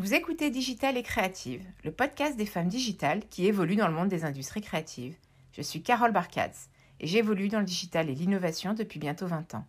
Vous 0.00 0.14
écoutez 0.14 0.48
Digital 0.48 0.96
et 0.96 1.02
Créative, 1.02 1.62
le 1.84 1.92
podcast 1.92 2.34
des 2.38 2.46
femmes 2.46 2.68
digitales 2.68 3.20
qui 3.28 3.46
évoluent 3.46 3.76
dans 3.76 3.86
le 3.86 3.92
monde 3.92 4.08
des 4.08 4.24
industries 4.24 4.62
créatives. 4.62 5.14
Je 5.52 5.60
suis 5.60 5.82
Carole 5.82 6.10
Barkatz 6.10 6.70
et 7.00 7.06
j'évolue 7.06 7.48
dans 7.48 7.58
le 7.58 7.66
digital 7.66 8.08
et 8.08 8.14
l'innovation 8.14 8.72
depuis 8.72 8.98
bientôt 8.98 9.26
20 9.26 9.56
ans. 9.56 9.66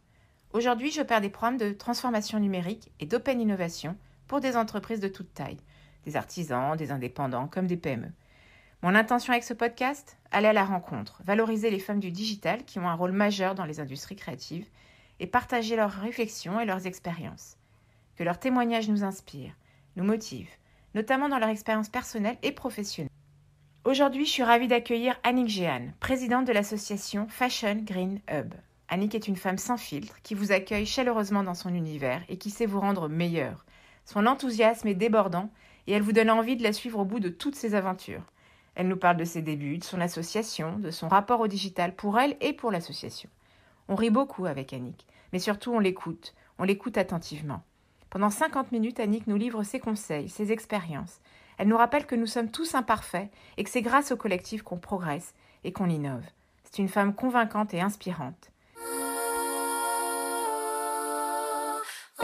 Aujourd'hui, 0.53 0.89
je 0.89 1.01
perds 1.01 1.19
des 1.19 1.29
programmes 1.29 1.57
de 1.57 1.73
transformation 1.73 2.39
numérique 2.39 2.93
et 3.01 3.05
d'open 3.05 3.41
innovation 3.41 3.97
pour 4.29 4.39
des 4.39 4.55
entreprises 4.55 5.01
de 5.01 5.09
toute 5.09 5.33
taille, 5.33 5.57
des 6.05 6.15
artisans, 6.15 6.77
des 6.77 6.91
indépendants 6.91 7.49
comme 7.49 7.67
des 7.67 7.75
PME. 7.75 8.07
Mon 8.83 8.95
intention 8.95 9.33
avec 9.33 9.43
ce 9.43 9.53
podcast? 9.53 10.17
Aller 10.31 10.47
à 10.47 10.53
la 10.53 10.63
rencontre, 10.63 11.21
valoriser 11.25 11.69
les 11.69 11.79
femmes 11.79 11.99
du 11.99 12.11
digital 12.11 12.63
qui 12.63 12.79
ont 12.79 12.87
un 12.87 12.95
rôle 12.95 13.11
majeur 13.11 13.53
dans 13.53 13.65
les 13.65 13.81
industries 13.81 14.15
créatives 14.15 14.69
et 15.19 15.27
partager 15.27 15.75
leurs 15.75 15.91
réflexions 15.91 16.61
et 16.61 16.65
leurs 16.65 16.87
expériences. 16.87 17.57
Que 18.15 18.23
leurs 18.23 18.39
témoignages 18.39 18.87
nous 18.87 19.03
inspirent 19.03 19.57
nous 19.95 20.03
motivent, 20.03 20.49
notamment 20.95 21.29
dans 21.29 21.39
leur 21.39 21.49
expérience 21.49 21.89
personnelle 21.89 22.37
et 22.43 22.51
professionnelle. 22.51 23.11
Aujourd'hui, 23.83 24.25
je 24.25 24.31
suis 24.31 24.43
ravie 24.43 24.67
d'accueillir 24.67 25.19
Annick 25.23 25.47
Géane, 25.47 25.93
présidente 25.99 26.45
de 26.45 26.53
l'association 26.53 27.27
Fashion 27.27 27.77
Green 27.83 28.19
Hub. 28.31 28.53
Annick 28.89 29.15
est 29.15 29.27
une 29.27 29.37
femme 29.37 29.57
sans 29.57 29.77
filtre 29.77 30.21
qui 30.21 30.35
vous 30.35 30.51
accueille 30.51 30.85
chaleureusement 30.85 31.43
dans 31.43 31.53
son 31.53 31.73
univers 31.73 32.21
et 32.29 32.37
qui 32.37 32.49
sait 32.49 32.65
vous 32.65 32.79
rendre 32.79 33.07
meilleur. 33.07 33.65
Son 34.05 34.27
enthousiasme 34.27 34.87
est 34.87 34.95
débordant 34.95 35.49
et 35.87 35.93
elle 35.93 36.01
vous 36.01 36.11
donne 36.11 36.29
envie 36.29 36.57
de 36.57 36.63
la 36.63 36.73
suivre 36.73 36.99
au 36.99 37.05
bout 37.05 37.19
de 37.19 37.29
toutes 37.29 37.55
ses 37.55 37.73
aventures. 37.73 38.23
Elle 38.75 38.87
nous 38.87 38.97
parle 38.97 39.17
de 39.17 39.25
ses 39.25 39.41
débuts, 39.41 39.77
de 39.77 39.83
son 39.83 39.99
association, 39.99 40.77
de 40.77 40.91
son 40.91 41.07
rapport 41.07 41.39
au 41.39 41.47
digital 41.47 41.95
pour 41.95 42.19
elle 42.19 42.37
et 42.39 42.53
pour 42.53 42.71
l'association. 42.71 43.29
On 43.87 43.95
rit 43.95 44.09
beaucoup 44.09 44.45
avec 44.45 44.73
Annick, 44.73 45.07
mais 45.33 45.39
surtout 45.39 45.73
on 45.73 45.79
l'écoute, 45.79 46.35
on 46.59 46.63
l'écoute 46.63 46.97
attentivement. 46.97 47.63
Pendant 48.11 48.29
50 48.29 48.73
minutes, 48.73 48.99
Annick 48.99 49.25
nous 49.25 49.37
livre 49.37 49.63
ses 49.63 49.79
conseils, 49.79 50.27
ses 50.27 50.51
expériences. 50.51 51.21
Elle 51.57 51.69
nous 51.69 51.77
rappelle 51.77 52.05
que 52.05 52.15
nous 52.15 52.25
sommes 52.25 52.51
tous 52.51 52.75
imparfaits 52.75 53.31
et 53.55 53.63
que 53.63 53.69
c'est 53.69 53.81
grâce 53.81 54.11
au 54.11 54.17
collectif 54.17 54.63
qu'on 54.63 54.77
progresse 54.77 55.33
et 55.63 55.71
qu'on 55.71 55.89
innove. 55.89 56.25
C'est 56.65 56.79
une 56.79 56.89
femme 56.89 57.15
convaincante 57.15 57.73
et 57.73 57.79
inspirante. 57.79 58.51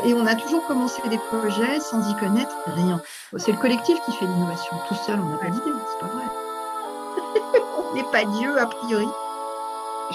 Et 0.03 0.13
on 0.13 0.25
a 0.25 0.35
toujours 0.35 0.67
commencé 0.67 1.01
des 1.07 1.17
projets 1.17 1.79
sans 1.79 2.07
y 2.09 2.15
connaître 2.19 2.55
rien. 2.65 3.01
C'est 3.37 3.53
le 3.53 3.57
collectif 3.57 3.97
qui 4.05 4.11
fait 4.11 4.25
l'innovation. 4.25 4.75
Tout 4.89 4.95
seul, 4.95 5.17
on 5.21 5.29
n'a 5.29 5.37
pas 5.37 5.49
d'idée, 5.49 5.71
c'est 5.71 6.05
pas 6.05 6.13
vrai. 6.13 6.25
on 7.91 7.95
n'est 7.95 8.11
pas 8.11 8.25
Dieu 8.25 8.59
a 8.59 8.65
priori. 8.65 9.07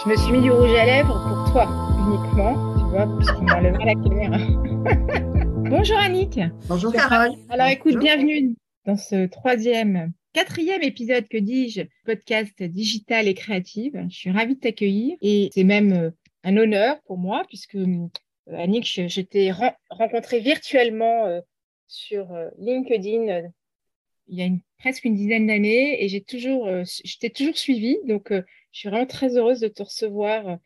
Je 0.04 0.08
me 0.08 0.16
suis 0.16 0.32
mis 0.32 0.42
du 0.42 0.50
rouge 0.50 0.75
à 0.75 0.84
lèvres 0.84 1.19
pour 1.27 1.52
toi 1.52 1.66
uniquement, 1.98 2.75
tu 2.77 2.84
vois, 2.91 3.06
parce 3.06 3.32
qu'on 3.32 3.44
m'enlèvera 3.44 3.84
la 3.86 3.94
caméra. 3.94 5.42
Bonjour 5.75 5.97
Annick. 5.97 6.39
Bonjour 6.69 6.92
Carole. 6.92 7.33
Alors 7.48 7.69
écoute, 7.69 7.97
bienvenue 7.97 8.56
dans 8.84 8.98
ce 8.98 9.25
troisième, 9.25 10.12
quatrième 10.34 10.83
épisode, 10.83 11.27
que 11.28 11.39
dis-je, 11.39 11.81
podcast 12.05 12.62
digital 12.62 13.27
et 13.27 13.33
créative. 13.33 13.98
Je 14.11 14.15
suis 14.15 14.31
ravie 14.31 14.56
de 14.56 14.61
t'accueillir 14.61 15.17
et 15.23 15.48
c'est 15.55 15.65
même 15.65 15.93
euh, 15.95 16.11
un 16.45 16.59
honneur 16.59 17.00
pour 17.06 17.17
moi 17.17 17.45
puisque 17.48 17.77
euh, 17.77 18.06
Annick, 18.48 18.84
je, 18.84 19.20
t'ai 19.23 19.50
rencontrée 19.89 20.41
virtuellement 20.41 21.25
euh, 21.25 21.41
sur 21.89 22.28
LinkedIn 22.59 23.50
il 24.27 24.39
y 24.39 24.43
a 24.43 24.48
presque 24.77 25.06
une 25.06 25.15
dizaine 25.15 25.47
d'années 25.47 26.05
et 26.05 26.09
j'ai 26.09 26.20
toujours, 26.20 26.69
je 26.84 27.19
t'ai 27.19 27.31
toujours 27.31 27.56
suivi. 27.56 27.97
Donc, 28.06 28.28
je 28.31 28.45
suis 28.78 28.91
vraiment 28.91 29.06
très 29.06 29.39
heureuse 29.39 29.61
de 29.61 29.69
te 29.69 29.83
recevoir 29.83 30.59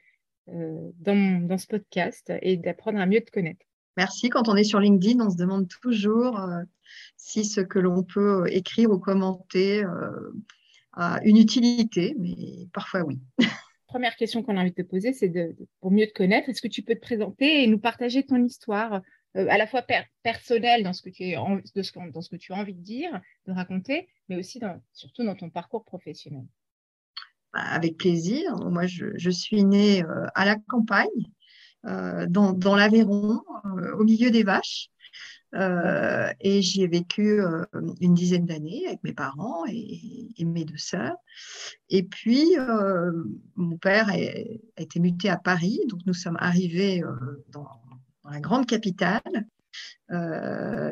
dans, 0.49 1.47
dans 1.47 1.59
ce 1.59 1.69
podcast 1.69 2.33
et 2.43 2.57
d'apprendre 2.57 2.99
à 2.99 3.07
mieux 3.07 3.21
te 3.21 3.31
connaître. 3.31 3.65
Merci. 3.97 4.29
Quand 4.29 4.49
on 4.49 4.57
est 4.57 4.65
sur 4.65 4.81
LinkedIn, 4.81 5.25
on 5.25 5.31
se 5.31 5.37
demande 5.37 5.69
toujours 5.69 6.39
euh, 6.39 6.63
si 7.17 7.45
ce 7.45 7.61
que 7.61 7.79
l'on 7.79 8.03
peut 8.03 8.45
écrire 8.51 8.91
ou 8.91 8.99
commenter 8.99 9.85
euh, 9.85 10.33
a 10.93 11.21
une 11.25 11.39
utilité, 11.39 12.15
mais 12.19 12.69
parfois 12.73 13.03
oui. 13.03 13.19
Première 13.87 14.17
question 14.17 14.43
qu'on 14.43 14.57
a 14.57 14.61
envie 14.61 14.73
de 14.73 14.83
te 14.83 14.87
poser, 14.87 15.13
c'est 15.13 15.29
de, 15.29 15.57
pour 15.81 15.91
mieux 15.91 16.07
te 16.07 16.13
connaître, 16.13 16.49
est-ce 16.49 16.61
que 16.61 16.69
tu 16.69 16.83
peux 16.83 16.95
te 16.95 17.01
présenter 17.01 17.63
et 17.63 17.67
nous 17.67 17.79
partager 17.79 18.27
ton 18.27 18.43
histoire, 18.45 19.01
euh, 19.37 19.47
à 19.49 19.57
la 19.57 19.67
fois 19.67 19.83
personnelle 20.23 20.83
dans 20.83 20.93
ce, 20.93 21.03
que 21.03 21.09
tu 21.09 21.23
es 21.23 21.35
dans 21.35 22.21
ce 22.21 22.29
que 22.29 22.37
tu 22.37 22.53
as 22.53 22.57
envie 22.57 22.75
de 22.75 22.83
dire, 22.83 23.21
de 23.47 23.53
raconter, 23.53 24.09
mais 24.29 24.37
aussi 24.37 24.61
surtout 24.93 25.25
dans 25.25 25.37
ton 25.37 25.49
parcours 25.49 25.85
professionnel? 25.85 26.45
Bah, 27.55 27.61
Avec 27.61 27.97
plaisir. 27.97 28.57
Moi, 28.57 28.87
je 28.87 29.31
suis 29.31 29.65
née 29.65 30.03
à 30.35 30.45
la 30.45 30.57
campagne, 30.69 31.09
euh, 31.87 32.27
dans, 32.29 32.75
l'Aveyron, 32.75 33.43
euh, 33.65 33.95
au 33.97 34.05
milieu 34.05 34.31
des 34.31 34.43
vaches. 34.43 34.89
Euh, 35.55 36.29
et 36.41 36.61
j'y 36.61 36.83
ai 36.83 36.89
vécu 36.89 37.41
une 38.01 38.15
dizaine 38.15 38.45
d'années 38.45 38.85
avec 38.89 39.03
mes 39.05 39.13
parents 39.13 39.65
et, 39.69 40.45
mes 40.45 40.65
deux 40.65 40.77
sœurs. 40.77 41.17
Et 41.89 42.03
puis, 42.03 42.57
mon 43.55 43.79
père 43.79 44.09
a, 44.11 44.17
été 44.17 45.01
muté 45.01 45.29
à 45.29 45.37
Paris, 45.37 45.81
donc 45.89 46.01
nous 46.05 46.15
sommes 46.15 46.37
arrivés 46.41 47.03
dans, 47.51 47.69
la 48.29 48.41
grande 48.41 48.67
capitale. 48.67 49.47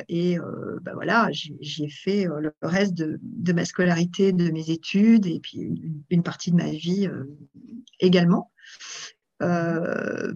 et 0.08 0.38
ben 0.38 0.94
voilà, 0.94 1.28
j'y 1.32 1.84
ai 1.84 1.90
fait 1.90 2.24
le 2.24 2.54
reste 2.62 2.94
de, 2.94 3.52
ma 3.52 3.64
scolarité, 3.64 4.32
de 4.32 4.50
mes 4.50 4.70
études, 4.70 5.26
et 5.26 5.40
puis 5.40 5.82
une 6.08 6.22
partie 6.22 6.52
de 6.52 6.56
ma 6.56 6.70
vie 6.70 7.10
également. 7.98 8.52
Euh, 9.44 10.32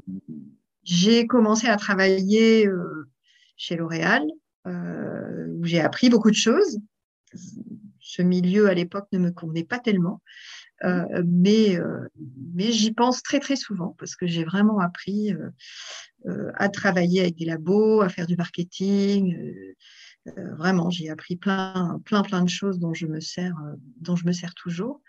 j'ai 0.84 1.26
commencé 1.26 1.66
à 1.66 1.76
travailler 1.76 2.66
euh, 2.66 3.08
chez 3.56 3.76
L'Oréal, 3.76 4.22
euh, 4.66 5.46
où 5.58 5.64
j'ai 5.64 5.80
appris 5.80 6.10
beaucoup 6.10 6.30
de 6.30 6.36
choses. 6.36 6.78
Ce 8.00 8.22
milieu 8.22 8.68
à 8.68 8.74
l'époque 8.74 9.08
ne 9.12 9.18
me 9.18 9.30
convenait 9.30 9.64
pas 9.64 9.78
tellement, 9.78 10.22
mais, 10.82 11.76
mais 12.54 12.72
j'y 12.72 12.92
pense 12.92 13.22
très 13.22 13.38
très 13.38 13.56
souvent 13.56 13.94
parce 13.98 14.16
que 14.16 14.26
j'ai 14.26 14.44
vraiment 14.44 14.78
appris 14.78 15.34
à 16.54 16.68
travailler 16.70 17.20
avec 17.20 17.36
des 17.36 17.44
labos, 17.44 18.00
à 18.00 18.08
faire 18.08 18.26
du 18.26 18.36
marketing, 18.36 19.36
euh, 20.26 20.54
vraiment, 20.56 20.90
j'ai 20.90 21.10
appris 21.10 21.36
plein, 21.36 22.00
plein, 22.04 22.22
plein 22.22 22.42
de 22.42 22.48
choses 22.48 22.78
dont 22.78 22.94
je 22.94 23.06
me 23.06 23.20
sers, 23.20 23.54
euh, 23.64 23.74
dont 24.00 24.16
je 24.16 24.26
me 24.26 24.32
sers 24.32 24.54
toujours. 24.54 25.00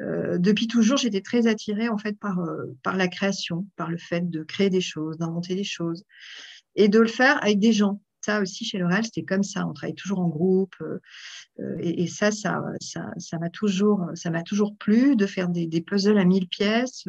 Euh, 0.00 0.38
depuis 0.38 0.66
toujours, 0.66 0.96
j'étais 0.96 1.20
très 1.20 1.46
attirée 1.46 1.88
en 1.88 1.98
fait 1.98 2.18
par, 2.18 2.38
par 2.82 2.96
la 2.96 3.08
création, 3.08 3.66
par 3.76 3.90
le 3.90 3.98
fait 3.98 4.28
de 4.28 4.42
créer 4.42 4.70
des 4.70 4.80
choses, 4.80 5.18
d'inventer 5.18 5.54
des 5.54 5.64
choses 5.64 6.04
et 6.74 6.88
de 6.88 7.00
le 7.00 7.08
faire 7.08 7.42
avec 7.42 7.58
des 7.58 7.72
gens. 7.72 8.00
Ça 8.22 8.42
aussi, 8.42 8.66
chez 8.66 8.76
L'Oréal, 8.76 9.02
c'était 9.02 9.24
comme 9.24 9.42
ça. 9.42 9.66
On 9.66 9.72
travaille 9.72 9.94
toujours 9.94 10.18
en 10.18 10.28
groupe. 10.28 10.74
et, 11.80 12.06
ça, 12.06 12.30
ça, 12.30 12.62
ça, 12.78 13.38
m'a 13.38 13.48
toujours, 13.48 14.10
ça 14.14 14.28
m'a 14.28 14.42
toujours 14.42 14.76
plu 14.76 15.16
de 15.16 15.24
faire 15.24 15.48
des, 15.48 15.80
puzzles 15.80 16.18
à 16.18 16.26
mille 16.26 16.46
pièces, 16.46 17.06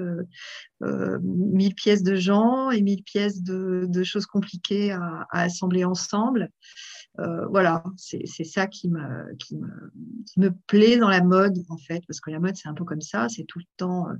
mille 0.80 1.76
pièces 1.76 2.04
de 2.04 2.16
gens 2.16 2.72
et 2.72 2.82
mille 2.82 3.04
pièces 3.04 3.44
de, 3.44 4.04
choses 4.04 4.26
compliquées 4.26 4.94
à 4.94 5.28
assembler 5.32 5.84
ensemble. 5.84 6.50
Euh, 7.20 7.46
voilà, 7.48 7.84
c'est 7.98 8.26
ça 8.26 8.68
qui 8.68 8.90
me, 8.90 9.36
qui, 9.36 9.58
me, 9.58 9.68
qui 10.26 10.40
me 10.40 10.52
plaît 10.68 10.98
dans 10.98 11.10
la 11.10 11.22
mode, 11.22 11.58
en 11.70 11.78
fait, 11.78 12.04
parce 12.08 12.22
que 12.22 12.32
la 12.32 12.40
mode, 12.40 12.56
c'est 12.56 12.70
un 12.70 12.74
peu 12.74 12.86
comme 12.86 13.02
ça, 13.02 13.28
c'est 13.30 13.44
tout 13.44 13.60
le 13.60 13.66
temps, 13.78 14.10
euh, 14.10 14.14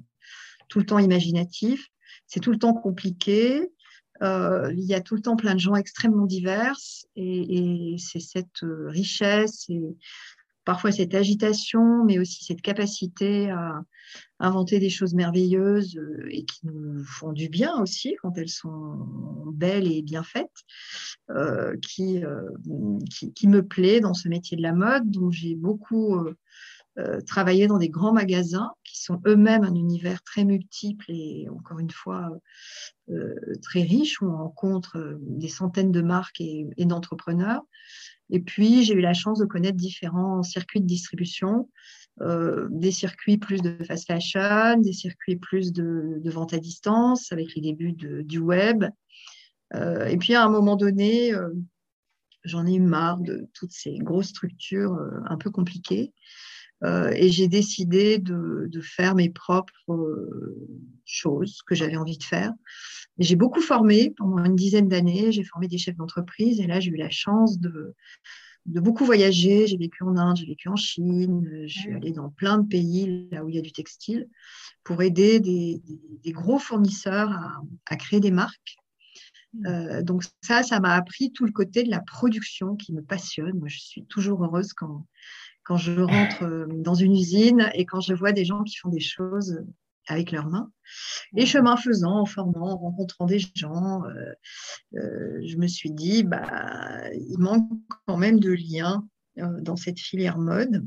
tout 0.68 0.80
le 0.80 0.86
temps 0.86 1.00
imaginatif, 1.00 1.88
c'est 2.28 2.42
tout 2.42 2.52
le 2.52 2.60
temps 2.60 2.74
compliqué, 2.74 3.72
euh, 4.22 4.72
il 4.74 4.84
y 4.84 4.94
a 4.94 5.02
tout 5.02 5.16
le 5.16 5.22
temps 5.22 5.36
plein 5.36 5.56
de 5.56 5.60
gens 5.60 5.76
extrêmement 5.76 6.26
divers 6.26 6.78
et, 7.16 7.94
et 7.94 7.98
c'est 7.98 8.20
cette 8.20 8.60
richesse 8.62 9.66
et 9.70 9.82
parfois 10.66 10.92
cette 10.92 11.16
agitation, 11.16 12.04
mais 12.06 12.20
aussi 12.20 12.44
cette 12.44 12.62
capacité 12.62 13.50
à 13.50 13.82
inventer 14.40 14.80
des 14.80 14.90
choses 14.90 15.14
merveilleuses 15.14 15.98
euh, 15.98 16.28
et 16.30 16.44
qui 16.44 16.60
nous 16.64 17.04
font 17.04 17.32
du 17.32 17.50
bien 17.50 17.80
aussi 17.80 18.16
quand 18.22 18.38
elles 18.38 18.50
sont 18.50 18.98
belles 19.54 19.92
et 19.92 20.02
bien 20.02 20.24
faites, 20.24 20.50
euh, 21.30 21.76
euh, 22.00 22.50
qui, 23.36 23.48
me 23.48 23.62
plaît 23.62 24.00
dans 24.00 24.14
ce 24.14 24.28
métier 24.28 24.58
de 24.58 24.62
la 24.62 24.74
mode, 24.74 25.10
dont 25.10 25.32
j'ai 25.32 25.56
beaucoup 25.56 26.18
travaillé 27.26 27.68
dans 27.68 27.78
des 27.78 27.90
grands 27.90 28.14
magasins 28.14 28.72
qui 28.84 29.02
sont 29.02 29.22
eux-mêmes 29.26 29.64
un 29.64 29.76
univers 29.76 30.22
très 30.24 30.44
multiple 30.44 31.06
et 31.08 31.48
encore 31.50 31.80
une 31.80 31.90
fois 31.90 32.30
très 33.62 33.82
riche 33.82 34.22
où 34.22 34.26
on 34.26 34.36
rencontre 34.36 35.18
des 35.22 35.48
centaines 35.48 35.92
de 35.92 36.02
marques 36.02 36.42
et 36.42 36.68
d'entrepreneurs. 36.80 37.62
Et 38.32 38.40
puis, 38.40 38.84
j'ai 38.84 38.94
eu 38.94 39.02
la 39.02 39.14
chance 39.14 39.40
de 39.40 39.46
connaître 39.46 39.78
différents 39.78 40.42
circuits 40.42 40.80
de 40.80 40.88
distribution, 40.88 41.70
euh, 42.22 42.68
des 42.72 42.92
circuits 42.92 43.38
plus 43.38 43.62
de 43.62 43.78
fast 43.84 44.08
fashion, 44.08 44.78
des 44.80 44.94
circuits 44.94 45.36
plus 45.36 45.74
de, 45.74 46.22
vente 46.26 46.54
à 46.54 46.58
distance 46.58 47.32
avec 47.32 47.54
les 47.56 47.62
débuts 47.62 47.94
du 47.94 48.40
web. 48.40 48.86
Euh, 49.76 50.06
et 50.06 50.18
puis, 50.18 50.34
à 50.34 50.46
un 50.46 50.50
moment 50.50 50.78
donné, 50.78 51.34
euh, 51.34 51.50
j'en 52.46 52.66
ai 52.66 52.76
eu 52.76 52.80
marre 52.80 53.20
de 53.20 53.50
toutes 53.54 53.74
ces 53.74 53.98
grosses 53.98 54.30
structures 54.30 54.98
un 55.26 55.38
peu 55.38 55.52
compliquées. 55.52 56.14
Et 56.84 57.30
j'ai 57.30 57.48
décidé 57.48 58.18
de, 58.18 58.68
de, 58.68 58.82
faire 58.82 59.14
mes 59.14 59.30
propres 59.30 60.28
choses 61.06 61.62
que 61.68 61.76
j'avais 61.76 61.98
envie 61.98 62.18
de 62.18 62.24
faire. 62.24 62.52
J'ai 63.20 63.36
beaucoup 63.36 63.62
formé 63.62 64.14
pendant 64.18 64.44
une 64.44 64.56
dizaine 64.56 64.88
d'années. 64.88 65.32
J'ai 65.32 65.44
formé 65.44 65.68
des 65.68 65.78
chefs 65.78 65.96
d'entreprise 65.96 66.60
et 66.60 66.68
là, 66.68 66.80
j'ai 66.80 66.92
eu 66.92 66.96
la 66.96 67.10
chance 67.10 67.60
de, 67.60 67.94
de 68.66 68.80
beaucoup 68.80 69.06
voyager. 69.06 69.68
J'ai 69.68 69.78
vécu 69.78 70.04
en 70.04 70.18
Inde, 70.18 70.38
j'ai 70.38 70.46
vécu 70.46 70.70
en 70.70 70.76
Chine, 70.76 71.48
je 71.68 71.80
suis 71.80 71.94
allée 71.94 72.12
dans 72.12 72.30
plein 72.30 72.58
de 72.58 72.68
pays 72.68 73.28
là 73.32 73.44
où 73.44 73.50
il 73.50 73.56
y 73.56 73.60
a 73.60 73.62
du 73.62 73.72
textile 73.72 74.28
pour 74.84 75.02
aider 75.02 75.40
des, 75.40 75.82
gros 76.32 76.60
fournisseurs 76.60 77.32
à, 77.86 77.96
créer 77.96 78.20
des 78.20 78.32
marques. 78.32 78.78
Mmh. 79.54 79.68
Euh, 79.68 80.02
donc 80.02 80.24
ça, 80.42 80.64
ça 80.64 80.80
m'a 80.80 80.94
appris 80.94 81.34
tout 81.34 81.46
le 81.46 81.52
côté 81.52 81.84
de 81.84 81.90
la 81.90 82.00
production 82.00 82.78
qui 82.78 82.94
me 82.94 83.02
passionne. 83.02 83.60
Moi, 83.60 83.68
je 83.68 83.80
suis 83.80 84.06
toujours 84.06 84.44
heureuse 84.46 84.72
quand, 84.72 85.06
quand 85.64 85.78
je 85.78 86.02
rentre 86.02 86.44
euh, 86.44 86.68
dans 86.70 86.96
une 86.96 87.14
usine 87.14 87.70
et 87.74 87.86
quand 87.86 88.02
je 88.02 88.14
vois 88.14 88.32
des 88.32 88.46
gens 88.46 88.64
qui 88.64 88.78
font 88.78 88.90
des 88.90 89.00
choses 89.00 89.64
avec 90.08 90.32
leurs 90.32 90.48
mains. 90.48 90.72
Et 91.36 91.46
chemin 91.46 91.78
faisant, 91.78 92.20
en 92.20 92.26
formant, 92.26 92.72
en 92.72 92.78
rencontrant 92.78 93.26
des 93.26 93.40
gens, 93.56 94.04
euh, 94.06 94.34
euh, 94.96 95.42
je 95.46 95.58
me 95.58 95.68
suis 95.68 95.92
dit, 95.92 96.24
bah, 96.24 97.10
il 97.14 97.38
manque 97.38 97.70
quand 98.06 98.18
même 98.18 98.40
de 98.40 98.52
liens 98.52 99.08
euh, 99.40 99.62
dans 99.62 99.76
cette 99.76 100.00
filière 100.00 100.38
mode. 100.38 100.86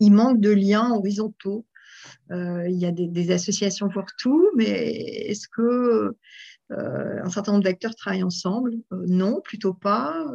Il 0.00 0.12
manque 0.12 0.40
de 0.40 0.50
liens 0.50 0.92
horizontaux. 0.92 1.66
il 2.30 2.76
y 2.76 2.86
a 2.86 2.92
des, 2.92 3.30
associations 3.30 3.88
pour 3.88 4.04
tout, 4.18 4.50
mais 4.56 4.70
est-ce 5.30 5.48
que 5.48 6.16
un 6.70 7.30
certain 7.30 7.52
nombre 7.52 7.64
d'acteurs 7.64 7.94
travaillent 7.94 8.22
ensemble 8.22 8.72
Non, 9.06 9.40
plutôt 9.40 9.74
pas. 9.74 10.26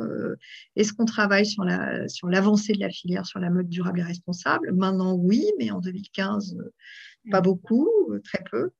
Est-ce 0.76 0.94
qu'on 0.94 1.06
travaille 1.06 1.46
sur 1.46 1.64
la 1.64 2.08
sur 2.08 2.30
l'avancée 2.30 2.74
de 2.74 2.80
la 2.80 2.90
filière 2.90 3.26
sur 3.26 3.40
la 3.40 3.50
mode 3.50 3.68
durable 3.68 4.00
et 4.00 4.04
responsable? 4.04 4.72
Maintenant, 4.74 5.16
oui, 5.16 5.46
mais 5.60 5.72
en 5.72 5.80
2015, 5.80 6.56
pas 7.30 7.42
beaucoup, 7.42 7.90
euh, 8.10 8.20
très 8.24 8.44
peu. 8.50 8.72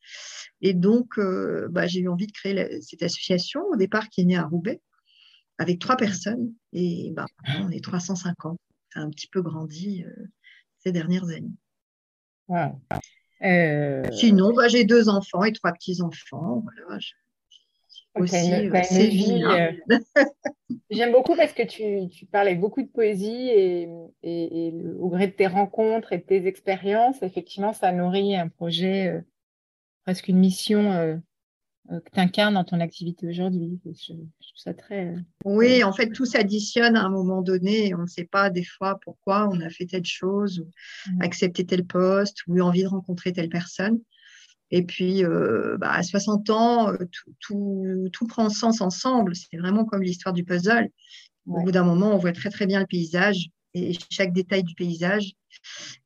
Et 0.62 0.74
donc, 0.74 1.20
euh, 1.20 1.68
bah, 1.70 1.88
j'ai 1.88 2.00
eu 2.00 2.08
envie 2.08 2.28
de 2.28 2.32
créer 2.32 2.82
cette 2.82 3.04
association, 3.04 3.62
au 3.72 3.76
départ, 3.76 4.10
qui 4.10 4.22
est 4.22 4.26
née 4.26 4.38
à 4.38 4.44
Roubaix, 4.44 4.82
avec 5.58 5.80
trois 5.80 5.98
personnes. 5.98 6.54
Et 6.74 7.12
bah, 7.14 7.26
on 7.60 7.70
est 7.70 7.84
350. 7.84 8.60
Ça 8.94 9.00
a 9.00 9.04
un 9.04 9.10
petit 9.10 9.28
peu 9.28 9.42
grandi 9.42 10.04
euh, 10.04 10.26
ces 10.80 10.92
dernières 10.92 11.30
années. 11.30 11.54
Sinon, 14.12 14.54
bah, 14.54 14.68
j'ai 14.68 14.86
deux 14.86 15.10
enfants 15.10 15.44
et 15.44 15.54
trois 15.54 15.72
petits-enfants. 15.74 16.64
Voilà, 16.64 17.00
aussi 18.16 18.54
hein. 18.54 19.72
J'aime 20.90 21.12
beaucoup 21.12 21.36
parce 21.36 21.54
que 21.54 21.64
tu, 21.64 22.10
tu, 22.10 22.26
parles 22.26 22.48
avec 22.48 22.60
beaucoup 22.60 22.82
de 22.82 22.88
poésie 22.88 23.50
et, 23.50 23.90
et, 24.24 24.74
au 25.00 25.10
gré 25.10 25.28
de 25.28 25.32
tes 25.32 25.48
rencontres 25.48 26.14
et 26.14 26.18
de 26.18 26.24
tes 26.24 26.48
expériences, 26.48 27.24
effectivement, 27.24 27.74
ça 27.74 27.92
nourrit 27.92 28.36
un 28.36 28.50
projet, 28.50 29.08
euh, 29.08 29.22
presque 30.04 30.28
une 30.28 30.40
mission 30.40 30.92
euh, 30.92 31.16
euh, 31.92 32.00
que 32.02 32.12
tu 32.12 32.20
incarnes 32.20 32.56
dans 32.56 32.64
ton 32.64 32.80
activité 32.80 33.28
aujourd'hui. 33.28 33.80
Je, 33.86 34.14
trouve 34.14 34.26
ça 34.56 34.74
très. 34.74 35.16
Oui, 35.46 35.84
en 35.84 35.94
fait, 35.94 36.12
tout 36.12 36.26
s'additionne 36.26 36.96
à 36.96 37.04
un 37.04 37.10
moment 37.10 37.42
donné 37.42 37.96
on 37.96 38.02
ne 38.02 38.08
sait 38.08 38.28
pas 38.30 38.50
des 38.50 38.64
fois 38.66 39.00
pourquoi 39.02 39.50
on 39.50 39.62
a 39.62 39.70
fait 39.70 39.86
telle 39.86 40.06
chose, 40.06 40.60
ou 40.60 41.12
mmh. 41.12 41.22
accepté 41.22 41.66
tel 41.66 41.86
poste, 41.86 42.46
ou 42.48 42.58
eu 42.58 42.62
envie 42.62 42.84
de 42.84 42.88
rencontrer 42.88 43.32
telle 43.32 43.50
personne. 43.50 44.00
Et 44.72 44.84
puis, 44.84 45.24
euh, 45.24 45.78
bah, 45.78 45.92
à 45.92 46.02
60 46.02 46.50
ans, 46.50 46.94
euh, 46.94 46.98
tout, 47.42 48.10
tout, 48.12 48.28
prend 48.28 48.50
sens 48.50 48.82
ensemble. 48.82 49.36
C'est 49.36 49.58
vraiment 49.58 49.86
comme 49.86 50.02
l'histoire 50.02 50.34
du 50.34 50.44
puzzle. 50.44 50.90
Au 51.46 51.62
bout 51.62 51.72
d'un 51.72 51.84
moment, 51.84 52.14
on 52.14 52.18
voit 52.18 52.32
très 52.32 52.50
très 52.50 52.66
bien 52.68 52.80
le 52.80 52.86
paysage 52.86 53.50
et 53.74 53.94
chaque 54.10 54.32
détail 54.32 54.64
du 54.64 54.76
paysage. 54.76 55.34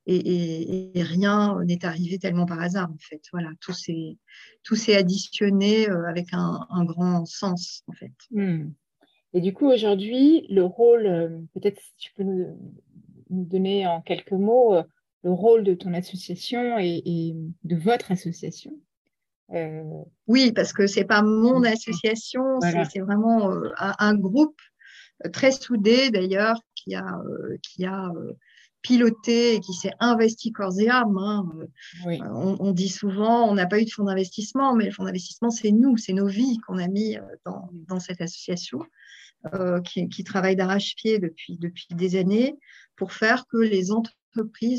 Et, 0.07 0.91
rien 0.95 1.63
n'est 1.65 1.85
arrivé 1.85 2.17
tellement 2.17 2.45
par 2.45 2.59
hasard, 2.61 2.89
en 2.89 2.97
fait. 2.97 3.21
Voilà, 3.31 3.49
tout 3.59 3.73
s'est 3.73 4.95
additionné 4.95 5.89
euh, 5.89 6.07
avec 6.07 6.27
un, 6.31 6.85
grand 6.85 7.25
sens, 7.25 7.83
en 7.87 7.93
fait. 7.93 8.13
Hmm. 8.31 8.71
Et 9.33 9.41
du 9.41 9.53
coup, 9.53 9.67
aujourd'hui, 9.67 10.47
le 10.49 10.63
rôle, 10.63 11.45
peut-être 11.53 11.79
si 11.79 11.93
tu 11.97 12.13
peux 12.13 12.23
nous, 12.23 12.57
nous, 13.29 13.45
donner 13.45 13.85
en 13.85 14.01
quelques 14.01 14.31
mots 14.31 14.81
le 15.25 15.31
rôle 15.31 15.63
de 15.63 15.73
ton 15.73 15.93
association 15.95 16.77
et, 16.77 17.35
de 17.63 17.75
votre 17.75 18.11
association 18.11 18.71
euh, 19.53 19.83
Oui, 20.27 20.51
parce 20.51 20.71
que 20.71 20.85
c'est 20.85 21.03
pas 21.03 21.23
mon 21.23 21.63
association, 21.63 22.59
c'est 22.61 22.99
vraiment 22.99 23.51
euh, 23.51 23.71
un, 23.77 24.13
groupe 24.13 24.61
euh, 25.25 25.29
très 25.29 25.51
soudé 25.51 26.11
d'ailleurs 26.11 26.61
qui 26.75 26.93
a, 26.93 27.19
qui 27.63 27.85
a 27.85 28.11
piloté 28.83 29.55
et 29.55 29.59
qui 29.61 29.73
s'est 29.73 29.93
investi 29.99 30.51
corps 30.51 30.79
et 30.79 30.89
âme. 30.89 31.17
Hein. 31.17 31.49
On, 32.05 32.71
dit 32.71 32.89
souvent, 32.89 33.49
on 33.49 33.55
n'a 33.55 33.65
pas 33.65 33.81
eu 33.81 33.85
de 33.85 33.89
fonds 33.89 34.03
d'investissement, 34.03 34.75
mais 34.75 34.85
le 34.85 34.91
fonds 34.91 35.05
d'investissement, 35.05 35.49
c'est 35.49 35.71
nous, 35.71 35.97
c'est 35.97 36.13
nos 36.13 36.27
vies 36.27 36.59
qu'on 36.67 36.77
a 36.77 36.87
mis 36.87 37.17
dans, 37.45 37.67
dans 37.87 37.99
cette 37.99 38.21
association. 38.21 38.79
qui, 39.85 40.07
qui, 40.07 40.23
travaille 40.23 40.55
d'arrache-pied 40.55 41.17
depuis, 41.17 41.57
depuis 41.57 41.87
des 41.95 42.15
années 42.15 42.59
pour 42.95 43.11
faire 43.11 43.47
que 43.47 43.57
les 43.57 43.91
entreprises 43.91 44.24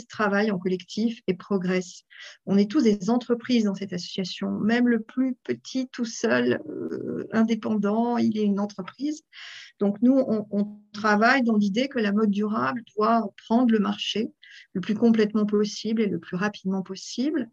travaillent 0.08 0.50
en 0.50 0.58
collectif 0.58 1.20
et 1.26 1.34
progressent. 1.34 2.04
On 2.46 2.56
est 2.56 2.70
tous 2.70 2.82
des 2.82 3.10
entreprises 3.10 3.64
dans 3.64 3.74
cette 3.74 3.92
association. 3.92 4.50
Même 4.50 4.88
le 4.88 5.00
plus 5.00 5.34
petit, 5.44 5.88
tout 5.88 6.04
seul, 6.04 6.60
euh, 6.68 7.26
indépendant, 7.32 8.18
il 8.18 8.38
est 8.38 8.42
une 8.42 8.60
entreprise. 8.60 9.22
Donc 9.78 9.98
nous, 10.02 10.18
on, 10.50 10.80
travaille 10.92 11.42
dans 11.42 11.56
l'idée 11.56 11.88
que 11.88 11.98
la 11.98 12.12
mode 12.12 12.30
durable 12.30 12.82
doit 12.96 13.28
prendre 13.46 13.70
le 13.70 13.78
marché 13.78 14.32
le 14.72 14.80
plus 14.80 14.94
complètement 14.94 15.44
possible 15.44 16.00
et 16.00 16.06
le 16.06 16.18
plus 16.18 16.36
rapidement 16.36 16.82
possible. 16.82 17.50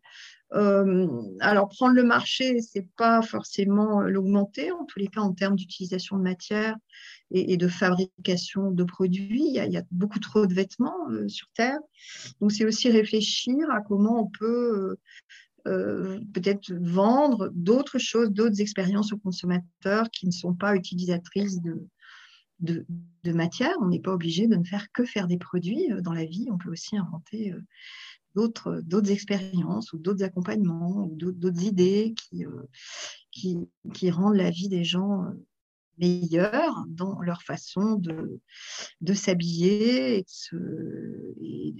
Euh, 0.54 1.08
alors, 1.40 1.70
prendre 1.70 1.96
le 1.96 2.04
marché, 2.04 2.62
c'est 2.62 2.88
pas 2.96 3.22
forcément 3.22 4.02
l'augmenter, 4.02 4.72
en 4.72 4.86
tous 4.86 5.00
les 5.00 5.08
cas 5.08 5.22
en 5.22 5.34
termes 5.34 5.56
d'utilisation 5.56 6.18
de 6.18 6.22
matière 6.22 6.76
et, 7.32 7.58
de 7.58 7.68
fabrication 7.68 8.72
de 8.72 8.84
produits. 8.84 9.46
Il 9.48 9.54
y 9.54 9.78
a, 9.78 9.84
beaucoup 9.92 10.20
trop 10.20 10.46
de 10.46 10.54
vêtements 10.54 11.10
euh, 11.10 11.28
sur 11.28 11.48
Terre. 11.56 11.80
Donc, 12.40 12.52
c'est 12.52 12.66
aussi 12.66 12.90
réfléchir 12.90 13.70
à 13.72 13.82
comment 13.82 14.22
on 14.22 14.28
peut 14.28 14.46
euh, 14.46 15.00
euh, 15.68 16.20
peut-être 16.34 16.72
vendre 16.74 17.50
d'autres 17.54 17.98
choses, 17.98 18.32
d'autres 18.32 18.62
expériences 18.62 19.14
aux 19.14 19.18
consommateurs 19.18 20.10
qui 20.12 20.28
ne 20.28 20.32
sont 20.32 20.54
pas 20.54 20.76
utilisatrices 20.76 21.62
de, 21.62 21.88
de, 22.60 22.86
de 23.24 23.32
matière. 23.32 23.76
On 23.82 23.88
n'est 23.88 24.02
pas 24.02 24.14
obligé 24.14 24.48
de 24.48 24.56
ne 24.56 24.64
faire 24.64 24.92
que 24.92 25.04
faire 25.04 25.28
des 25.28 25.38
produits 25.38 25.88
dans 26.02 26.14
la 26.14 26.26
vie. 26.26 26.48
On 26.52 26.58
peut 26.58 26.70
aussi 26.70 26.98
inventer 26.98 27.54
d'autres, 28.36 28.82
d'autres 28.84 29.12
expériences 29.12 29.94
ou 29.94 29.98
d'autres 29.98 30.24
accompagnements 30.24 31.08
ou 31.10 31.16
d'autres, 31.16 31.64
idées 31.64 32.14
qui, 32.18 32.46
qui, 33.32 33.58
qui, 33.94 34.12
rendent 34.12 34.36
la 34.36 34.50
vie 34.50 34.70
des 34.70 34.84
gens 34.84 35.26
meilleurs 35.98 36.86
dans 36.88 37.20
leur 37.22 37.44
façon 37.44 37.96
de, 37.96 38.40
de 39.02 39.14
s'habiller 39.14 40.20
et, 40.20 40.26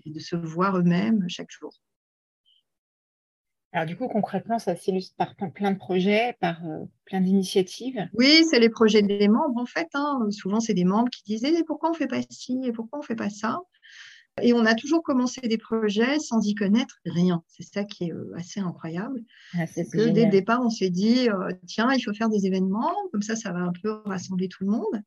et, 0.06 0.12
de 0.12 0.20
se 0.20 0.36
voir 0.36 0.78
eux-mêmes 0.78 1.26
chaque 1.28 1.52
jour. 1.52 1.74
Alors 3.72 3.88
du 3.88 3.98
coup, 3.98 4.08
concrètement, 4.08 4.60
ça 4.60 4.76
s'illustre 4.76 5.16
par 5.16 5.36
plein 5.36 5.72
de 5.72 5.78
projets, 5.78 6.38
par 6.40 6.64
euh, 6.64 6.86
plein 7.06 7.22
d'initiatives? 7.22 8.08
Oui, 8.14 8.46
c'est 8.48 8.60
les 8.60 8.70
projets 8.70 9.02
des 9.02 9.28
membres 9.28 9.60
en 9.60 9.66
fait. 9.66 9.88
Hein. 9.96 10.28
Souvent, 10.30 10.60
c'est 10.60 10.76
des 10.76 10.86
membres 10.86 11.10
qui 11.10 11.24
disent 11.24 11.44
eh, 11.44 11.64
pourquoi 11.64 11.90
on 11.90 11.94
ne 11.94 11.98
fait 11.98 12.08
pas 12.08 12.22
ci? 12.30 12.60
Et 12.64 12.72
pourquoi 12.72 13.00
on 13.00 13.02
ne 13.02 13.06
fait 13.08 13.16
pas 13.16 13.32
ça? 13.32 13.60
Et 14.42 14.54
on 14.54 14.66
a 14.66 14.74
toujours 14.74 15.04
commencé 15.04 15.42
des 15.42 15.60
projets 15.60 16.18
sans 16.18 16.42
y 16.48 16.56
connaître 16.56 16.98
rien. 17.06 17.44
C'est 17.48 17.64
ça 17.64 17.84
qui 17.84 18.06
est 18.06 18.14
euh, 18.14 18.34
assez 18.36 18.60
incroyable. 18.60 19.22
Ah, 19.54 19.68
que 19.68 20.10
dès 20.10 20.26
le 20.26 20.32
départ, 20.32 20.62
on 20.64 20.72
s'est 20.72 20.90
dit, 20.90 21.30
euh, 21.30 21.52
tiens, 21.68 21.92
il 21.94 22.02
faut 22.02 22.14
faire 22.14 22.30
des 22.30 22.48
événements, 22.48 22.94
comme 23.12 23.22
ça, 23.22 23.36
ça 23.36 23.52
va 23.52 23.60
un 23.60 23.72
peu 23.82 23.92
rassembler 24.06 24.48
tout 24.48 24.64
le 24.64 24.72
monde. 24.72 25.04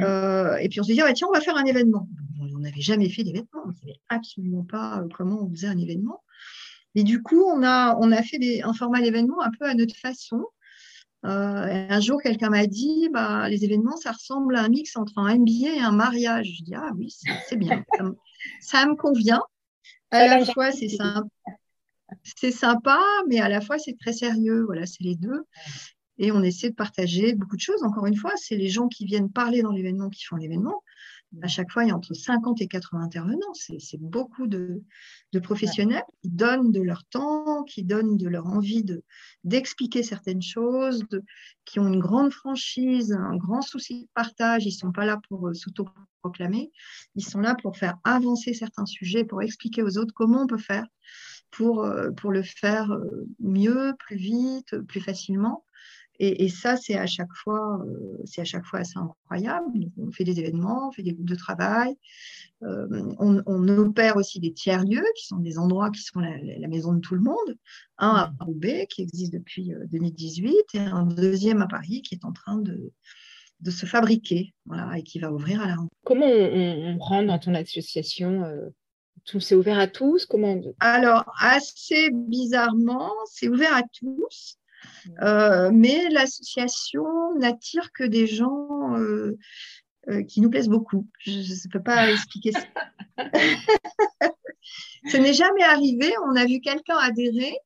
Euh, 0.00 0.56
et 0.56 0.68
puis 0.68 0.80
on 0.80 0.82
s'est 0.82 0.94
dit, 0.94 1.00
ah, 1.00 1.12
tiens, 1.12 1.28
on 1.30 1.34
va 1.34 1.40
faire 1.40 1.56
un 1.56 1.64
événement. 1.64 2.08
On 2.40 2.58
n'avait 2.58 2.80
jamais 2.80 3.08
fait 3.08 3.22
d'événement, 3.22 3.62
on 3.64 3.68
ne 3.68 3.74
savait 3.74 4.00
absolument 4.08 4.64
pas 4.64 5.04
comment 5.14 5.44
on 5.44 5.50
faisait 5.50 5.68
un 5.68 5.78
événement. 5.78 6.24
Et 6.96 7.04
du 7.04 7.22
coup, 7.22 7.44
on 7.44 7.62
a, 7.62 7.96
on 8.00 8.10
a 8.10 8.22
fait 8.22 8.38
des, 8.38 8.62
un 8.62 8.72
format 8.72 9.00
d'événement 9.00 9.42
un 9.42 9.50
peu 9.56 9.66
à 9.66 9.74
notre 9.74 9.94
façon. 9.94 10.44
un 11.22 12.00
jour, 12.00 12.20
quelqu'un 12.20 12.50
m'a 12.50 12.66
dit, 12.66 13.08
bah, 13.12 13.48
les 13.48 13.64
événements, 13.64 13.96
ça 13.96 14.10
ressemble 14.10 14.56
à 14.56 14.64
un 14.64 14.68
mix 14.68 14.96
entre 14.96 15.18
un 15.18 15.36
MBA 15.36 15.76
et 15.76 15.80
un 15.80 15.92
mariage. 15.92 16.56
Je 16.58 16.64
dis, 16.64 16.74
ah 16.74 16.90
oui, 16.96 17.14
c'est 17.48 17.56
bien 17.56 17.84
ça 17.96 18.04
me 18.86 18.94
convient. 18.96 19.42
À 20.10 20.26
la 20.26 20.44
fois, 20.44 20.70
c'est 20.72 20.88
sympa. 20.88 21.28
C'est 22.22 22.52
sympa, 22.52 23.00
mais 23.28 23.40
à 23.40 23.48
la 23.48 23.60
fois, 23.60 23.78
c'est 23.78 23.96
très 23.98 24.12
sérieux. 24.12 24.64
Voilà, 24.64 24.86
c'est 24.86 25.02
les 25.02 25.16
deux. 25.16 25.44
Et 26.18 26.32
on 26.32 26.42
essaie 26.42 26.70
de 26.70 26.74
partager 26.74 27.34
beaucoup 27.34 27.56
de 27.56 27.60
choses. 27.60 27.82
Encore 27.82 28.06
une 28.06 28.16
fois, 28.16 28.32
c'est 28.36 28.56
les 28.56 28.68
gens 28.68 28.88
qui 28.88 29.04
viennent 29.04 29.30
parler 29.30 29.62
dans 29.62 29.72
l'événement 29.72 30.08
qui 30.08 30.24
font 30.24 30.36
l'événement. 30.36 30.82
À 31.42 31.48
chaque 31.48 31.70
fois, 31.70 31.84
il 31.84 31.88
y 31.88 31.90
a 31.90 31.96
entre 31.96 32.14
50 32.14 32.60
et 32.60 32.68
80 32.68 33.02
intervenants. 33.02 33.52
C'est 33.54 34.00
beaucoup 34.00 34.46
de, 34.46 34.82
professionnels 35.42 36.04
qui 36.22 36.30
donnent 36.30 36.72
de 36.72 36.80
leur 36.80 37.04
temps, 37.04 37.62
qui 37.64 37.82
donnent 37.82 38.16
de 38.16 38.28
leur 38.28 38.46
envie 38.46 38.84
d'expliquer 39.44 40.02
certaines 40.02 40.40
choses, 40.40 41.04
qui 41.64 41.78
ont 41.78 41.88
une 41.88 42.00
grande 42.00 42.32
franchise, 42.32 43.12
un 43.12 43.36
grand 43.36 43.60
souci 43.60 44.04
de 44.04 44.08
partage. 44.14 44.64
Ils 44.64 44.70
ne 44.70 44.78
sont 44.78 44.92
pas 44.92 45.04
là 45.04 45.20
pour 45.28 45.48
euh, 45.48 45.54
s'auto-proclamer. 45.54 46.70
Ils 47.16 47.24
sont 47.24 47.40
là 47.40 47.54
pour 47.60 47.76
faire 47.76 47.96
avancer 48.04 48.54
certains 48.54 48.86
sujets, 48.86 49.24
pour 49.24 49.42
expliquer 49.42 49.82
aux 49.82 49.98
autres 49.98 50.14
comment 50.14 50.42
on 50.42 50.46
peut 50.46 50.56
faire 50.56 50.86
pour, 51.50 51.84
euh, 51.84 52.10
pour 52.12 52.32
le 52.32 52.42
faire 52.42 52.92
euh, 52.92 53.26
mieux, 53.40 53.94
plus 53.98 54.16
vite, 54.16 54.78
plus 54.88 55.00
facilement. 55.00 55.64
Et, 56.18 56.48
ça, 56.48 56.76
c'est 56.76 56.96
à 56.96 57.06
chaque 57.06 57.32
fois, 57.32 57.82
euh, 57.84 58.18
c'est 58.24 58.40
à 58.40 58.44
chaque 58.44 58.64
fois 58.64 58.80
assez 58.80 58.98
incroyable. 58.98 59.70
on 59.98 60.10
fait 60.10 60.24
des 60.24 60.38
événements, 60.40 60.88
on 60.88 60.92
fait 60.92 61.02
des 61.02 61.12
groupes 61.12 61.28
de 61.28 61.34
travail. 61.34 61.96
Euh, 62.62 62.86
on, 63.18 63.68
opère 63.68 64.16
aussi 64.16 64.40
des 64.40 64.52
tiers-lieux, 64.52 65.04
qui 65.16 65.26
sont 65.26 65.38
des 65.38 65.58
endroits 65.58 65.90
qui 65.90 66.02
sont 66.02 66.20
la, 66.20 66.68
maison 66.68 66.94
de 66.94 67.00
tout 67.00 67.14
le 67.14 67.20
monde. 67.20 67.58
Un 67.98 68.08
à 68.08 68.28
mmh. 68.28 68.36
Roubaix, 68.44 68.86
qui 68.88 69.02
existe 69.02 69.32
depuis 69.32 69.72
2018, 69.90 70.52
euh, 70.52 70.62
et 70.74 70.78
un 70.78 71.04
deuxième 71.04 71.62
à 71.62 71.66
Paris, 71.66 72.02
qui 72.02 72.14
est 72.14 72.24
en 72.24 72.32
train 72.32 72.56
de, 72.56 72.92
de 73.60 73.70
se 73.70 73.84
fabriquer, 73.84 74.54
voilà, 74.64 74.96
et 74.98 75.02
qui 75.02 75.18
va 75.18 75.30
ouvrir 75.32 75.60
à 75.60 75.66
la 75.66 75.76
rentrée. 75.76 75.96
Comment 76.04 76.26
on, 76.26 76.98
rentre 76.98 77.26
dans 77.26 77.38
ton 77.38 77.54
association 77.54 78.42
tout 79.24 79.40
c'est 79.40 79.54
ouvert 79.54 79.78
à 79.78 79.88
tous? 79.88 80.24
Comment 80.24 80.60
Alors, 80.80 81.24
assez 81.40 82.10
bizarrement, 82.12 83.12
c'est 83.26 83.48
ouvert 83.48 83.74
à 83.74 83.82
tous. 83.82 84.58
Euh, 85.22 85.70
mais 85.72 86.08
l'association 86.10 87.04
n'attire 87.38 87.92
que 87.92 88.04
des 88.04 88.26
gens 88.26 88.96
euh, 88.98 89.38
euh, 90.08 90.22
qui 90.22 90.40
nous 90.40 90.50
plaisent 90.50 90.68
beaucoup. 90.68 91.08
Je 91.20 91.30
ne 91.30 91.70
peux 91.70 91.82
pas 91.82 92.10
expliquer 92.10 92.52
ça. 92.52 92.66
Ce 95.10 95.16
n'est 95.16 95.32
jamais 95.32 95.62
arrivé. 95.62 96.12
On 96.26 96.36
a 96.36 96.44
vu 96.44 96.60
quelqu'un 96.60 96.96
adhérer 96.96 97.56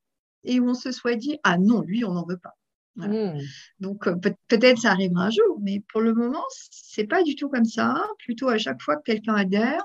et 0.43 0.59
on 0.59 0.73
se 0.73 0.91
soit 0.91 1.15
dit 1.15 1.39
Ah 1.43 1.57
non, 1.57 1.81
lui, 1.81 2.05
on 2.05 2.13
n'en 2.13 2.25
veut 2.25 2.37
pas. 2.37 2.55
Hmm. 2.97 3.39
Donc 3.79 4.03
peut-être 4.49 4.79
ça 4.79 4.91
arrivera 4.91 5.25
un 5.25 5.29
jour, 5.29 5.59
mais 5.61 5.81
pour 5.91 6.01
le 6.01 6.13
moment, 6.13 6.43
c'est 6.69 7.05
pas 7.05 7.23
du 7.23 7.35
tout 7.35 7.49
comme 7.49 7.65
ça. 7.65 8.03
Plutôt 8.19 8.49
à 8.49 8.57
chaque 8.57 8.81
fois 8.81 8.97
que 8.97 9.03
quelqu'un 9.03 9.35
adhère, 9.35 9.81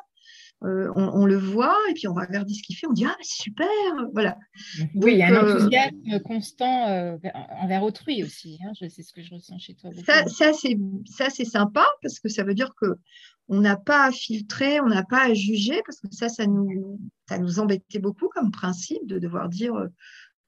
euh, 0.64 0.90
on, 0.96 1.26
le 1.26 1.36
voit 1.36 1.76
et 1.90 1.92
puis 1.92 2.08
on 2.08 2.14
va 2.14 2.22
regarder 2.22 2.54
ce 2.54 2.62
qu'il 2.62 2.76
fait, 2.76 2.86
on 2.86 2.92
dit 2.92 3.04
ah 3.04 3.14
c'est 3.20 3.42
super, 3.42 3.68
voilà. 4.14 4.38
Oui, 4.94 5.12
il 5.12 5.18
y 5.18 5.22
a 5.22 5.28
un 5.28 5.34
euh, 5.34 5.54
enthousiasme 5.54 6.20
constant 6.24 6.88
euh, 6.88 7.18
envers 7.60 7.82
autrui 7.82 8.24
aussi. 8.24 8.58
Hein, 8.64 8.72
c'est 8.74 9.02
ce 9.02 9.12
que 9.12 9.22
je 9.22 9.34
ressens 9.34 9.58
chez 9.58 9.74
toi. 9.74 9.90
Ça, 10.06 10.24
ça 10.26 11.30
c'est 11.30 11.44
sympa 11.44 11.84
parce 12.00 12.18
que 12.20 12.30
ça 12.30 12.42
veut 12.42 12.54
dire 12.54 12.72
que 12.80 12.86
on 13.48 13.60
n'a 13.60 13.76
pas 13.76 14.06
à 14.06 14.12
filtrer, 14.12 14.80
on 14.80 14.86
n'a 14.86 15.04
pas 15.04 15.26
à 15.26 15.34
juger 15.34 15.82
parce 15.84 16.00
que 16.00 16.08
ça, 16.10 16.30
ça 16.30 16.46
nous, 16.46 16.98
ça 17.28 17.38
nous 17.38 17.60
embêtait 17.60 17.98
beaucoup 17.98 18.28
comme 18.28 18.50
principe 18.50 19.06
de 19.06 19.18
devoir 19.18 19.50
dire 19.50 19.74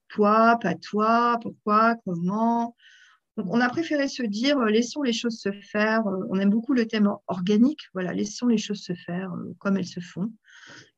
toi, 0.08 0.58
pas 0.60 0.74
toi, 0.74 1.38
pourquoi, 1.42 1.96
comment? 2.06 2.74
On 3.47 3.61
a 3.61 3.68
préféré 3.68 4.09
se 4.09 4.23
dire, 4.23 4.59
euh, 4.59 4.71
laissons 4.71 5.02
les 5.02 5.12
choses 5.12 5.38
se 5.38 5.52
faire. 5.52 6.07
Euh, 6.07 6.26
on 6.30 6.38
aime 6.38 6.50
beaucoup 6.50 6.75
le 6.75 6.87
thème 6.87 7.09
organique. 7.26 7.83
Voilà, 7.92 8.12
laissons 8.12 8.47
les 8.47 8.59
choses 8.59 8.83
se 8.83 8.95
faire 8.95 9.33
euh, 9.33 9.54
comme 9.59 9.76
elles 9.76 9.87
se 9.87 10.00
font. 10.00 10.33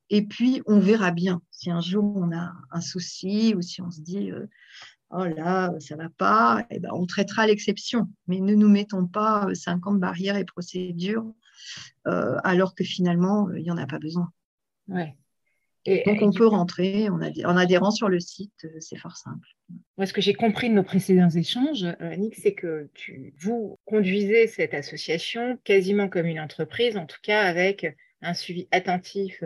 Et 0.09 0.26
puis, 0.26 0.62
on 0.66 0.80
verra 0.80 1.11
bien 1.12 1.40
si 1.50 1.70
un 1.70 1.80
jour 1.80 2.04
on 2.16 2.32
a 2.32 2.52
un 2.70 2.80
souci 2.80 3.54
ou 3.56 3.62
si 3.62 3.80
on 3.80 3.90
se 3.90 4.00
dit, 4.00 4.32
oh 5.11 5.25
là, 5.25 5.73
ça 5.78 5.94
va 5.94 6.09
pas, 6.09 6.66
eh 6.70 6.80
ben, 6.80 6.90
on 6.92 7.06
traitera 7.06 7.47
l'exception. 7.47 8.09
Mais 8.26 8.40
ne 8.40 8.56
nous 8.56 8.68
mettons 8.68 9.06
pas 9.06 9.47
50 9.54 10.00
barrières 10.00 10.37
et 10.37 10.44
procédures 10.44 11.32
alors 12.06 12.75
que 12.75 12.82
finalement, 12.82 13.52
il 13.52 13.62
n'y 13.62 13.70
en 13.70 13.76
a 13.76 13.87
pas 13.87 14.00
besoin. 14.00 14.32
Ouais. 14.88 15.16
Donc, 15.87 16.20
on 16.20 16.30
peut 16.30 16.46
rentrer 16.46 17.08
en, 17.08 17.56
adhérant 17.56 17.90
sur 17.90 18.08
le 18.08 18.20
site, 18.20 18.64
euh, 18.64 18.80
c'est 18.80 18.99
fort 18.99 19.16
simple. 19.16 19.49
Moi, 19.96 20.06
ce 20.06 20.12
que 20.12 20.20
j'ai 20.20 20.34
compris 20.34 20.68
de 20.68 20.75
nos 20.75 20.82
précédents 20.82 21.30
échanges, 21.30 21.87
euh, 22.00 22.16
Nick, 22.16 22.37
c'est 22.37 22.54
que 22.54 22.90
vous 23.38 23.78
conduisez 23.87 24.46
cette 24.46 24.75
association 24.75 25.58
quasiment 25.64 26.08
comme 26.08 26.26
une 26.26 26.40
entreprise, 26.40 26.96
en 26.96 27.06
tout 27.06 27.20
cas 27.22 27.42
avec 27.42 27.96
un 28.20 28.34
suivi 28.34 28.68
attentif 28.70 29.42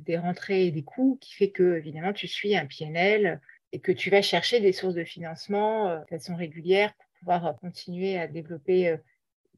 des 0.00 0.18
rentrées 0.18 0.66
et 0.66 0.70
des 0.72 0.82
coûts 0.82 1.18
qui 1.20 1.34
fait 1.34 1.50
que, 1.50 1.76
évidemment, 1.76 2.12
tu 2.12 2.26
suis 2.26 2.56
un 2.56 2.66
PNL 2.66 3.40
et 3.72 3.78
que 3.78 3.92
tu 3.92 4.10
vas 4.10 4.22
chercher 4.22 4.60
des 4.60 4.72
sources 4.72 4.94
de 4.94 5.04
financement 5.04 5.88
euh, 5.88 6.00
de 6.00 6.06
façon 6.06 6.34
régulière 6.34 6.92
pour 6.94 7.06
pouvoir 7.20 7.56
continuer 7.60 8.18
à 8.18 8.26
développer 8.26 8.96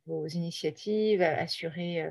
vos 0.09 0.27
initiatives, 0.27 1.23
assurer 1.23 2.03
euh, 2.03 2.11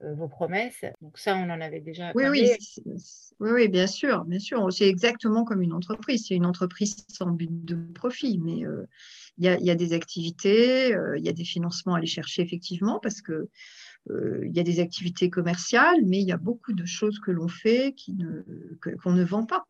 vos 0.00 0.28
promesses. 0.28 0.84
Donc 1.00 1.18
ça, 1.18 1.36
on 1.36 1.50
en 1.50 1.60
avait 1.60 1.80
déjà 1.80 2.12
oui, 2.14 2.24
parlé. 2.24 2.56
Oui, 2.84 2.94
oui, 3.40 3.50
oui, 3.52 3.68
bien 3.68 3.86
sûr, 3.86 4.24
bien 4.24 4.38
sûr. 4.38 4.72
C'est 4.72 4.88
exactement 4.88 5.44
comme 5.44 5.62
une 5.62 5.72
entreprise. 5.72 6.26
C'est 6.28 6.34
une 6.34 6.46
entreprise 6.46 7.04
sans 7.08 7.30
but 7.30 7.64
de 7.64 7.76
profit, 7.92 8.38
mais 8.38 8.64
euh, 8.66 8.86
il 9.38 9.44
y, 9.44 9.70
a, 9.70 9.74
des 9.74 9.92
activités, 9.92 10.94
euh, 10.94 11.18
il 11.18 11.24
y 11.24 11.28
a 11.28 11.32
des 11.32 11.44
financements 11.44 11.94
à 11.94 11.98
aller 11.98 12.06
chercher 12.06 12.42
effectivement 12.42 13.00
parce 13.02 13.20
que 13.20 13.48
il 14.10 14.54
y 14.54 14.60
a 14.60 14.62
des 14.62 14.80
activités 14.80 15.30
commerciales, 15.30 16.04
mais 16.04 16.20
il 16.20 16.28
y 16.28 16.32
a 16.32 16.36
beaucoup 16.36 16.74
de 16.74 16.84
choses 16.84 17.18
que 17.20 17.30
l'on 17.30 17.48
fait 17.48 17.94
qui 17.96 18.12
ne, 18.12 18.42
qu'on 19.02 19.12
ne 19.12 19.24
vend 19.24 19.46
pas. 19.46 19.64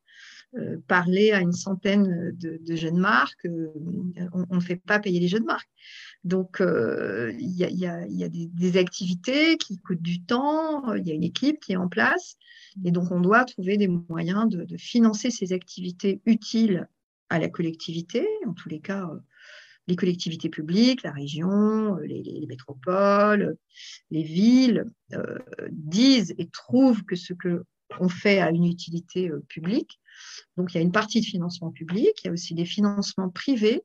Parler 0.87 1.33
à 1.33 1.41
une 1.41 1.53
centaine 1.53 2.33
de, 2.37 2.77
jeunes 2.77 2.99
marques, 2.99 3.47
on 4.33 4.55
ne 4.55 4.61
fait 4.61 4.77
pas 4.77 4.99
payer 4.99 5.21
les 5.21 5.29
jeunes 5.29 5.45
marques. 5.45 5.71
Donc, 6.25 6.63
euh, 6.63 7.33
il 7.39 7.51
y, 7.51 7.87
a, 7.87 8.29
des, 8.29 8.77
activités 8.79 9.59
qui 9.59 9.79
coûtent 9.79 10.03
du 10.03 10.23
temps, 10.23 10.89
euh, 10.89 10.99
il 10.99 11.07
y 11.07 11.11
a 11.11 11.15
une 11.15 11.23
équipe 11.23 11.61
qui 11.61 11.73
est 11.73 11.77
en 11.77 11.89
place, 11.89 12.39
et 12.83 12.91
donc 12.91 13.11
on 13.11 13.21
doit 13.21 13.45
trouver 13.45 13.77
des 13.77 13.89
moyens 13.89 14.49
de, 14.49 14.77
financer 14.79 15.31
ces 15.31 15.53
activités 15.53 16.23
utiles 16.25 16.89
à 17.29 17.39
la 17.39 17.49
collectivité, 17.49 18.27
en 18.47 18.55
tous 18.55 18.71
les 18.71 18.81
cas, 18.81 19.07
euh, 19.07 19.19
les 19.87 19.97
collectivités 19.97 20.49
publiques, 20.49 21.03
la 21.03 21.13
région, 21.13 21.97
les, 21.97 22.47
métropoles, 22.49 23.59
les 24.11 24.23
villes 24.23 24.87
disent 25.71 26.35
et 26.39 26.49
trouvent 26.49 27.05
que 27.05 27.17
ce 27.17 27.35
que 27.35 27.65
on 28.01 28.09
fait 28.09 28.41
a 28.41 28.51
une 28.51 28.67
utilité 28.67 29.31
publique. 29.49 30.01
Donc, 30.57 30.73
il 30.73 30.77
y 30.77 30.81
a 30.81 30.83
une 30.83 30.93
partie 30.93 31.21
de 31.21 31.27
financement 31.27 31.71
public, 31.71 32.13
il 32.23 32.27
y 32.27 32.31
a 32.31 32.33
aussi 32.33 32.55
des 32.55 32.65
financements 32.65 33.31
privés 33.31 33.83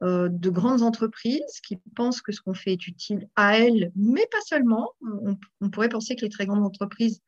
euh, 0.00 0.28
de 0.30 0.48
grandes 0.48 0.82
entreprises 0.82 1.60
qui 1.66 1.76
pensent 1.96 2.22
que 2.22 2.30
ce 2.30 2.40
qu'on 2.40 2.54
fait 2.54 2.72
est 2.72 2.86
utile 2.86 3.28
à 3.34 3.58
elles, 3.58 3.90
mais 3.96 4.28
pas 4.30 4.40
seulement. 4.46 4.92
On, 5.60 5.70
pourrait 5.70 5.88
penser 5.88 6.14
que 6.14 6.24
les 6.24 6.28
très 6.28 6.46
grandes 6.46 6.64
entreprises 6.64 7.20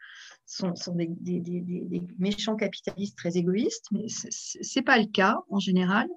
sont, 0.46 0.72
des, 0.94 2.02
méchants 2.18 2.54
capitalistes 2.54 3.18
très 3.18 3.36
égoïstes, 3.36 3.86
mais 3.90 4.06
ce 4.08 4.78
n'est 4.78 4.84
pas 4.84 4.98
le 4.98 5.06
cas 5.06 5.38
en 5.48 5.58
général. 5.58 6.08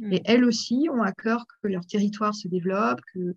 Hmm. 0.00 0.12
Et 0.12 0.22
elles 0.24 0.44
aussi 0.44 0.88
ont 0.92 1.02
à 1.02 1.12
cœur 1.12 1.46
que 1.62 1.68
leur 1.68 1.86
territoire 1.86 2.34
se 2.34 2.48
développe, 2.48 3.00
que, 3.12 3.36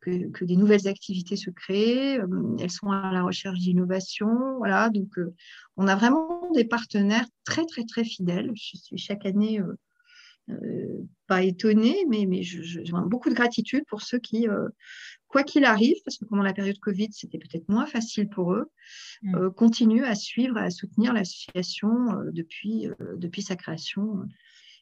que, 0.00 0.44
des 0.44 0.56
nouvelles 0.56 0.88
activités 0.88 1.36
se 1.36 1.50
créent. 1.50 2.18
Euh, 2.18 2.56
elles 2.58 2.70
sont 2.70 2.90
à 2.90 3.12
la 3.12 3.22
recherche 3.22 3.58
d'innovation. 3.58 4.56
Voilà, 4.58 4.90
donc 4.90 5.18
euh, 5.18 5.34
on 5.76 5.86
a 5.86 5.96
vraiment 5.96 6.50
des 6.54 6.64
partenaires 6.64 7.26
très, 7.44 7.66
très, 7.66 7.84
très 7.84 8.04
fidèles. 8.04 8.50
Je 8.54 8.76
suis 8.76 8.98
chaque 8.98 9.26
année 9.26 9.60
euh, 10.50 11.06
pas 11.26 11.42
étonnée, 11.42 12.04
mais, 12.08 12.26
mais 12.26 12.42
j'ai 12.42 12.82
beaucoup 13.06 13.28
de 13.28 13.34
gratitude 13.34 13.84
pour 13.88 14.02
ceux 14.02 14.18
qui, 14.18 14.48
quoi 15.28 15.44
qu'il 15.44 15.64
arrive, 15.64 15.96
parce 16.04 16.18
que 16.18 16.24
pendant 16.24 16.42
la 16.42 16.52
période 16.52 16.78
Covid, 16.80 17.08
c'était 17.12 17.38
peut-être 17.38 17.68
moins 17.68 17.86
facile 17.86 18.28
pour 18.28 18.52
eux, 18.52 18.70
mm. 19.22 19.36
euh, 19.36 19.50
continuent 19.50 20.04
à 20.04 20.16
suivre 20.16 20.58
et 20.58 20.62
à 20.62 20.70
soutenir 20.70 21.12
l'association 21.12 21.88
depuis, 22.32 22.88
depuis 23.16 23.42
sa 23.42 23.56
création 23.56 24.22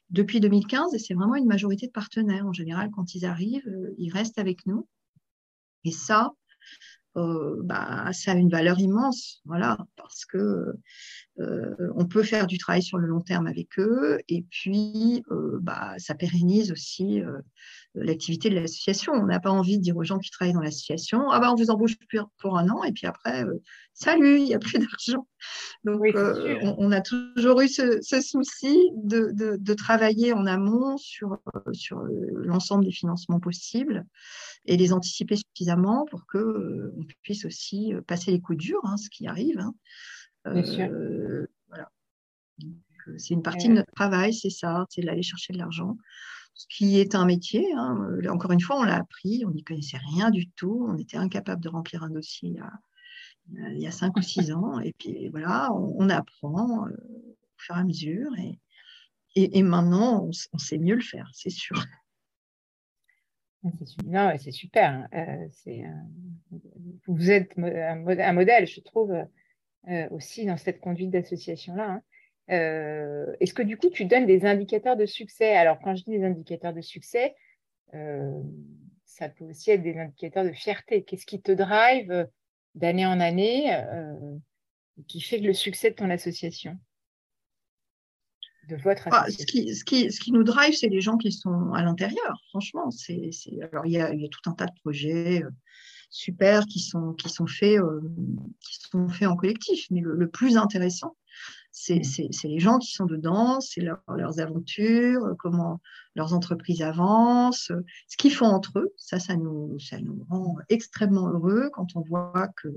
depuis 0.09 0.39
2015 0.39 0.95
et 0.95 0.97
c'est 0.97 1.13
vraiment 1.13 1.35
une 1.35 1.45
majorité 1.45 1.85
de 1.85 1.91
partenaires. 1.91 2.47
En 2.47 2.53
général, 2.53 2.89
quand 2.91 3.13
ils 3.13 3.25
arrivent, 3.25 3.69
ils 3.99 4.11
restent 4.11 4.39
avec 4.39 4.65
nous. 4.65 4.87
Et 5.85 5.91
ça, 5.91 6.31
bah, 7.15 8.11
ça 8.13 8.31
a 8.31 8.35
une 8.35 8.49
valeur 8.49 8.79
immense, 8.79 9.41
voilà, 9.45 9.77
parce 9.95 10.25
que 10.25 10.73
euh, 11.39 11.73
on 11.95 12.05
peut 12.05 12.23
faire 12.23 12.47
du 12.47 12.57
travail 12.57 12.83
sur 12.83 12.97
le 12.97 13.07
long 13.07 13.21
terme 13.21 13.47
avec 13.47 13.79
eux 13.79 14.19
et 14.27 14.43
puis 14.49 15.23
euh, 15.31 15.57
bah, 15.61 15.93
ça 15.97 16.13
pérennise 16.13 16.71
aussi 16.71 17.21
euh, 17.21 17.39
l'activité 17.95 18.49
de 18.49 18.55
l'association. 18.55 19.13
On 19.13 19.25
n'a 19.25 19.39
pas 19.39 19.51
envie 19.51 19.77
de 19.77 19.83
dire 19.83 19.95
aux 19.95 20.03
gens 20.03 20.19
qui 20.19 20.31
travaillent 20.31 20.53
dans 20.53 20.61
l'association 20.61 21.29
ah 21.31 21.39
bah, 21.39 21.51
on 21.51 21.55
vous 21.55 21.69
embauche 21.69 21.95
pour 22.39 22.57
un 22.57 22.69
an 22.69 22.83
et 22.83 22.91
puis 22.91 23.07
après, 23.07 23.45
salut, 23.93 24.37
il 24.37 24.45
n'y 24.45 24.53
a 24.53 24.59
plus 24.59 24.79
d'argent. 24.79 25.27
Donc 25.85 26.01
on, 26.77 26.91
a 26.91 27.01
toujours 27.01 27.61
eu 27.61 27.69
ce, 27.69 28.01
souci 28.01 28.77
de, 28.95 29.73
travailler 29.73 30.33
en 30.33 30.45
amont 30.45 30.97
sur, 30.97 31.37
sur 31.71 32.01
l'ensemble 32.33 32.83
des 32.83 32.91
financements 32.91 33.39
possibles 33.39 34.05
et 34.65 34.75
les 34.75 34.91
anticiper 34.91 35.37
suffisamment 35.37 36.05
pour 36.11 36.25
qu'on 36.25 36.39
on 36.97 37.03
puisse 37.23 37.45
aussi 37.45 37.93
passer 38.07 38.31
les 38.31 38.41
coups 38.41 38.57
durs, 38.57 38.81
hein, 38.83 38.97
ce 38.97 39.09
qui 39.09 39.27
arrive. 39.27 39.59
Hein. 39.59 39.73
Euh, 40.47 41.47
voilà. 41.67 41.91
Euh, 42.63 43.17
c'est 43.17 43.33
une 43.33 43.43
partie 43.43 43.67
de 43.67 43.73
notre 43.73 43.91
travail, 43.93 44.33
c'est 44.33 44.49
ça, 44.49 44.85
c'est 44.89 45.01
d'aller 45.01 45.23
chercher 45.23 45.53
de 45.53 45.57
l'argent 45.57 45.97
ce 46.59 46.65
qui 46.67 46.99
est 46.99 47.15
un 47.15 47.25
métier. 47.25 47.71
Hein. 47.73 47.97
Euh, 48.21 48.29
encore 48.29 48.51
une 48.51 48.59
fois, 48.59 48.77
on 48.77 48.83
l'a 48.83 48.97
appris, 48.97 49.43
on 49.45 49.51
n'y 49.51 49.63
connaissait 49.63 49.99
rien 50.13 50.29
du 50.29 50.49
tout, 50.49 50.85
on 50.89 50.97
était 50.97 51.15
incapable 51.15 51.63
de 51.63 51.69
remplir 51.69 52.03
un 52.03 52.09
dossier 52.09 52.59
il 53.51 53.79
y 53.79 53.87
a, 53.87 53.91
cinq 53.91 54.15
ou 54.17 54.21
six 54.21 54.51
ans, 54.51 54.79
et 54.79 54.93
puis 54.93 55.29
voilà, 55.29 55.73
on, 55.73 56.07
apprend 56.09 56.85
au 56.85 57.57
fur 57.57 57.75
et 57.75 57.79
à 57.79 57.83
mesure, 57.83 58.29
et, 58.37 58.59
et, 59.35 59.63
maintenant, 59.63 60.29
on, 60.53 60.57
sait 60.59 60.77
mieux 60.77 60.93
le 60.93 61.01
faire, 61.01 61.27
c'est 61.33 61.49
sûr. 61.49 61.83
C'est 64.37 64.51
super. 64.51 65.07
Hein. 65.11 65.47
vous 67.07 67.31
êtes 67.31 67.57
un, 67.57 68.33
modèle, 68.33 68.67
je 68.67 68.81
trouve, 68.81 69.11
euh, 69.11 69.25
aussi 70.11 70.45
dans 70.45 70.57
cette 70.57 70.79
conduite 70.79 71.09
d'association-là. 71.11 71.89
Hein. 71.89 72.01
Euh, 72.51 73.33
est-ce 73.39 73.53
que 73.53 73.61
du 73.61 73.77
coup, 73.77 73.89
tu 73.89 74.05
donnes 74.05 74.25
des 74.25 74.45
indicateurs 74.45 74.97
de 74.97 75.05
succès? 75.05 75.55
Alors, 75.55 75.79
quand 75.79 75.95
je 75.95 76.03
dis 76.03 76.11
des 76.11 76.23
indicateurs 76.23 76.73
de 76.73 76.81
succès, 76.81 77.35
ça 79.05 79.29
peut 79.29 79.45
aussi 79.45 79.71
être 79.71 79.81
des 79.81 79.97
indicateurs 79.97 80.43
de 80.43 80.51
fierté. 80.51 81.03
Qu'est-ce 81.03 81.25
qui 81.25 81.41
te 81.41 81.51
drive 81.51 82.27
d'année 82.75 83.05
en 83.05 83.19
année, 83.19 83.75
qui 85.07 85.21
fait 85.21 85.39
le 85.39 85.53
succès 85.53 85.91
de 85.91 85.95
ton 85.95 86.09
association? 86.09 86.77
De 88.67 88.75
votre 88.75 89.07
ah, 89.11 89.25
ce, 89.29 89.45
qui, 89.45 89.73
ce, 89.73 89.83
qui, 89.83 90.11
ce, 90.11 90.19
qui, 90.19 90.31
nous 90.31 90.43
drive, 90.43 90.75
c'est 90.75 90.89
les 90.89 91.01
gens 91.01 91.17
qui 91.17 91.31
sont 91.31 91.71
à 91.73 91.81
l'intérieur, 91.81 92.39
franchement. 92.49 92.89
Alors, 93.71 93.85
il 93.87 93.91
y, 93.91 93.99
a, 93.99 94.13
il 94.13 94.21
y, 94.21 94.25
a, 94.25 94.29
tout 94.29 94.47
un 94.47 94.53
tas 94.53 94.67
de 94.67 94.79
projets 94.81 95.41
super 96.09 96.65
qui 96.65 96.79
sont, 96.79 97.13
qui 97.13 97.29
sont, 97.29 97.47
faits, 97.47 97.79
qui 98.61 98.79
sont 98.89 99.07
faits 99.09 99.27
en 99.27 99.35
collectif. 99.35 99.87
Mais 99.91 100.01
le 100.01 100.29
plus 100.29 100.57
intéressant, 100.57 101.15
Mm. 101.89 102.03
C'est 102.03 102.47
les 102.47 102.59
gens 102.59 102.77
qui 102.79 102.91
sont 102.91 103.05
dedans, 103.05 103.61
c'est 103.61 103.81
leurs 103.81 104.39
aventures, 104.39 105.23
euh, 105.25 105.35
comment 105.37 105.79
leurs 106.15 106.33
entreprises 106.33 106.81
avancent, 106.81 107.71
euh, 107.71 107.85
ce 108.07 108.17
qu'ils 108.17 108.33
font 108.33 108.47
entre 108.47 108.79
eux. 108.79 108.93
Ça, 108.97 109.19
ça 109.19 109.35
nous, 109.35 109.77
ça 109.79 109.99
nous 109.99 110.25
rend 110.29 110.55
extrêmement 110.69 111.29
heureux 111.29 111.69
quand 111.73 111.95
on 111.95 112.01
voit 112.01 112.49
qu'il 112.61 112.71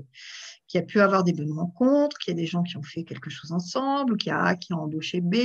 y 0.75 0.77
a 0.77 0.83
pu 0.83 0.99
avoir 1.01 1.23
des 1.23 1.33
bonnes 1.33 1.51
rencontres, 1.51 2.17
qu'il 2.17 2.33
y 2.33 2.37
a 2.37 2.39
des 2.39 2.47
gens 2.47 2.63
qui 2.63 2.77
ont 2.77 2.83
fait 2.83 3.03
quelque 3.03 3.29
chose 3.29 3.51
ensemble, 3.51 4.13
ou 4.13 4.17
qu'il 4.17 4.29
y 4.29 4.33
a 4.33 4.41
A 4.41 4.55
qui 4.55 4.73
a 4.73 4.77
embauché 4.77 5.21
B. 5.21 5.35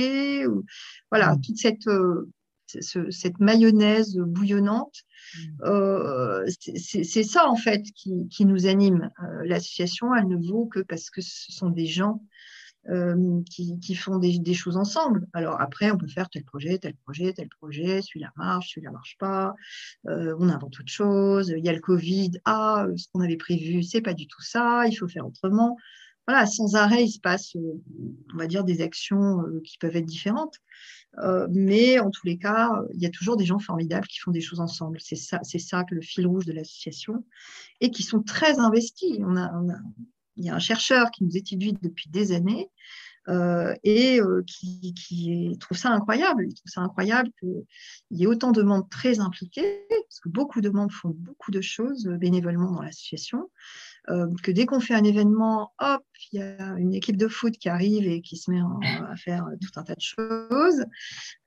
Ou, 0.47 0.63
voilà, 1.11 1.35
mm. 1.35 1.41
toute 1.41 1.57
cette, 1.57 1.87
euh, 1.87 2.29
cette 2.81 3.39
mayonnaise 3.39 4.15
bouillonnante. 4.17 5.03
Mm. 5.61 6.45
c'est 6.75 7.23
ça 7.23 7.47
en 7.49 7.55
fait 7.55 7.83
qui, 7.95 8.27
qui 8.29 8.45
nous 8.45 8.65
anime. 8.65 9.09
L'association, 9.43 10.13
elle 10.15 10.27
ne 10.27 10.37
vaut 10.37 10.65
que 10.65 10.79
parce 10.79 11.09
que 11.09 11.21
ce 11.21 11.51
sont 11.51 11.69
des 11.69 11.85
gens 11.85 12.21
euh, 12.87 13.41
qui, 13.45 13.93
font 13.93 14.17
des, 14.17 14.53
choses 14.53 14.77
ensemble. 14.77 15.27
Alors 15.33 15.61
après, 15.61 15.91
on 15.91 15.97
peut 15.97 16.07
faire 16.07 16.29
tel 16.29 16.43
projet, 16.43 16.79
tel 16.79 16.95
projet, 16.95 17.33
tel 17.33 17.47
projet, 17.49 18.01
celui-là 18.01 18.31
marche, 18.35 18.73
celui-là 18.73 18.91
marche 18.91 19.15
pas, 19.19 19.53
euh, 20.07 20.35
on 20.39 20.49
invente 20.49 20.79
autre 20.79 20.87
chose, 20.87 21.53
il 21.55 21.63
y 21.63 21.69
a 21.69 21.73
le 21.73 21.81
Covid, 21.81 22.31
ah, 22.45 22.87
ce 22.95 23.05
qu'on 23.11 23.19
avait 23.19 23.37
prévu, 23.37 23.83
c'est 23.83 24.01
pas 24.01 24.13
du 24.13 24.27
tout 24.27 24.41
ça, 24.41 24.87
il 24.87 24.95
faut 24.95 25.07
faire 25.07 25.27
autrement. 25.27 25.77
Voilà, 26.25 26.47
sans 26.47 26.75
arrêt, 26.75 27.03
il 27.03 27.11
se 27.11 27.19
passe, 27.19 27.55
euh, 27.57 27.79
on 28.33 28.37
va 28.37 28.47
dire, 28.47 28.63
des 28.63 28.81
actions 28.81 29.43
qui 29.63 29.77
peuvent 29.77 29.95
être 29.95 30.05
différentes. 30.05 30.55
Mais 31.49 31.99
en 31.99 32.09
tous 32.09 32.25
les 32.25 32.37
cas, 32.37 32.71
il 32.93 33.01
y 33.01 33.05
a 33.05 33.09
toujours 33.09 33.37
des 33.37 33.45
gens 33.45 33.59
formidables 33.59 34.07
qui 34.07 34.19
font 34.19 34.31
des 34.31 34.41
choses 34.41 34.59
ensemble. 34.59 34.99
C'est 35.01 35.15
ça, 35.15 35.41
ça 35.43 35.85
le 35.89 36.01
fil 36.01 36.27
rouge 36.27 36.45
de 36.45 36.53
l'association 36.53 37.25
et 37.81 37.91
qui 37.91 38.03
sont 38.03 38.21
très 38.21 38.59
investis. 38.59 39.19
On 39.21 39.35
a, 39.35 39.51
il 40.39 40.45
y 40.45 40.49
a 40.49 40.55
un 40.55 40.59
chercheur 40.59 41.11
qui 41.11 41.23
nous 41.23 41.35
étudie 41.35 41.73
depuis 41.81 42.09
des 42.09 42.31
années 42.31 42.69
euh, 43.27 43.75
et 43.83 44.19
euh, 44.21 44.41
qui, 44.47 45.57
trouve 45.59 45.77
ça 45.77 45.89
incroyable. 45.89 46.45
Il 46.47 46.53
trouve 46.53 46.71
ça 46.71 46.81
incroyable 46.81 47.29
qu'il 47.39 47.65
y 48.11 48.23
ait 48.23 48.27
autant 48.27 48.51
de 48.51 48.63
membres 48.63 48.87
très 48.89 49.19
impliqués, 49.19 49.85
parce 49.89 50.19
que 50.21 50.29
beaucoup 50.29 50.61
de 50.61 50.69
membres 50.69 50.93
font 50.93 51.13
beaucoup 51.15 51.51
de 51.51 51.61
choses 51.61 52.07
bénévolement 52.07 52.71
dans 52.71 52.81
l'association. 52.81 53.49
Euh, 54.09 54.27
que 54.43 54.51
dès 54.51 54.65
qu'on 54.65 54.79
fait 54.79 54.95
un 54.95 55.03
événement, 55.03 55.73
hop, 55.79 56.03
il 56.31 56.39
y 56.39 56.41
a 56.41 56.77
une 56.77 56.93
équipe 56.93 57.17
de 57.17 57.27
foot 57.27 57.53
qui 57.57 57.69
arrive 57.69 58.07
et 58.07 58.21
qui 58.21 58.37
se 58.37 58.49
met 58.49 58.59
à 58.81 59.15
faire 59.15 59.45
tout 59.61 59.79
un 59.79 59.83
tas 59.83 59.95
de 59.95 60.01
choses. 60.01 60.83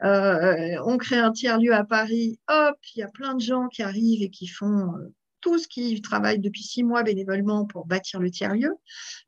on 0.01 0.99
crée 0.99 1.19
un 1.19 1.33
tiers-lieu 1.33 1.75
à 1.75 1.85
Paris, 1.85 2.39
hop, 2.49 2.77
il 2.95 3.01
y 3.01 3.03
a 3.03 3.09
plein 3.09 3.35
de 3.35 3.41
gens 3.41 3.69
qui 3.69 3.83
arrivent 3.83 4.23
et 4.23 4.31
qui 4.31 4.47
font 4.47 4.93
tous 5.43 5.67
qui 5.67 6.01
travaillent 6.01 6.39
depuis 6.39 6.63
six 6.63 6.83
mois 6.83 7.03
bénévolement 7.03 7.67
pour 7.67 7.87
bâtir 7.87 8.21
le 8.21 8.31
tiers-lieu. 8.31 8.73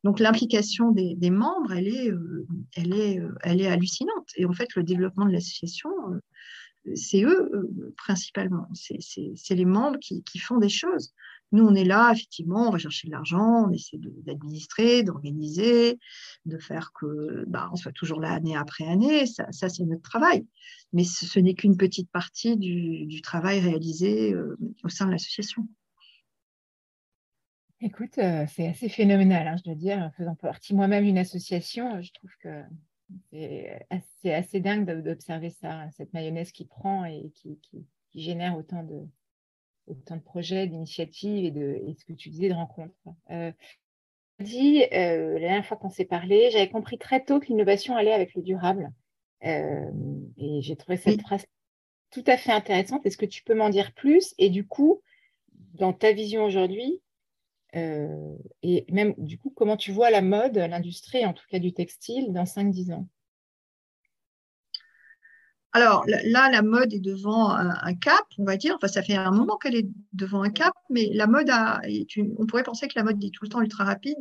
Donc 0.04 0.21
l'implication 0.21 0.93
des, 0.93 1.31
membres, 1.31 1.73
elle 1.73 1.88
est, 1.88 2.11
euh, 2.11 2.47
elle, 2.75 2.95
est, 2.95 3.21
euh, 3.21 3.35
elle 3.43 3.61
est 3.61 3.66
hallucinante. 3.66 4.28
Et 4.37 4.47
en 4.47 4.52
fait, 4.54 4.75
le 4.76 4.83
développement 4.83 5.26
de 5.26 5.33
l'association, 5.33 5.90
euh, 6.11 6.93
c'est 6.95 7.25
eux 7.25 7.50
principalement. 7.97 8.69
C'est 8.73 9.54
les 9.54 9.64
membres 9.64 9.99
qui, 9.99 10.38
font 10.38 10.59
des 10.59 10.69
choses. 10.69 11.14
Nous, 11.54 11.64
on 11.64 11.75
est 11.76 11.84
là, 11.84 12.11
effectivement, 12.12 12.66
on 12.66 12.70
va 12.70 12.78
chercher 12.78 13.06
de 13.06 13.12
l'argent, 13.12 13.68
on 13.68 13.70
essaie 13.70 13.96
d'administrer, 13.99 15.04
d'organiser, 15.04 16.00
de 16.46 16.58
faire 16.58 16.90
que 16.92 17.44
bah, 17.46 17.70
on 17.73 17.76
soit 17.76 17.92
toujours 17.92 18.20
là 18.20 18.32
année 18.32 18.56
après 18.56 18.85
année. 18.85 19.24
Ça, 19.26 19.46
c'est 19.52 19.85
notre 19.85 20.02
travail. 20.02 20.44
Mais 20.92 21.05
ce, 21.05 21.38
n'est 21.38 21.55
qu'une 21.55 21.76
petite 21.76 22.11
partie 22.11 22.57
du, 22.57 23.20
travail 23.22 23.61
réalisé 23.61 24.35
au 24.83 24.88
sein 24.88 25.07
de 25.07 25.12
l'association. 25.12 25.68
Écoute, 27.81 28.18
euh, 28.18 28.46
c'est 28.48 28.66
assez 28.66 28.88
phénoménal, 28.88 29.46
hein, 29.46 29.57
je 29.57 29.62
dois 29.62 29.76
dire. 29.76 30.11
Faisant 30.16 30.35
partie 30.35 30.74
moi-même 30.74 31.05
d'une 31.05 31.18
association, 31.18 32.02
je 32.02 32.12
trouve 32.14 32.31
que 32.42 32.62
c'est 33.31 33.87
assez, 33.90 34.59
dingue 34.59 35.02
d'observer 35.05 35.50
ça, 35.50 35.88
cette 35.96 36.12
mayonnaise 36.14 36.50
qui 36.50 36.64
prend 36.64 37.05
et 37.05 37.31
qui, 37.35 37.61
génère 38.12 38.57
autant 38.57 38.83
de, 38.83 39.07
autant 39.87 40.16
de 40.16 40.23
projets, 40.23 40.66
d'initiatives 40.66 41.44
et, 41.44 41.51
de, 41.51 41.94
ce 41.99 42.05
que 42.05 42.12
tu 42.12 42.29
disais 42.31 42.49
de 42.49 42.55
rencontres. 42.55 42.94
Euh, 43.31 43.53
dit, 44.40 44.85
euh, 44.92 45.35
la 45.35 45.40
dernière 45.40 45.66
fois 45.66 45.77
qu'on 45.77 45.90
s'est 45.90 46.05
parlé, 46.05 46.51
j'avais 46.51 46.68
compris 46.68 46.99
très 46.99 47.25
tôt 47.25 47.40
que 47.40 47.47
l'innovation 47.47 47.97
allait 47.97 48.12
avec 48.12 48.35
le 48.35 48.42
durable. 48.42 48.92
Euh, 49.44 49.90
et 50.38 50.62
j'ai 50.62 50.77
trouvé 50.77 50.97
cette 50.97 51.20
phrase 51.20 51.47
tout 52.11 52.25
à 52.27 52.37
fait 52.37 52.53
intéressante. 52.53 53.05
Est-ce 53.05 53.16
que 53.16 53.27
tu 53.27 53.42
peux 53.42 53.55
m'en 53.55 53.68
dire 53.68 53.92
plus? 53.92 54.35
Et 54.38 54.51
du 54.51 54.66
coup, 54.66 55.03
dans 55.75 55.92
ta 55.92 56.12
vision 56.12 56.44
aujourd'hui, 56.44 57.01
euh, 57.77 58.37
et 58.62 58.87
même, 58.90 59.14
du 59.18 59.38
coup, 59.38 59.51
comment 59.51 59.77
tu 59.77 59.90
vois 59.90 60.11
la 60.11 60.23
mode, 60.23 60.57
l'industrie, 60.57 61.27
en 61.27 61.33
tout 61.33 61.44
cas 61.51 61.59
du 61.59 61.73
textile, 61.73 62.33
dans 62.33 62.44
5-10 62.44 62.92
ans? 62.92 63.09
Alors 65.74 66.04
là, 66.06 66.48
la 66.50 66.62
mode 66.62 66.94
est 66.94 67.00
devant 67.00 67.50
un, 67.50 67.94
cap, 67.94 68.24
on 68.38 68.44
va 68.44 68.56
dire. 68.56 68.76
Enfin, 68.76 68.87
ça 68.87 69.02
fait 69.02 69.16
un 69.16 69.32
moment 69.32 69.56
qu'elle 69.56 69.74
est 69.74 69.88
devant 70.12 70.44
un 70.44 70.50
cap, 70.50 70.72
mais 70.88 71.10
la 71.12 71.26
mode 71.26 71.50
on 72.38 72.46
pourrait 72.46 72.62
penser 72.62 72.87
que 72.87 72.92
la 72.94 73.02
mode 73.02 73.22
est 73.24 73.30
tout 73.30 73.42
le 73.42 73.48
temps 73.48 73.60
ultra 73.60 73.82
rapide. 73.82 74.16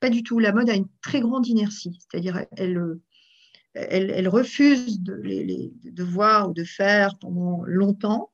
Pas 0.00 0.08
du 0.08 0.22
tout. 0.22 0.38
La 0.38 0.52
mode 0.52 0.70
a 0.70 0.74
une 0.74 0.88
très 1.02 1.20
grande 1.20 1.46
inertie, 1.46 1.98
c'est-à-dire 2.00 2.46
elle, 2.56 4.28
refuse 4.28 5.02
de, 5.02 6.02
voir 6.02 6.48
ou 6.48 6.54
de 6.54 6.64
faire 6.64 7.18
pendant 7.18 7.62
longtemps. 7.66 8.32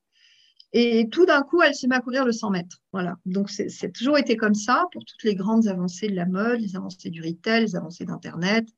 Et 0.73 1.09
tout 1.11 1.27
d'un 1.27 1.43
coup, 1.43 1.63
elle 1.63 1.75
s'est 1.75 1.89
met 1.89 1.97
à 1.97 2.01
courir 2.01 2.25
le 2.25 2.31
100 2.31 2.51
mètres. 2.51 2.81
Voilà. 2.93 3.17
Donc, 3.27 3.51
c'est 3.51 3.93
toujours 3.93 4.19
été 4.19 4.37
comme 4.37 4.55
ça 4.55 4.87
pour 4.93 5.05
toutes 5.05 5.25
les 5.25 5.35
grandes 5.35 5.67
avancées 5.67 6.07
de 6.07 6.15
la 6.15 6.27
mode, 6.27 6.61
les 6.61 6.77
avancées 6.77 7.11
du 7.11 7.23
retail, 7.23 7.63
les 7.63 7.75
avancées 7.75 8.05
d'Internet. 8.05 8.69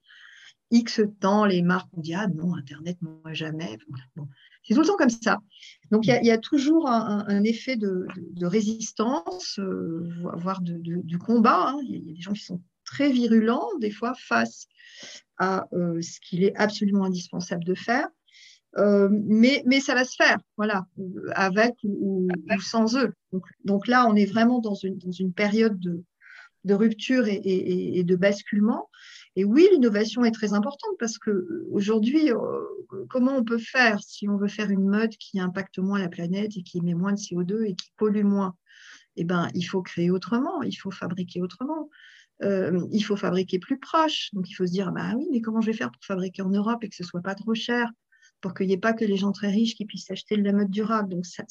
X 0.75 1.01
temps, 1.21 1.45
les 1.45 1.63
marques 1.63 1.89
ont 1.97 2.01
dit 2.01 2.15
Ah 2.15 2.27
non, 2.27 2.55
Internet, 2.55 2.99
moi 3.01 3.33
jamais. 3.33 3.79
C'est 4.65 4.75
tout 4.75 4.81
le 4.81 4.87
temps 4.87 4.97
comme 4.97 5.11
ça. 5.11 5.39
Donc, 5.91 6.07
il 6.07 6.27
y, 6.27 6.31
a 6.31 6.39
toujours 6.39 6.89
un, 6.89 7.45
effet 7.45 7.77
de, 7.77 8.07
résistance, 8.45 9.59
euh, 9.59 10.03
voire 10.37 10.61
de, 10.63 11.17
combat. 11.19 11.69
Hein. 11.69 11.81
Il 11.85 12.09
y, 12.09 12.11
a 12.11 12.15
des 12.15 12.21
gens 12.21 12.33
qui 12.33 12.45
sont 12.45 12.61
très 12.85 13.13
virulents, 13.13 13.69
des 13.81 13.91
fois, 13.91 14.15
face 14.19 14.67
à 15.39 15.67
euh, 15.75 16.01
ce 16.01 16.19
qu'il 16.21 16.43
est 16.43 16.57
absolument 16.57 17.05
indispensable 17.05 17.65
de 17.65 17.75
faire. 17.75 18.09
Euh, 18.77 19.09
mais, 19.13 19.63
mais 19.67 19.79
ça 19.79 19.95
va 19.95 20.05
se 20.05 20.17
faire, 20.17 20.39
voilà, 20.57 20.87
avec 21.35 21.75
ou, 21.85 22.27
sans 22.61 22.97
eux. 22.97 23.15
Donc, 23.65 23.87
là, 23.87 24.07
on 24.09 24.17
est 24.17 24.27
vraiment 24.27 24.61
dans 24.61 24.75
une, 24.75 25.33
période 25.33 25.79
de, 25.79 26.75
rupture 26.75 27.27
et, 27.29 28.03
de 28.03 28.17
basculement. 28.17 28.89
Et 29.37 29.45
oui, 29.45 29.67
l'innovation 29.73 30.25
est 30.25 30.31
très 30.31 30.53
importante 30.55 30.95
parce 30.99 31.19
que 31.19 31.67
aujourd'hui, 31.71 32.31
euh, 32.31 32.61
comment 33.11 33.37
on 33.37 33.45
peut 33.45 33.59
faire 33.59 34.01
si 34.01 34.29
on 34.29 34.37
veut 34.37 34.49
faire 34.49 34.71
une 34.71 34.89
mode 34.89 35.11
qui 35.17 35.41
impacte 35.41 35.79
moins 35.79 35.99
la 35.99 36.09
planète 36.09 36.57
et 36.57 36.63
qui 36.63 36.79
émet 36.79 36.95
moins 36.95 37.13
de 37.13 37.19
CO2 37.19 37.65
et 37.65 37.75
qui 37.75 37.91
pollue 37.97 38.25
moins? 38.25 38.57
Eh 39.17 39.25
ben, 39.25 39.49
il 39.55 39.63
faut 39.65 39.83
créer 39.83 40.11
autrement, 40.11 40.63
il 40.63 40.75
faut 40.75 40.91
fabriquer 40.91 41.43
autrement. 41.43 41.89
Euh, 42.43 42.87
il 42.91 43.03
faut 43.03 43.17
fabriquer 43.17 43.59
plus 43.59 43.79
proche. 43.79 44.31
Donc, 44.33 44.49
il 44.51 44.55
faut 44.55 44.67
se 44.67 44.73
dire, 44.73 44.93
bah 44.93 45.13
oui, 45.17 45.27
mais 45.31 45.41
comment 45.41 45.61
je 45.61 45.67
vais 45.67 45.77
faire 45.77 45.91
pour 45.91 46.05
fabriquer 46.05 46.43
en 46.43 46.51
Europe 46.51 46.83
et 46.83 46.89
que 46.89 46.97
ce 46.97 47.05
soit 47.05 47.21
pas 47.21 47.35
trop 47.35 47.55
cher 47.55 47.91
pour 48.41 48.55
qu'il 48.55 48.67
n'y 48.67 48.75
ait 48.75 48.79
pas 48.79 48.93
que 48.93 49.05
les 49.05 49.17
gens 49.17 49.33
très 49.33 49.49
riches 49.49 49.75
qui 49.75 49.85
puissent 49.85 50.11
acheter 50.11 50.37
de 50.37 50.43
la 50.43 50.53
mode 50.53 50.71
durable? 50.71 51.09
Donc 51.09 51.27
ça, 51.27 51.45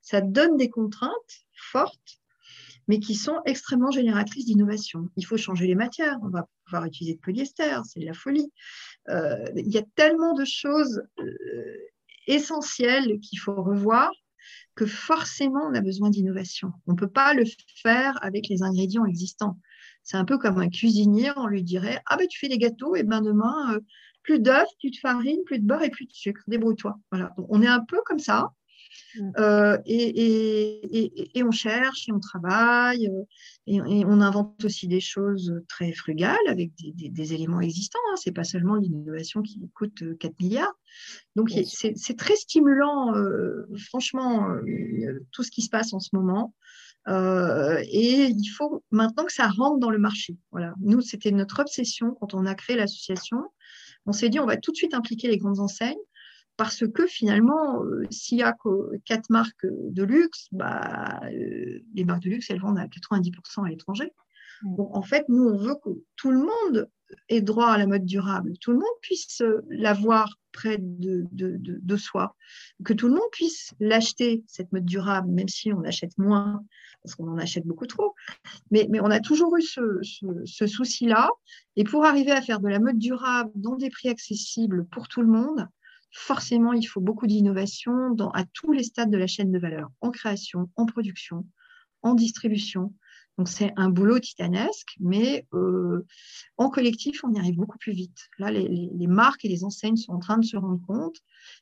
ça 0.00 0.20
donne 0.20 0.56
des 0.56 0.70
contraintes 0.70 1.12
fortes, 1.54 2.20
mais 2.88 3.00
qui 3.00 3.14
sont 3.14 3.40
extrêmement 3.44 3.90
génératrices 3.90 4.46
d'innovation. 4.46 5.08
Il 5.16 5.26
faut 5.26 5.36
changer 5.36 5.66
les 5.66 5.74
matières. 5.74 6.18
On 6.22 6.28
va 6.28 6.48
pouvoir 6.64 6.84
utiliser 6.84 7.16
de 7.16 7.20
polyester, 7.20 7.80
c'est 7.84 8.00
de 8.00 8.06
la 8.06 8.14
folie. 8.14 8.50
Euh, 9.08 9.44
il 9.56 9.72
y 9.72 9.78
a 9.78 9.84
tellement 9.94 10.34
de 10.34 10.44
choses 10.44 11.02
euh, 11.20 11.76
essentielles 12.26 13.18
qu'il 13.20 13.38
faut 13.38 13.62
revoir 13.62 14.10
que 14.74 14.86
forcément 14.86 15.62
on 15.68 15.74
a 15.74 15.80
besoin 15.80 16.10
d'innovation. 16.10 16.72
On 16.86 16.92
ne 16.92 16.96
peut 16.96 17.08
pas 17.08 17.34
le 17.34 17.44
faire 17.82 18.22
avec 18.22 18.48
les 18.48 18.62
ingrédients 18.62 19.06
existants. 19.06 19.58
C'est 20.02 20.16
un 20.16 20.24
peu 20.24 20.38
comme 20.38 20.58
un 20.58 20.68
cuisinier, 20.68 21.32
on 21.36 21.46
lui 21.46 21.64
dirait 21.64 22.00
Ah 22.06 22.16
ben 22.16 22.28
tu 22.28 22.38
fais 22.38 22.48
des 22.48 22.58
gâteaux, 22.58 22.94
et 22.94 23.02
ben 23.02 23.22
demain, 23.22 23.74
euh, 23.74 23.80
plus 24.22 24.38
d'œufs, 24.38 24.68
plus 24.78 24.90
de 24.90 24.96
farine, 24.96 25.40
plus 25.46 25.58
de 25.58 25.66
beurre 25.66 25.82
et 25.82 25.90
plus 25.90 26.06
de 26.06 26.12
sucre. 26.12 26.42
Débrouille-toi. 26.46 26.98
Voilà. 27.10 27.34
on 27.48 27.62
est 27.62 27.66
un 27.66 27.80
peu 27.80 28.00
comme 28.04 28.18
ça. 28.18 28.52
Mm. 29.16 29.30
Euh, 29.38 29.78
et, 29.86 31.42
on 31.44 31.50
cherche 31.50 32.08
et 32.08 32.12
on 32.12 32.20
travaille 32.20 33.08
euh, 33.08 33.22
et, 33.66 33.80
on 33.80 34.20
invente 34.20 34.64
aussi 34.64 34.88
des 34.88 35.00
choses 35.00 35.52
très 35.68 35.92
frugales 35.92 36.36
avec 36.48 36.72
des, 36.76 37.34
éléments 37.34 37.60
existants. 37.60 37.98
Hein. 38.10 38.16
Ce 38.16 38.28
n'est 38.28 38.34
pas 38.34 38.44
seulement 38.44 38.76
l'innovation 38.76 39.42
qui 39.42 39.60
coûte 39.74 40.02
4 40.18 40.40
milliards. 40.40 40.74
Donc 41.34 41.50
c'est 41.50 42.16
très 42.16 42.36
stimulant, 42.36 43.12
franchement, 43.88 44.48
tout 45.32 45.42
ce 45.42 45.50
qui 45.50 45.62
se 45.62 45.68
passe 45.68 45.92
en 45.92 46.00
ce 46.00 46.10
moment. 46.14 46.54
et 47.08 48.26
il 48.28 48.48
faut 48.56 48.82
maintenant 48.90 49.24
que 49.24 49.32
ça 49.32 49.48
rentre 49.48 49.78
dans 49.78 49.90
le 49.90 49.98
marché. 49.98 50.36
Voilà. 50.52 50.74
Nous, 50.80 51.00
c'était 51.00 51.32
notre 51.32 51.60
obsession 51.60 52.16
quand 52.20 52.34
on 52.34 52.46
a 52.46 52.54
créé 52.54 52.76
l'association. 52.76 53.38
On 54.06 54.12
s'est 54.12 54.28
dit, 54.28 54.40
on 54.40 54.46
va 54.46 54.56
tout 54.56 54.70
de 54.70 54.76
suite 54.76 54.94
impliquer 54.94 55.28
les 55.28 55.38
grandes 55.38 55.60
enseignes 55.60 55.96
parce 56.56 56.86
que 56.86 57.06
finalement, 57.06 57.82
euh, 57.84 58.04
s'il 58.10 58.38
y 58.38 58.42
a 58.42 58.52
que 58.52 58.96
quatre 59.04 59.30
marques 59.30 59.66
de 59.66 60.02
luxe, 60.02 60.48
bah, 60.52 61.20
euh, 61.24 61.80
les 61.94 62.04
marques 62.04 62.22
de 62.22 62.30
luxe, 62.30 62.50
elles 62.50 62.60
vendent 62.60 62.78
à 62.78 62.86
90% 62.86 63.64
à 63.64 63.68
l'étranger. 63.68 64.12
Mm. 64.62 64.76
Donc, 64.76 64.96
en 64.96 65.02
fait, 65.02 65.24
nous, 65.28 65.44
on 65.44 65.56
veut 65.56 65.76
que 65.84 65.90
tout 66.16 66.30
le 66.30 66.38
monde 66.38 66.88
ait 67.28 67.42
droit 67.42 67.68
à 67.68 67.78
la 67.78 67.86
mode 67.86 68.04
durable, 68.04 68.54
tout 68.60 68.72
le 68.72 68.78
monde 68.78 68.86
puisse 69.00 69.40
euh, 69.40 69.62
l'avoir 69.68 70.38
près 70.50 70.78
de, 70.80 71.24
de, 71.32 71.58
de, 71.60 71.96
soi, 71.96 72.34
que 72.84 72.94
tout 72.94 73.08
le 73.08 73.14
monde 73.14 73.30
puisse 73.30 73.74
l'acheter, 73.78 74.42
cette 74.46 74.72
mode 74.72 74.86
durable, 74.86 75.30
même 75.30 75.48
si 75.48 75.72
on 75.72 75.84
achète 75.84 76.16
moins, 76.16 76.64
parce 77.02 77.14
qu'on 77.14 77.28
en 77.28 77.38
achète 77.38 77.66
beaucoup 77.66 77.86
trop. 77.86 78.14
Mais, 78.70 78.88
mais 78.90 78.98
on 79.00 79.10
a 79.10 79.20
toujours 79.20 79.56
eu 79.56 79.62
ce, 79.62 79.98
ce, 80.02 80.26
ce 80.46 80.66
souci-là. 80.66 81.28
Et 81.76 81.84
pour 81.84 82.06
arriver 82.06 82.32
à 82.32 82.40
faire 82.40 82.58
de 82.58 82.68
la 82.68 82.80
mode 82.80 82.98
durable 82.98 83.50
dans 83.54 83.76
des 83.76 83.90
prix 83.90 84.08
accessibles 84.08 84.86
pour 84.86 85.06
tout 85.06 85.20
le 85.20 85.28
monde, 85.28 85.68
forcément, 86.16 86.72
il 86.72 86.84
faut 86.84 87.00
beaucoup 87.00 87.26
d'innovation 87.26 88.16
à 88.32 88.44
tous 88.44 88.72
les 88.72 88.82
stades 88.82 89.10
de 89.10 89.18
la 89.18 89.26
chaîne 89.26 89.52
de 89.52 89.58
valeur, 89.58 89.90
en 90.00 90.10
création, 90.10 90.70
en 90.76 90.86
production, 90.86 91.46
en 92.02 92.14
distribution. 92.14 92.94
Donc, 93.36 93.48
c'est 93.48 93.74
un 93.76 93.90
boulot 93.90 94.18
titanesque, 94.18 94.96
mais 94.98 95.46
euh, 95.52 96.06
en 96.56 96.70
collectif, 96.70 97.22
on 97.22 97.34
y 97.34 97.38
arrive 97.38 97.56
beaucoup 97.56 97.76
plus 97.76 97.92
vite. 97.92 98.30
Là, 98.38 98.50
les, 98.50 99.06
marques 99.06 99.44
et 99.44 99.48
les 99.48 99.62
enseignes 99.62 99.96
sont 99.96 100.14
en 100.14 100.18
train 100.18 100.38
de 100.38 100.44
se 100.44 100.56
rendre 100.56 100.80
compte, 100.86 101.16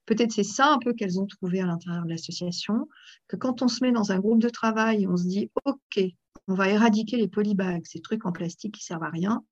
peut-être 0.07 0.31
c'est 0.31 0.45
ça 0.45 0.73
un 0.73 0.79
peu 0.79 0.95
qu'elles 0.95 1.21
ont 1.21 1.27
trouvé 1.27 1.61
à 1.61 1.67
l'intérieur 1.67 2.05
de 2.05 2.11
l'association, 2.11 2.89
que 3.27 3.35
quand 3.35 3.61
on 3.61 3.69
se 3.69 3.83
met 3.83 3.91
dans 3.91 4.13
un 4.13 4.21
groupe 4.21 4.41
de 4.41 4.49
travail, 4.49 5.09
on 5.09 5.17
se 5.17 5.27
dit, 5.27 5.51
OK, 5.65 6.01
on 6.47 6.55
va 6.55 6.69
éradiquer 6.69 7.17
les 7.17 7.29
polybags, 7.29 7.85
ces 7.87 8.01
trucs 8.01 8.25
en 8.25 8.31
plastique 8.31 8.77
qui 8.77 8.85
servent 8.85 9.03
à 9.03 9.11
rien, 9.11 9.43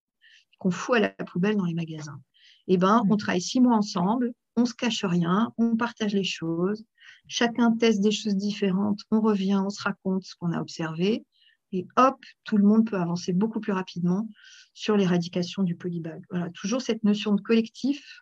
qu'on 0.60 0.70
fout 0.70 0.96
à 0.96 1.00
la 1.00 1.24
poubelle 1.24 1.56
dans 1.56 1.64
les 1.64 1.74
magasins. 1.74 2.20
Eh 2.68 2.76
ben, 2.76 3.02
on 3.10 3.16
travaille 3.16 3.40
six 3.40 3.60
mois 3.60 3.76
ensemble, 3.76 4.32
on 4.56 4.64
se 4.64 4.74
cache 4.74 5.04
rien, 5.04 5.52
on 5.58 5.76
partage 5.76 6.14
les 6.14 6.24
choses, 6.24 6.84
chacun 7.26 7.72
teste 7.76 8.00
des 8.00 8.10
choses 8.10 8.36
différentes, 8.36 9.00
on 9.10 9.20
revient, 9.20 9.60
on 9.64 9.70
se 9.70 9.82
raconte 9.82 10.24
ce 10.24 10.34
qu'on 10.36 10.52
a 10.52 10.60
observé, 10.60 11.24
et 11.72 11.86
hop, 11.96 12.18
tout 12.44 12.58
le 12.58 12.64
monde 12.64 12.88
peut 12.88 12.98
avancer 12.98 13.32
beaucoup 13.32 13.60
plus 13.60 13.72
rapidement 13.72 14.28
sur 14.74 14.96
l'éradication 14.96 15.62
du 15.62 15.74
polybag. 15.74 16.22
Voilà, 16.30 16.50
toujours 16.50 16.82
cette 16.82 17.02
notion 17.02 17.34
de 17.34 17.40
collectif. 17.40 18.20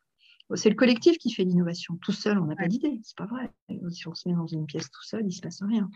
C'est 0.55 0.71
le 0.71 0.77
collectif 0.77 1.19
qui 1.19 1.33
fait 1.33 1.45
l'innovation. 1.45 1.97
Tout 2.03 2.13
seul, 2.13 2.39
on 2.39 2.47
n'a 2.47 2.57
pas 2.57 2.67
d'idée, 2.67 3.01
c'est 3.03 3.17
pas 3.17 3.27
vrai. 3.27 3.51
Si 3.91 4.09
on 4.09 4.15
se 4.15 4.29
met 4.29 4.35
dans 4.35 4.47
une 4.47 4.67
pièce 4.67 4.91
tout 4.91 5.05
seul, 5.05 5.23
il 5.27 5.33
se 5.33 5.41
passe 5.41 5.63
rien. 5.63 5.89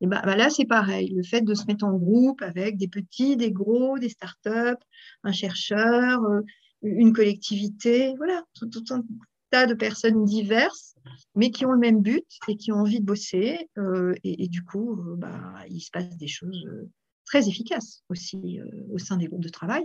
Et 0.00 0.06
ben, 0.06 0.20
ben 0.24 0.36
là, 0.36 0.50
c'est 0.50 0.66
pareil. 0.66 1.14
Le 1.14 1.22
fait 1.22 1.40
de 1.40 1.54
se 1.54 1.64
mettre 1.66 1.84
en 1.84 1.96
groupe 1.96 2.42
avec 2.42 2.76
des 2.76 2.88
petits, 2.88 3.36
des 3.36 3.52
gros, 3.52 3.98
des 3.98 4.10
startups, 4.10 4.84
un 5.22 5.32
chercheur, 5.32 6.22
euh, 6.24 6.42
une 6.82 7.14
collectivité, 7.14 8.14
voilà, 8.18 8.42
tout, 8.54 8.68
tout, 8.68 8.84
un 8.90 9.02
de 9.64 9.72
personnes 9.72 10.26
diverses, 10.26 10.94
mais 11.34 11.50
qui 11.50 11.64
ont 11.64 11.72
le 11.72 11.78
même 11.78 12.02
but 12.02 12.26
et 12.48 12.56
qui 12.56 12.72
ont 12.72 12.80
envie 12.80 13.00
de 13.00 13.06
bosser. 13.06 13.70
Euh, 13.78 14.14
et, 14.24 14.48
du 14.48 14.62
coup, 14.62 14.92
euh, 14.92 15.16
bah, 15.16 15.54
il 15.70 15.80
se 15.80 15.90
passe 15.90 16.16
des 16.18 16.28
choses 16.28 16.66
euh, 16.66 16.90
très 17.24 17.48
efficaces 17.48 18.02
aussi 18.08 18.60
au 18.92 18.98
sein 18.98 19.16
des 19.16 19.26
groupes 19.26 19.42
de 19.42 19.48
travail 19.48 19.84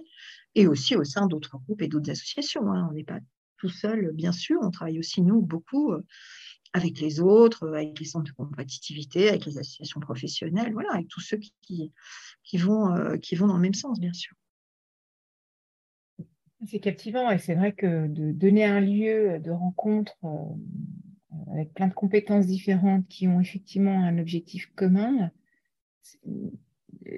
et 0.55 0.67
aussi 0.67 0.95
au 0.95 1.03
sein 1.03 1.27
d'autres 1.27 1.57
groupes 1.57 1.81
et 1.81 1.87
d'autres 1.87 2.11
associations. 2.11 2.71
Hein. 2.71 2.87
On 2.91 2.93
n'est 2.93 3.03
pas 3.03 3.19
tout 3.57 3.69
seul, 3.69 4.11
bien 4.13 4.31
sûr. 4.31 4.59
On 4.61 4.71
travaille 4.71 4.99
aussi, 4.99 5.21
nous, 5.21 5.41
beaucoup 5.41 5.93
avec 6.73 6.99
les 6.99 7.19
autres, 7.19 7.67
avec 7.67 7.99
les 7.99 8.05
centres 8.05 8.31
de 8.31 8.35
compétitivité, 8.35 9.29
avec 9.29 9.45
les 9.45 9.57
associations 9.57 9.99
professionnelles, 9.99 10.73
voilà, 10.73 10.93
avec 10.93 11.07
tous 11.07 11.19
ceux 11.19 11.37
qui, 11.61 11.91
qui, 12.43 12.57
vont, 12.57 13.17
qui 13.19 13.35
vont 13.35 13.47
dans 13.47 13.55
le 13.55 13.61
même 13.61 13.73
sens, 13.73 13.99
bien 13.99 14.13
sûr. 14.13 14.35
C'est 16.67 16.79
captivant 16.79 17.31
et 17.31 17.39
c'est 17.39 17.55
vrai 17.55 17.73
que 17.73 18.07
de 18.07 18.31
donner 18.31 18.65
un 18.65 18.81
lieu 18.81 19.39
de 19.39 19.49
rencontre 19.49 20.17
euh, 20.23 20.27
avec 21.53 21.73
plein 21.73 21.87
de 21.87 21.93
compétences 21.93 22.45
différentes 22.45 23.07
qui 23.07 23.27
ont 23.27 23.39
effectivement 23.39 24.03
un 24.03 24.19
objectif 24.19 24.71
commun, 24.75 25.31
euh, 26.27 26.31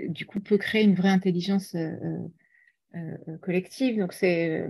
du 0.07 0.25
coup 0.25 0.39
peut 0.39 0.57
créer 0.57 0.83
une 0.83 0.95
vraie 0.95 1.09
intelligence 1.09 1.75
euh, 1.75 2.17
collective. 3.41 3.99
Donc 3.99 4.13
c'est, 4.13 4.65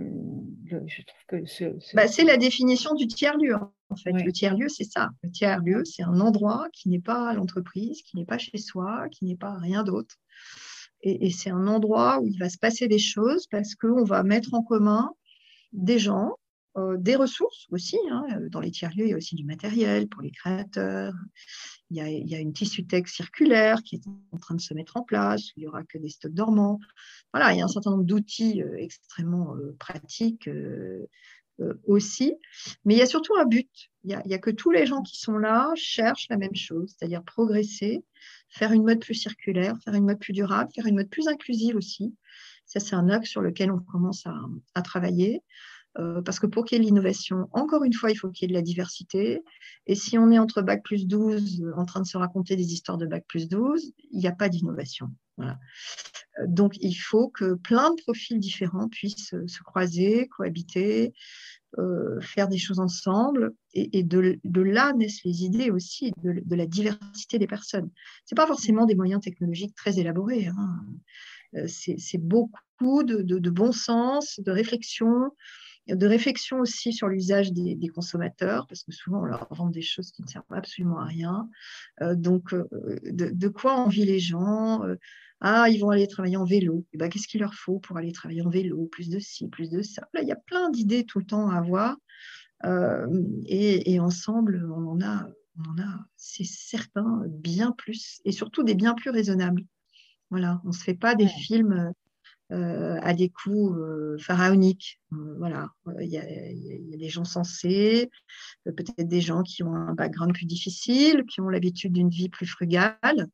je 0.64 1.02
trouve 1.02 1.24
que 1.28 1.46
ce, 1.46 1.94
Bah, 1.94 2.08
c'est 2.08 2.24
la 2.24 2.36
définition 2.36 2.94
du 2.94 3.06
tiers 3.06 3.36
lieu 3.36 3.54
en 3.54 3.96
fait. 3.96 4.12
Le 4.12 4.32
tiers 4.32 4.56
lieu 4.56 4.68
c'est 4.68 4.84
ça. 4.84 5.10
Le 5.22 5.30
tiers 5.30 5.60
lieu 5.60 5.84
c'est 5.84 6.02
un 6.02 6.20
endroit 6.20 6.66
qui 6.72 6.88
n'est 6.88 7.00
pas 7.00 7.32
l'entreprise, 7.34 8.02
qui 8.02 8.16
n'est 8.16 8.24
pas 8.24 8.38
chez 8.38 8.58
soi, 8.58 9.08
qui 9.10 9.24
n'est 9.24 9.36
pas 9.36 9.56
rien 9.56 9.84
d'autre 9.84 10.16
et, 11.04 11.30
c'est 11.30 11.50
un 11.50 11.66
endroit 11.66 12.20
où 12.20 12.26
il 12.26 12.38
va 12.38 12.48
se 12.48 12.58
passer 12.58 12.88
des 12.88 12.98
choses 12.98 13.46
parce 13.50 13.74
qu'on 13.74 14.04
va 14.04 14.22
mettre 14.22 14.54
en 14.54 14.62
commun 14.62 15.12
des 15.72 15.98
gens, 15.98 16.36
euh, 16.76 16.96
des 16.96 17.14
ressources 17.14 17.66
aussi. 17.70 17.98
Hein. 18.10 18.24
Dans 18.50 18.60
les 18.60 18.70
tiers-lieux, 18.70 19.04
il 19.04 19.10
y 19.10 19.12
a 19.12 19.16
aussi 19.16 19.34
du 19.34 19.44
matériel 19.44 20.08
pour 20.08 20.22
les 20.22 20.30
créateurs. 20.30 21.14
Il 21.90 21.98
y 21.98 22.00
a, 22.00 22.08
il 22.08 22.26
y 22.26 22.34
a 22.34 23.06
circulaire 23.06 23.82
qui 23.82 23.96
est 23.96 24.06
en 24.32 24.38
train 24.38 24.54
de 24.54 24.60
se 24.60 24.72
mettre 24.72 24.96
en 24.96 25.02
place, 25.02 25.50
il 25.56 25.60
n'y 25.60 25.66
aura 25.66 25.84
que 25.84 25.98
des 25.98 26.08
stocks 26.08 26.32
dormants. 26.32 26.80
Voilà, 27.32 27.52
il 27.52 27.58
y 27.58 27.62
a 27.62 27.64
un 27.64 27.68
certain 27.68 27.90
nombre 27.90 28.04
d'outils 28.04 28.62
euh, 28.62 28.76
extrêmement 28.78 29.54
euh, 29.56 29.76
pratiques 29.78 30.48
aussi. 31.86 32.34
Mais 32.84 32.94
il 32.94 32.98
y 32.98 33.02
a 33.02 33.06
surtout 33.06 33.34
un 33.36 33.44
but. 33.44 33.70
Il 34.04 34.08
n'y 34.08 34.34
a, 34.34 34.36
a, 34.36 34.38
que 34.38 34.50
tous 34.50 34.70
les 34.70 34.86
gens 34.86 35.02
qui 35.02 35.18
sont 35.18 35.38
là 35.38 35.70
cherchent 35.76 36.26
la 36.28 36.36
même 36.36 36.54
chose, 36.54 36.94
c'est-à-dire 36.96 37.22
progresser 37.22 38.04
faire 38.54 38.72
une 38.72 38.84
mode 38.84 39.00
plus 39.00 39.14
circulaire, 39.14 39.76
faire 39.84 39.94
une 39.94 40.04
mode 40.04 40.20
plus 40.20 40.32
durable, 40.32 40.70
faire 40.74 40.86
une 40.86 40.94
mode 40.94 41.10
plus 41.10 41.28
inclusive 41.28 41.76
aussi. 41.76 42.14
Ça, 42.66 42.80
c'est 42.80 42.94
un 42.94 43.08
axe 43.08 43.28
sur 43.28 43.42
lequel 43.42 43.70
on 43.70 43.80
commence 43.80 44.24
à, 44.74 44.82
travailler. 44.82 45.42
Euh, 45.98 46.22
parce 46.22 46.40
que 46.40 46.46
pour 46.46 46.64
qu'il 46.64 46.78
y 46.78 46.80
ait 46.80 46.84
l'innovation, 46.84 47.48
encore 47.52 47.84
une 47.84 47.92
fois, 47.92 48.10
il 48.10 48.16
faut 48.16 48.28
qu'il 48.28 48.42
y 48.42 48.44
ait 48.46 48.52
de 48.52 48.58
la 48.58 48.62
diversité. 48.62 49.42
Et 49.86 49.94
si 49.94 50.18
on 50.18 50.30
est 50.32 50.38
entre 50.38 50.60
Bac 50.60 50.82
plus 50.82 51.06
12 51.06 51.62
euh, 51.62 51.72
en 51.76 51.84
train 51.84 52.00
de 52.00 52.06
se 52.06 52.16
raconter 52.16 52.56
des 52.56 52.72
histoires 52.72 52.98
de 52.98 53.06
Bac 53.06 53.24
plus 53.28 53.48
12, 53.48 53.92
il 54.10 54.18
n'y 54.18 54.26
a 54.26 54.32
pas 54.32 54.48
d'innovation. 54.48 55.10
Voilà. 55.36 55.58
Euh, 56.40 56.46
donc, 56.46 56.76
il 56.80 56.94
faut 56.94 57.28
que 57.28 57.54
plein 57.54 57.90
de 57.90 58.02
profils 58.02 58.38
différents 58.38 58.88
puissent 58.88 59.34
se 59.46 59.62
croiser, 59.62 60.28
cohabiter, 60.28 61.12
euh, 61.78 62.20
faire 62.20 62.46
des 62.46 62.58
choses 62.58 62.78
ensemble. 62.78 63.52
Et, 63.72 64.04
de, 64.04 64.38
là 64.60 64.92
naissent 64.92 65.24
les 65.24 65.42
idées 65.42 65.70
aussi, 65.70 66.12
de, 66.22 66.54
la 66.54 66.66
diversité 66.66 67.38
des 67.38 67.48
personnes. 67.48 67.90
Ce 68.24 68.34
n'est 68.34 68.36
pas 68.36 68.46
forcément 68.46 68.86
des 68.86 68.94
moyens 68.94 69.20
technologiques 69.20 69.74
très 69.74 69.98
élaborés. 69.98 70.46
Hein. 70.46 70.84
Euh, 71.56 71.66
c'est 71.66 72.18
beaucoup 72.18 73.02
de, 73.02 73.50
bon 73.50 73.72
sens, 73.72 74.38
de 74.38 74.52
réflexion, 74.52 75.32
de 75.88 76.06
réflexion 76.06 76.60
aussi 76.60 76.92
sur 76.92 77.08
l'usage 77.08 77.52
des, 77.52 77.88
consommateurs, 77.88 78.66
parce 78.68 78.84
que 78.84 78.92
souvent 78.92 79.22
on 79.22 79.24
leur 79.24 79.52
vend 79.52 79.70
des 79.70 79.82
choses 79.82 80.12
qui 80.12 80.22
ne 80.22 80.28
servent 80.28 80.44
absolument 80.50 81.00
à 81.00 81.06
rien. 81.06 81.48
Euh, 82.02 82.14
donc, 82.14 82.54
de, 82.54 83.48
quoi 83.48 83.74
envient 83.74 84.04
les 84.04 84.20
gens 84.20 84.82
ah, 85.46 85.68
ils 85.68 85.78
vont 85.78 85.90
aller 85.90 86.08
travailler 86.08 86.38
en 86.38 86.46
vélo. 86.46 86.78
Et 86.78 86.94
eh 86.94 86.96
ben, 86.96 87.10
qu'est-ce 87.10 87.28
qu'il 87.28 87.42
leur 87.42 87.52
faut 87.52 87.78
pour 87.78 87.98
aller 87.98 88.12
travailler 88.12 88.40
en 88.40 88.48
vélo? 88.48 88.86
Plus 88.90 89.10
de 89.10 89.18
ci, 89.18 89.46
plus 89.48 89.68
de 89.68 89.82
ça. 89.82 90.08
Là, 90.14 90.22
il 90.22 90.28
y 90.28 90.32
a 90.32 90.36
plein 90.36 90.70
d'idées 90.70 91.04
tout 91.04 91.18
le 91.18 91.26
temps 91.26 91.50
à 91.50 91.58
avoir. 91.58 91.98
Euh, 92.64 93.06
et, 93.44 94.00
ensemble, 94.00 94.66
on 94.74 94.86
en 94.86 95.02
a, 95.02 95.28
on 95.58 95.70
en 95.72 95.82
a, 95.82 96.06
c'est 96.16 96.46
certain, 96.46 97.24
bien 97.28 97.72
plus, 97.72 98.22
et 98.24 98.32
surtout 98.32 98.62
des 98.62 98.74
bien 98.74 98.94
plus 98.94 99.10
raisonnables. 99.10 99.62
Voilà, 100.30 100.62
on 100.64 100.68
ne 100.68 100.72
se 100.72 100.82
fait 100.82 100.94
pas 100.94 101.14
des 101.14 101.28
films 101.28 101.92
à 102.50 103.14
des 103.14 103.30
coûts 103.30 103.74
euh, 103.74 104.16
pharaoniques. 104.18 105.00
voilà, 105.38 105.68
il 106.00 106.08
y, 106.08 106.18
a, 106.18 106.96
des 106.96 107.08
gens 107.08 107.24
sensés, 107.24 108.10
peut-être 108.64 109.08
des 109.08 109.20
gens 109.20 109.42
qui 109.42 109.62
ont 109.62 109.74
un 109.74 109.94
background 109.94 110.34
plus 110.34 110.46
difficile, 110.46 111.24
qui 111.26 111.40
ont 111.40 111.48
l'habitude 111.48 111.92
d'une 111.92 112.10
vie 112.10 112.28
plus 112.28 112.46
frugale, 112.46 113.28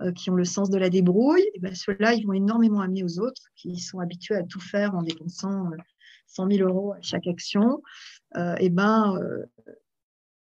euh, 0.00 0.12
qui 0.12 0.30
ont 0.30 0.36
le 0.36 0.44
sens 0.44 0.70
de 0.70 0.78
la 0.78 0.90
débrouille, 0.90 1.50
ben, 1.58 1.74
ceux-là, 1.74 2.14
ils 2.14 2.24
vont 2.24 2.32
énormément 2.32 2.80
amener 2.80 3.02
aux 3.02 3.18
autres 3.18 3.42
qui 3.56 3.80
sont 3.80 3.98
habitués 3.98 4.36
à 4.36 4.44
tout 4.44 4.60
faire 4.60 4.94
en 4.94 5.02
dépensant 5.02 5.70
100 6.28 6.46
euh, 6.46 6.56
000 6.56 6.68
euros 6.68 6.92
à 6.92 7.02
chaque 7.02 7.26
action. 7.26 7.82
Euh, 8.36 8.54
et 8.60 8.70
ben, 8.70 9.18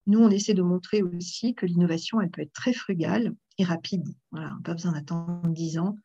nous, 0.09 0.19
on 0.19 0.31
essaie 0.31 0.55
de 0.55 0.62
montrer 0.62 1.03
aussi 1.03 1.55
que 1.55 1.64
l'innovation, 1.64 2.21
elle 2.21 2.31
peut 2.31 2.42
être 2.42 2.53
très 2.53 2.73
frugale 2.73 3.37
et 3.59 3.62
rapide. 3.62 4.09
Voilà, 4.33 4.53
pas 4.64 4.73
besoin 4.73 4.92
d'attendre 4.92 5.49
10 5.49 5.79
ans, 5.79 5.97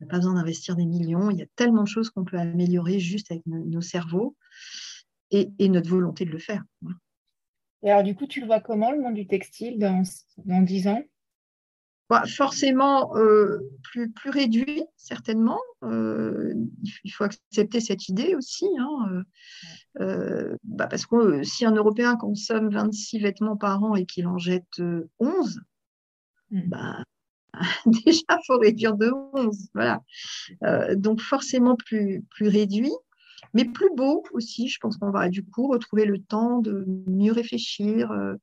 on 0.00 0.04
n'a 0.04 0.10
pas 0.10 0.16
besoin 0.16 0.34
d'investir 0.34 0.76
des 0.76 0.86
millions. 0.86 1.30
Il 1.30 1.38
y 1.38 1.42
a 1.42 1.46
tellement 1.56 1.82
de 1.82 1.88
choses 1.88 2.10
qu'on 2.10 2.24
peut 2.24 2.38
améliorer 2.38 2.98
juste 2.98 3.30
avec 3.30 3.44
nos, 3.46 3.80
cerveaux 3.80 4.36
et, 5.30 5.68
notre 5.68 5.90
volonté 5.90 6.24
de 6.24 6.30
le 6.30 6.38
faire. 6.38 6.62
Et 7.82 7.90
alors, 7.90 8.02
du 8.02 8.14
coup, 8.14 8.26
tu 8.26 8.40
le 8.40 8.46
vois 8.46 8.60
comment, 8.60 8.92
le 8.92 9.00
monde 9.00 9.14
du 9.14 9.26
textile, 9.26 9.78
dans, 9.78 10.02
dans 10.38 10.62
10 10.62 10.88
ans? 10.88 11.02
Bah, 12.10 12.24
Forcément, 12.26 13.16
euh, 13.16 13.60
plus, 13.82 14.10
plus 14.10 14.30
réduit, 14.30 14.84
certainement. 14.96 15.60
Euh, 15.82 16.54
il 17.02 17.10
faut 17.10 17.24
accepter 17.24 17.80
cette 17.80 18.08
idée 18.08 18.34
aussi. 18.34 18.66
Hein, 18.78 19.24
euh, 20.00 20.56
bah, 20.64 20.86
parce 20.86 21.06
que 21.06 21.42
si 21.42 21.64
un 21.64 21.74
Européen 21.74 22.16
consomme 22.16 22.68
26 22.68 23.20
vêtements 23.20 23.56
par 23.56 23.82
an 23.82 23.96
et 23.96 24.04
qu'il 24.04 24.26
en 24.26 24.38
jette 24.38 24.80
11, 25.18 25.62
mmh. 26.50 26.60
bah, 26.68 27.04
déjà, 27.86 28.22
il 28.30 28.44
faut 28.46 28.58
réduire 28.58 28.96
de 28.96 29.10
11. 29.32 29.70
Voilà. 29.74 30.02
donc, 30.96 31.20
forcément, 31.20 31.76
plus, 31.76 32.24
plus 32.30 32.48
réduit 32.48 32.92
mais 33.54 33.64
plus 33.64 33.90
beau 33.94 34.22
aussi. 34.32 34.68
Je 34.68 34.78
pense 34.80 34.98
qu'on 34.98 35.10
va 35.10 35.28
du 35.28 35.44
coup 35.44 35.68
retrouver 35.68 36.04
le 36.04 36.18
temps 36.18 36.60
de 36.60 36.84
mieux 37.06 37.32
réfléchir, 37.32 38.10
euh, 38.10 38.34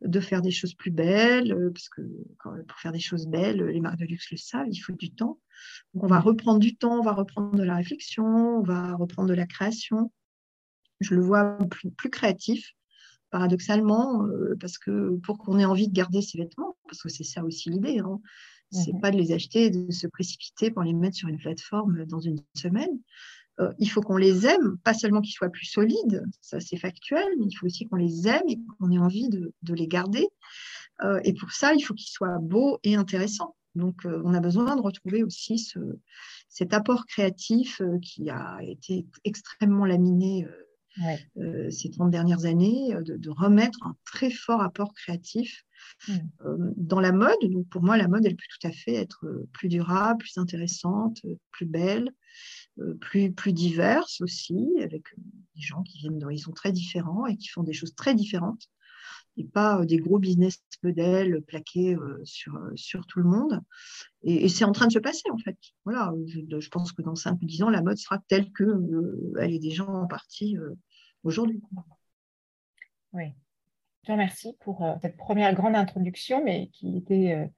de 0.00 0.20
faire 0.20 0.40
des 0.40 0.50
choses 0.50 0.74
plus 0.74 0.90
belles, 0.90 1.52
euh, 1.52 1.70
parce 1.70 1.88
que 1.88 2.02
pour 2.42 2.78
faire 2.78 2.92
des 2.92 3.00
choses 3.00 3.26
belles, 3.26 3.62
les 3.62 3.80
marques 3.80 3.98
de 3.98 4.06
luxe 4.06 4.30
le 4.30 4.36
savent, 4.36 4.68
il 4.70 4.78
faut 4.78 4.92
du 4.92 5.12
temps. 5.12 5.38
on 5.94 6.06
va 6.06 6.20
reprendre 6.20 6.60
du 6.60 6.76
temps, 6.76 6.98
on 6.98 7.02
va 7.02 7.12
reprendre 7.12 7.56
de 7.56 7.62
la 7.62 7.76
réflexion, 7.76 8.24
on 8.24 8.62
va 8.62 8.94
reprendre 8.94 9.28
de 9.28 9.34
la 9.34 9.46
création. 9.46 10.12
Je 11.00 11.14
le 11.14 11.22
vois 11.22 11.58
plus, 11.68 12.10
créatif, 12.10 12.72
paradoxalement, 13.30 14.24
euh, 14.26 14.56
parce 14.60 14.78
que 14.78 15.16
pour 15.18 15.38
qu'on 15.38 15.58
ait 15.58 15.64
envie 15.64 15.88
de 15.88 15.94
garder 15.94 16.22
ses 16.22 16.38
vêtements, 16.38 16.76
parce 16.84 17.02
que 17.02 17.08
c'est 17.08 17.24
ça 17.24 17.42
aussi 17.44 17.70
l'idée, 17.70 17.98
hein, 17.98 18.20
c'est 18.72 18.92
mmh 18.92 19.00
pas 19.00 19.10
de 19.10 19.18
les 19.18 19.32
acheter 19.32 19.66
et 19.66 19.70
de 19.70 19.90
se 19.92 20.06
précipiter 20.06 20.70
pour 20.70 20.82
les 20.82 20.94
mettre 20.94 21.16
sur 21.16 21.28
une 21.28 21.38
plateforme 21.38 22.04
dans 22.06 22.20
une 22.20 22.40
semaine. 22.54 22.98
Euh, 23.60 23.72
il 23.78 23.90
faut 23.90 24.00
qu'on 24.00 24.16
les 24.16 24.46
aime, 24.46 24.78
pas 24.82 24.94
seulement 24.94 25.20
qu'ils 25.20 25.34
soient 25.34 25.50
plus 25.50 25.66
solides, 25.66 26.24
ça 26.40 26.58
c'est 26.58 26.78
factuel, 26.78 27.26
mais 27.38 27.46
il 27.46 27.54
faut 27.54 27.66
aussi 27.66 27.86
qu'on 27.86 27.96
les 27.96 28.26
aime 28.26 28.42
et 28.48 28.58
qu'on 28.78 28.90
ait 28.90 28.98
envie 28.98 29.28
de, 29.28 29.52
les 29.68 29.86
garder. 29.86 30.26
Euh, 31.02 31.20
et 31.24 31.34
pour 31.34 31.52
ça, 31.52 31.74
il 31.74 31.82
faut 31.82 31.94
qu'ils 31.94 32.10
soient 32.10 32.38
beaux 32.40 32.78
et 32.82 32.94
intéressants. 32.94 33.54
Donc, 33.74 34.06
euh, 34.06 34.22
on 34.24 34.34
a 34.34 34.40
besoin 34.40 34.76
de 34.76 34.80
retrouver 34.80 35.22
aussi 35.22 35.58
cet 36.48 36.72
apport 36.72 37.06
créatif 37.06 37.82
qui 38.02 38.30
a 38.30 38.58
été 38.62 39.06
extrêmement 39.24 39.84
laminé 39.84 40.46
ces 41.70 41.90
30 41.90 42.10
dernières 42.10 42.44
années, 42.44 42.94
de, 43.00 43.30
remettre 43.30 43.78
un 43.86 43.96
très 44.04 44.30
fort 44.30 44.60
apport 44.60 44.92
créatif 44.92 45.64
mmh. 46.08 46.18
dans 46.76 47.00
la 47.00 47.12
mode. 47.12 47.38
Donc, 47.50 47.68
pour 47.68 47.82
moi, 47.82 47.96
la 47.96 48.08
mode, 48.08 48.24
elle 48.26 48.36
peut 48.36 48.42
tout 48.60 48.66
à 48.66 48.72
fait 48.72 48.94
être 48.94 49.24
plus 49.52 49.68
durable, 49.68 50.18
plus 50.18 50.38
intéressante, 50.38 51.20
plus 51.50 51.66
belle. 51.66 52.12
Euh, 52.78 52.94
plus, 52.94 53.30
plus 53.32 53.52
diverses 53.52 54.22
aussi, 54.22 54.70
avec 54.80 55.02
euh, 55.12 55.22
des 55.54 55.60
gens 55.60 55.82
qui 55.82 55.98
viennent 55.98 56.18
d'horizons 56.18 56.52
très 56.52 56.72
différents 56.72 57.26
et 57.26 57.36
qui 57.36 57.48
font 57.48 57.62
des 57.62 57.74
choses 57.74 57.94
très 57.94 58.14
différentes, 58.14 58.66
et 59.36 59.44
pas 59.44 59.80
euh, 59.80 59.84
des 59.84 59.98
gros 59.98 60.18
business 60.18 60.58
models 60.82 61.42
plaqués 61.42 61.96
sur, 62.24 62.58
sur 62.74 63.06
tout 63.06 63.18
le 63.18 63.28
monde. 63.28 63.60
Et, 64.22 64.48
c'est 64.48 64.64
en 64.64 64.72
train 64.72 64.86
de 64.86 64.92
se 64.92 64.98
passer, 64.98 65.30
en 65.30 65.36
fait. 65.36 65.58
Voilà, 65.84 66.14
je, 66.26 66.68
pense 66.70 66.92
que 66.92 67.02
dans 67.02 67.14
5 67.14 67.42
ou 67.42 67.44
10 67.44 67.62
ans, 67.64 67.70
la 67.70 67.82
mode 67.82 67.98
sera 67.98 68.18
telle 68.26 68.50
qu'elle 68.52 68.74
elle 69.38 69.52
est 69.52 69.58
déjà 69.58 69.84
en 69.84 70.06
partie 70.06 70.56
aujourd'hui. 71.24 71.60
Oui. 73.12 73.34
Je 74.02 74.08
te 74.08 74.12
remercie 74.12 74.56
pour 74.60 74.84
cette 75.00 75.16
première 75.16 75.54
grande 75.54 75.76
introduction, 75.76 76.42
mais 76.42 76.68
qui 76.72 76.96
était 76.96 77.48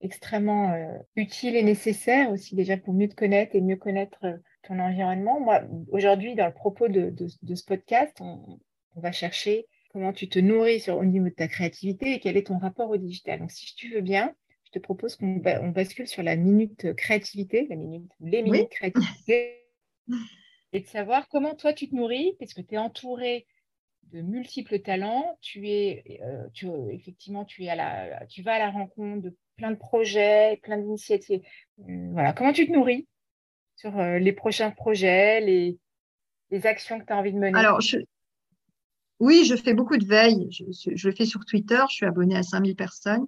extrêmement 0.00 0.74
utile 1.14 1.54
et 1.54 1.62
nécessaire 1.62 2.30
aussi 2.30 2.56
déjà 2.56 2.76
pour 2.76 2.92
mieux 2.92 3.08
te 3.08 3.14
connaître 3.14 3.54
et 3.54 3.60
mieux 3.60 3.76
connaître 3.76 4.40
ton 4.62 4.78
environnement. 4.78 5.40
Moi, 5.40 5.62
aujourd'hui, 5.90 6.34
dans 6.34 6.46
le 6.46 6.52
propos 6.52 6.88
de, 6.88 7.14
ce 7.26 7.64
podcast, 7.64 8.16
on, 8.20 8.58
va 8.96 9.12
chercher 9.12 9.66
comment 9.90 10.12
tu 10.12 10.28
te 10.28 10.38
nourris 10.38 10.80
sur, 10.80 10.98
au 10.98 11.04
niveau 11.04 11.28
de 11.28 11.34
ta 11.34 11.48
créativité 11.48 12.14
et 12.14 12.20
quel 12.20 12.36
est 12.36 12.48
ton 12.48 12.58
rapport 12.58 12.90
au 12.90 12.96
digital. 12.96 13.40
Donc, 13.40 13.50
si 13.50 13.74
tu 13.74 13.94
veux 13.94 14.00
bien, 14.00 14.34
je 14.64 14.72
te 14.72 14.78
propose 14.78 15.16
qu'on 15.16 15.40
on 15.44 15.68
bascule 15.68 16.06
sur 16.06 16.22
la 16.22 16.36
minute 16.36 16.94
créativité, 16.94 17.66
la 17.70 17.76
minute, 17.76 18.10
les 18.20 18.42
minutes 18.42 18.70
créativité, 18.70 19.66
et 20.72 20.80
de 20.80 20.86
savoir 20.86 21.28
comment 21.28 21.54
toi 21.54 21.72
tu 21.72 21.88
te 21.88 21.94
nourris, 21.94 22.34
parce 22.38 22.54
que 22.54 22.62
tu 22.62 22.74
es 22.74 22.78
entouré 22.78 23.46
de 24.10 24.20
multiples 24.20 24.80
talents, 24.80 25.38
tu 25.40 25.68
es, 25.68 26.20
euh, 26.22 26.46
tu, 26.52 26.68
effectivement, 26.90 27.44
tu, 27.44 27.64
es 27.64 27.70
à 27.70 27.76
la, 27.76 28.26
tu 28.26 28.42
vas 28.42 28.54
à 28.54 28.58
la 28.58 28.70
rencontre 28.70 29.22
de 29.22 29.36
plein 29.56 29.70
de 29.70 29.76
projets, 29.76 30.58
plein 30.62 30.78
d'initiatives. 30.78 31.40
Voilà, 31.78 32.32
comment 32.32 32.52
tu 32.52 32.66
te 32.66 32.72
nourris 32.72 33.06
sur 33.76 33.98
euh, 33.98 34.18
les 34.18 34.32
prochains 34.32 34.70
projets, 34.70 35.40
les, 35.40 35.78
actions 36.64 37.00
que 37.00 37.06
tu 37.06 37.12
as 37.12 37.16
envie 37.16 37.32
de 37.32 37.38
mener? 37.38 37.58
Alors, 37.58 37.80
oui, 39.22 39.44
je 39.44 39.54
fais 39.54 39.72
beaucoup 39.72 39.96
de 39.96 40.04
veille. 40.04 40.48
Je, 40.50 41.06
le 41.06 41.14
fais 41.14 41.24
sur 41.24 41.44
Twitter. 41.44 41.80
Je 41.88 41.94
suis 41.94 42.06
abonnée 42.06 42.36
à 42.36 42.42
5000 42.42 42.74
personnes. 42.74 43.26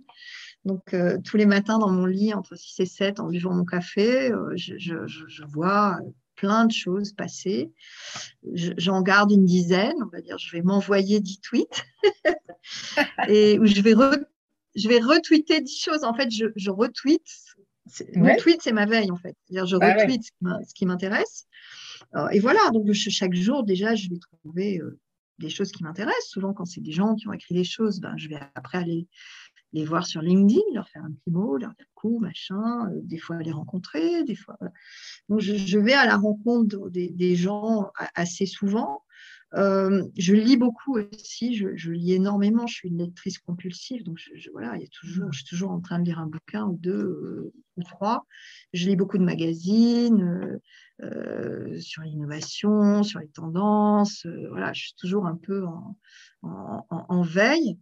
Donc, 0.65 0.93
euh, 0.93 1.19
tous 1.25 1.37
les 1.37 1.47
matins 1.47 1.79
dans 1.79 1.89
mon 1.89 2.05
lit, 2.05 2.35
entre 2.35 2.57
6 2.57 2.81
et 2.81 2.87
7, 2.87 3.21
en 3.21 3.29
buvant 3.29 3.55
mon 3.55 3.65
café, 3.65 4.33
euh, 4.33 4.53
je, 4.57 5.45
vois 5.47 5.99
plein 6.37 6.67
de 6.67 6.73
choses 6.73 7.13
passer. 7.13 7.73
J'en 8.53 9.03
garde 9.03 9.33
une 9.33 9.45
dizaine, 9.45 9.97
on 10.03 10.09
va 10.09 10.21
dire. 10.21 10.39
Je 10.39 10.57
vais 10.57 10.63
m'envoyer 10.63 11.21
10 11.21 11.41
tweets 11.41 11.85
et 13.29 13.59
où 13.59 13.67
je 13.67 13.81
vais, 13.81 13.95
je 14.75 14.89
vais 14.89 15.01
retweeter 15.01 15.61
10 15.61 15.81
choses. 15.81 16.05
En 16.05 16.15
fait, 16.15 16.31
je, 16.31 16.47
je 16.57 16.71
retweete 16.71 17.29
mon 18.15 18.37
tweet, 18.37 18.63
c'est 18.63 18.73
ma 18.73 18.87
veille, 18.87 19.11
en 19.11 19.17
fait. 19.17 19.37
C'est-à-dire, 19.45 19.67
je 19.67 19.77
ah 19.81 19.95
retweet 19.95 20.23
ce 20.25 20.75
qui 20.75 20.87
m'intéresse. 20.87 21.47
Euh, 22.17 22.29
et 22.29 22.41
voilà, 22.41 22.71
donc 22.73 22.91
chaque 22.93 23.35
jour, 23.35 23.65
déjà, 23.65 23.95
je 23.95 24.09
vais 24.09 24.19
trouver 24.19 24.79
euh, 24.79 24.99
des 25.39 25.51
choses 25.51 25.71
qui 25.71 25.83
m'intéressent. 25.83 26.29
Souvent, 26.29 26.55
quand 26.55 26.65
c'est 26.65 26.81
des 26.81 26.93
gens 26.93 27.15
qui 27.15 27.29
ont 27.29 27.33
écrit 27.33 27.55
des 27.55 27.65
choses, 27.65 28.01
ben, 28.01 28.15
je 28.17 28.29
vais 28.29 28.39
après 28.55 28.79
aller 28.79 29.07
les 29.75 29.85
voir 29.85 30.07
sur 30.07 30.23
LinkedIn, 30.23 30.63
leur 30.73 30.89
faire 30.89 31.05
un 31.05 31.11
petit 31.11 31.31
mot, 31.31 31.59
leur 31.59 31.75
dire 31.75 31.87
coup, 31.95 32.21
machin, 32.21 32.89
euh, 32.91 33.01
des 33.03 33.19
fois 33.19 33.43
les 33.43 33.51
rencontrer, 33.51 34.23
des 34.25 34.37
fois. 34.37 34.57
Donc, 35.29 35.41
je, 35.41 35.79
vais 35.79 35.93
à 35.93 36.07
la 36.07 36.17
rencontre 36.17 36.89
des 36.91 37.37
gens 37.37 37.91
assez 38.15 38.47
souvent. 38.47 39.03
Euh, 39.55 40.05
je 40.17 40.35
lis 40.35 40.57
beaucoup 40.57 40.99
aussi, 40.99 41.55
je, 41.55 41.91
lis 41.91 42.13
énormément, 42.13 42.67
je 42.67 42.75
suis 42.75 42.89
une 42.89 42.99
lectrice 42.99 43.39
compulsive, 43.39 44.03
donc 44.03 44.19
je, 44.19 44.51
voilà, 44.51 44.77
il 44.77 44.83
y 44.83 44.85
a 44.85 44.89
toujours, 44.89 45.33
je 45.33 45.39
suis 45.39 45.49
toujours 45.49 45.71
en 45.71 45.81
train 45.81 46.01
de 46.01 46.05
lire 46.05 46.19
un 46.19 46.27
bouquin 46.27 46.65
ou 46.67 46.77
deux 46.77 46.93
euh, 46.93 47.53
ou 47.77 47.83
trois. 47.85 48.27
Je 48.73 48.89
lis 48.89 48.97
beaucoup 48.97 49.19
de 49.19 49.25
magazines 49.25 50.61
sur 51.81 52.03
l'innovation, 52.03 53.03
sur 53.03 53.19
les 53.19 53.29
tendances, 53.29 54.27
voilà, 54.51 54.73
je 54.73 54.83
suis 54.83 54.95
toujours 54.95 55.27
un 55.27 55.37
peu 55.37 55.65
en 56.43 57.23
veille. 57.23 57.79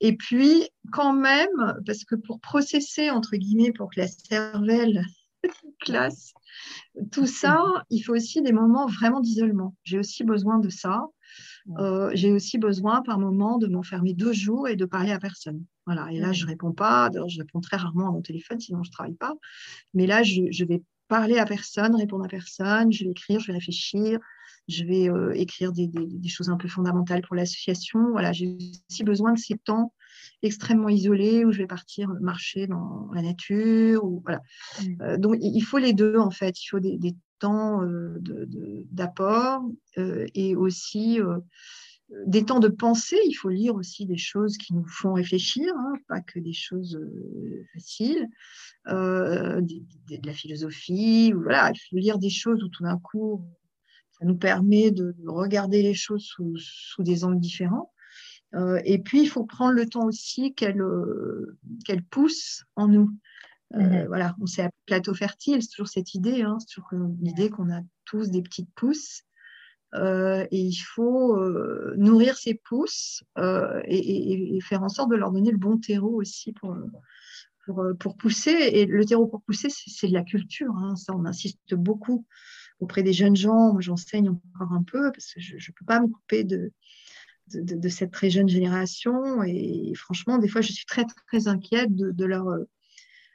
Et 0.00 0.16
puis, 0.16 0.68
quand 0.92 1.14
même, 1.14 1.80
parce 1.86 2.04
que 2.04 2.14
pour 2.14 2.40
processer, 2.40 3.10
entre 3.10 3.36
guillemets, 3.36 3.72
pour 3.72 3.90
que 3.90 4.00
la 4.00 4.08
cervelle 4.08 5.02
classe. 5.80 6.32
Tout 7.12 7.26
ça, 7.26 7.62
il 7.90 8.00
faut 8.00 8.14
aussi 8.14 8.42
des 8.42 8.52
moments 8.52 8.86
vraiment 8.86 9.20
d'isolement. 9.20 9.74
J'ai 9.84 9.98
aussi 9.98 10.24
besoin 10.24 10.58
de 10.58 10.68
ça. 10.68 11.06
Euh, 11.78 12.10
j'ai 12.14 12.32
aussi 12.32 12.58
besoin 12.58 13.02
par 13.02 13.18
moment 13.18 13.58
de 13.58 13.66
m'enfermer 13.66 14.14
deux 14.14 14.32
jours 14.32 14.68
et 14.68 14.76
de 14.76 14.84
parler 14.84 15.12
à 15.12 15.18
personne. 15.18 15.64
Voilà. 15.86 16.10
Et 16.12 16.18
là, 16.18 16.32
je 16.32 16.46
réponds 16.46 16.72
pas. 16.72 17.10
je 17.28 17.38
réponds 17.38 17.60
très 17.60 17.76
rarement 17.76 18.08
à 18.08 18.12
mon 18.12 18.22
téléphone, 18.22 18.58
sinon 18.58 18.82
je 18.82 18.90
travaille 18.90 19.14
pas. 19.14 19.34
Mais 19.94 20.06
là, 20.06 20.22
je, 20.22 20.64
vais 20.64 20.82
parler 21.08 21.38
à 21.38 21.44
personne, 21.44 21.94
répondre 21.94 22.24
à 22.24 22.28
personne. 22.28 22.92
Je 22.92 23.04
vais 23.04 23.10
écrire, 23.10 23.40
je 23.40 23.48
vais 23.48 23.54
réfléchir. 23.54 24.18
Je 24.68 24.84
vais 24.84 25.08
euh, 25.08 25.32
écrire 25.34 25.72
des, 25.72 25.86
des, 25.86 26.28
choses 26.28 26.50
un 26.50 26.58
peu 26.58 26.68
fondamentales 26.68 27.22
pour 27.22 27.34
l'association. 27.34 28.10
Voilà. 28.10 28.32
J'ai 28.32 28.58
aussi 28.90 29.02
besoin 29.02 29.32
de 29.32 29.38
ces 29.38 29.56
temps 29.56 29.94
extrêmement 30.42 30.90
isolé 30.90 31.44
où 31.44 31.52
je 31.52 31.58
vais 31.58 31.66
partir 31.66 32.10
marcher 32.20 32.66
dans 32.66 33.08
la 33.14 33.22
nature. 33.22 34.04
Ou, 34.04 34.20
voilà. 34.24 34.42
Mmh. 34.80 35.02
Euh, 35.02 35.16
donc, 35.16 35.36
il 35.40 35.60
faut 35.62 35.78
les 35.78 35.94
deux, 35.94 36.18
en 36.18 36.30
fait. 36.30 36.62
Il 36.62 36.66
faut 36.66 36.80
des, 36.80 36.98
temps 37.38 37.82
euh, 37.84 38.18
d'apport 38.90 39.62
et 39.96 40.56
aussi 40.56 41.20
des 42.26 42.44
temps 42.44 42.58
de 42.58 42.66
pensée. 42.66 43.20
Il 43.26 43.34
faut 43.34 43.48
lire 43.48 43.76
aussi 43.76 44.06
des 44.06 44.16
choses 44.16 44.58
qui 44.58 44.74
nous 44.74 44.86
font 44.88 45.12
réfléchir, 45.12 45.72
hein, 45.76 45.92
pas 46.08 46.20
que 46.20 46.40
des 46.40 46.52
choses 46.52 47.00
faciles, 47.74 48.26
de, 48.86 50.26
la 50.26 50.32
philosophie. 50.32 51.30
voilà, 51.32 51.70
il 51.72 51.78
faut 51.78 51.96
lire 51.96 52.18
des 52.18 52.30
choses 52.30 52.60
où 52.64 52.68
tout 52.68 52.82
d'un 52.82 52.98
coup, 52.98 53.44
ça 54.18 54.26
nous 54.26 54.36
permet 54.36 54.90
de 54.90 55.14
regarder 55.26 55.82
les 55.82 55.94
choses 55.94 56.24
sous, 56.24 56.56
sous 56.56 57.02
des 57.02 57.24
angles 57.24 57.40
différents. 57.40 57.92
Euh, 58.54 58.80
et 58.84 58.98
puis, 58.98 59.22
il 59.22 59.28
faut 59.28 59.44
prendre 59.44 59.72
le 59.72 59.86
temps 59.86 60.06
aussi 60.06 60.54
qu'elle 60.54 60.80
euh, 60.80 61.58
qu'elle 61.84 62.02
pousse 62.02 62.64
en 62.76 62.88
nous. 62.88 63.10
Euh, 63.74 63.78
mhm. 63.78 64.06
Voilà, 64.06 64.34
on 64.40 64.46
s'est 64.46 64.70
plateau 64.86 65.14
fertile, 65.14 65.62
c'est 65.62 65.68
toujours 65.68 65.88
cette 65.88 66.14
idée, 66.14 66.42
hein, 66.42 66.56
c'est 66.60 66.74
toujours 66.74 66.90
l'idée 67.20 67.50
qu'on 67.50 67.70
a 67.70 67.82
tous 68.06 68.30
des 68.30 68.42
petites 68.42 68.72
pousses. 68.74 69.24
et 69.94 70.48
il 70.58 70.76
faut 70.76 71.38
nourrir 71.96 72.36
ces 72.36 72.54
pousses 72.54 73.22
et, 73.36 74.58
faire 74.62 74.82
en 74.82 74.88
sorte 74.88 75.10
de 75.10 75.16
leur 75.16 75.32
donner 75.32 75.50
le 75.50 75.58
bon 75.58 75.78
terreau 75.78 76.20
aussi 76.20 76.52
pour, 76.52 76.76
pour, 77.66 77.84
pour 77.98 78.16
pousser. 78.16 78.50
Et 78.50 78.86
le 78.86 79.04
terreau 79.04 79.26
pour 79.26 79.42
pousser, 79.42 79.68
c'est 79.70 80.08
de 80.08 80.14
la 80.14 80.24
culture. 80.24 80.74
Hein, 80.76 80.96
ça, 80.96 81.14
on 81.14 81.26
insiste 81.26 81.74
beaucoup 81.74 82.26
auprès 82.80 83.02
des 83.02 83.12
jeunes 83.12 83.36
gens. 83.36 83.78
J'enseigne 83.80 84.30
encore 84.30 84.72
un 84.72 84.82
peu 84.82 85.10
parce 85.12 85.34
que 85.34 85.40
je 85.40 85.54
ne 85.54 85.74
peux 85.76 85.84
pas 85.84 86.00
me 86.00 86.08
couper 86.08 86.44
de, 86.44 86.72
cette 87.88 88.10
très 88.10 88.30
jeune 88.30 88.48
génération. 88.48 89.42
Et 89.42 89.92
franchement, 89.94 90.38
des 90.38 90.48
fois, 90.48 90.60
je 90.60 90.72
suis 90.72 90.86
très, 90.86 91.04
très 91.26 91.48
inquiète 91.48 91.94
de, 91.94 92.24
leur 92.24 92.46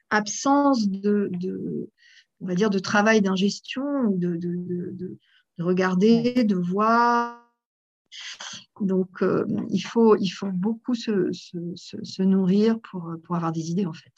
absence 0.10 0.88
de, 0.88 1.32
on 2.42 2.46
va 2.46 2.56
dire, 2.56 2.70
de 2.70 2.80
travail 2.80 3.22
d'ingestion, 3.22 4.10
de, 4.12 4.38
de, 4.38 5.18
regarder, 5.60 6.44
de 6.44 6.56
voir. 6.56 7.40
Donc, 8.82 9.24
il, 9.70 9.82
faut, 9.82 10.16
il 10.18 10.30
faut 10.30 10.52
beaucoup 10.52 10.94
se, 10.94 11.32
se, 11.32 12.22
nourrir 12.22 12.80
pour, 12.82 13.12
pour 13.24 13.36
avoir 13.36 13.52
des 13.52 13.72
idées, 13.72 13.86
en 13.86 13.94
fait, 13.94 14.14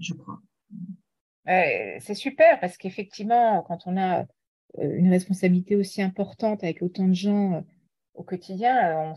je 0.00 0.14
crois. 0.14 0.40
C'est 1.46 2.14
super 2.14 2.60
parce 2.60 2.76
qu'effectivement, 2.76 3.62
quand 3.62 3.86
on 3.86 3.96
a 3.96 4.26
une 4.78 5.10
responsabilité 5.10 5.76
aussi 5.76 6.02
importante 6.02 6.64
avec 6.64 6.82
autant 6.82 7.08
de 7.08 7.14
gens 7.14 7.64
au 8.14 8.22
quotidien, 8.22 9.14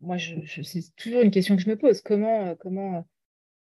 moi, 0.00 0.16
je, 0.16 0.62
c'est 0.62 0.94
toujours 0.96 1.22
une 1.22 1.30
question 1.30 1.56
que 1.56 1.62
je 1.62 1.68
me 1.68 1.76
pose. 1.76 2.00
Comment, 2.02 2.54
comment, 2.56 3.04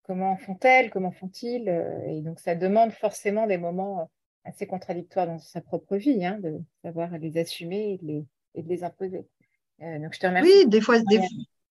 comment 0.02 0.36
font-elles? 0.36 0.90
Comment 0.90 1.12
font-ils? 1.12 1.68
Et 2.06 2.20
donc, 2.20 2.38
ça 2.40 2.54
demande 2.54 2.92
forcément 2.92 3.46
des 3.46 3.58
moments 3.58 4.10
assez 4.44 4.66
contradictoires 4.66 5.26
dans 5.26 5.38
sa 5.38 5.60
propre 5.60 5.96
vie, 5.96 6.24
hein, 6.24 6.38
de 6.42 6.60
savoir 6.82 7.16
les 7.18 7.38
assumer 7.38 7.92
et 7.92 7.98
de 7.98 8.06
les, 8.06 8.26
et 8.54 8.62
de 8.62 8.68
les 8.68 8.84
imposer. 8.84 9.26
donc, 9.80 10.14
je 10.14 10.20
te 10.20 10.26
remercie. 10.26 10.50
Oui, 10.50 10.68
des 10.68 10.80
fois, 10.80 10.98
des, 11.00 11.20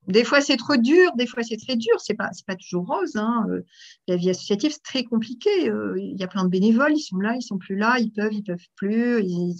des 0.07 0.23
fois, 0.23 0.41
c'est 0.41 0.57
trop 0.57 0.75
dur, 0.75 1.12
des 1.15 1.27
fois, 1.27 1.43
c'est 1.43 1.57
très 1.57 1.75
dur. 1.75 1.99
C'est 1.99 2.15
pas, 2.15 2.29
pas 2.47 2.55
toujours 2.55 2.88
rose. 2.88 3.15
Hein. 3.15 3.45
Euh, 3.49 3.62
la 4.07 4.15
vie 4.15 4.29
associative, 4.29 4.71
c'est 4.71 4.83
très 4.83 5.03
compliqué. 5.03 5.69
Euh, 5.69 5.95
il 5.99 6.17
y 6.19 6.23
a 6.23 6.27
plein 6.27 6.43
de 6.43 6.49
bénévoles, 6.49 6.93
ils 6.95 7.01
sont 7.01 7.17
là, 7.17 7.35
ils 7.35 7.43
sont 7.43 7.57
plus 7.57 7.75
là, 7.75 7.99
ils 7.99 8.12
peuvent, 8.12 8.33
ils 8.33 8.43
peuvent 8.43 8.57
plus. 8.75 9.23
Ils, 9.23 9.57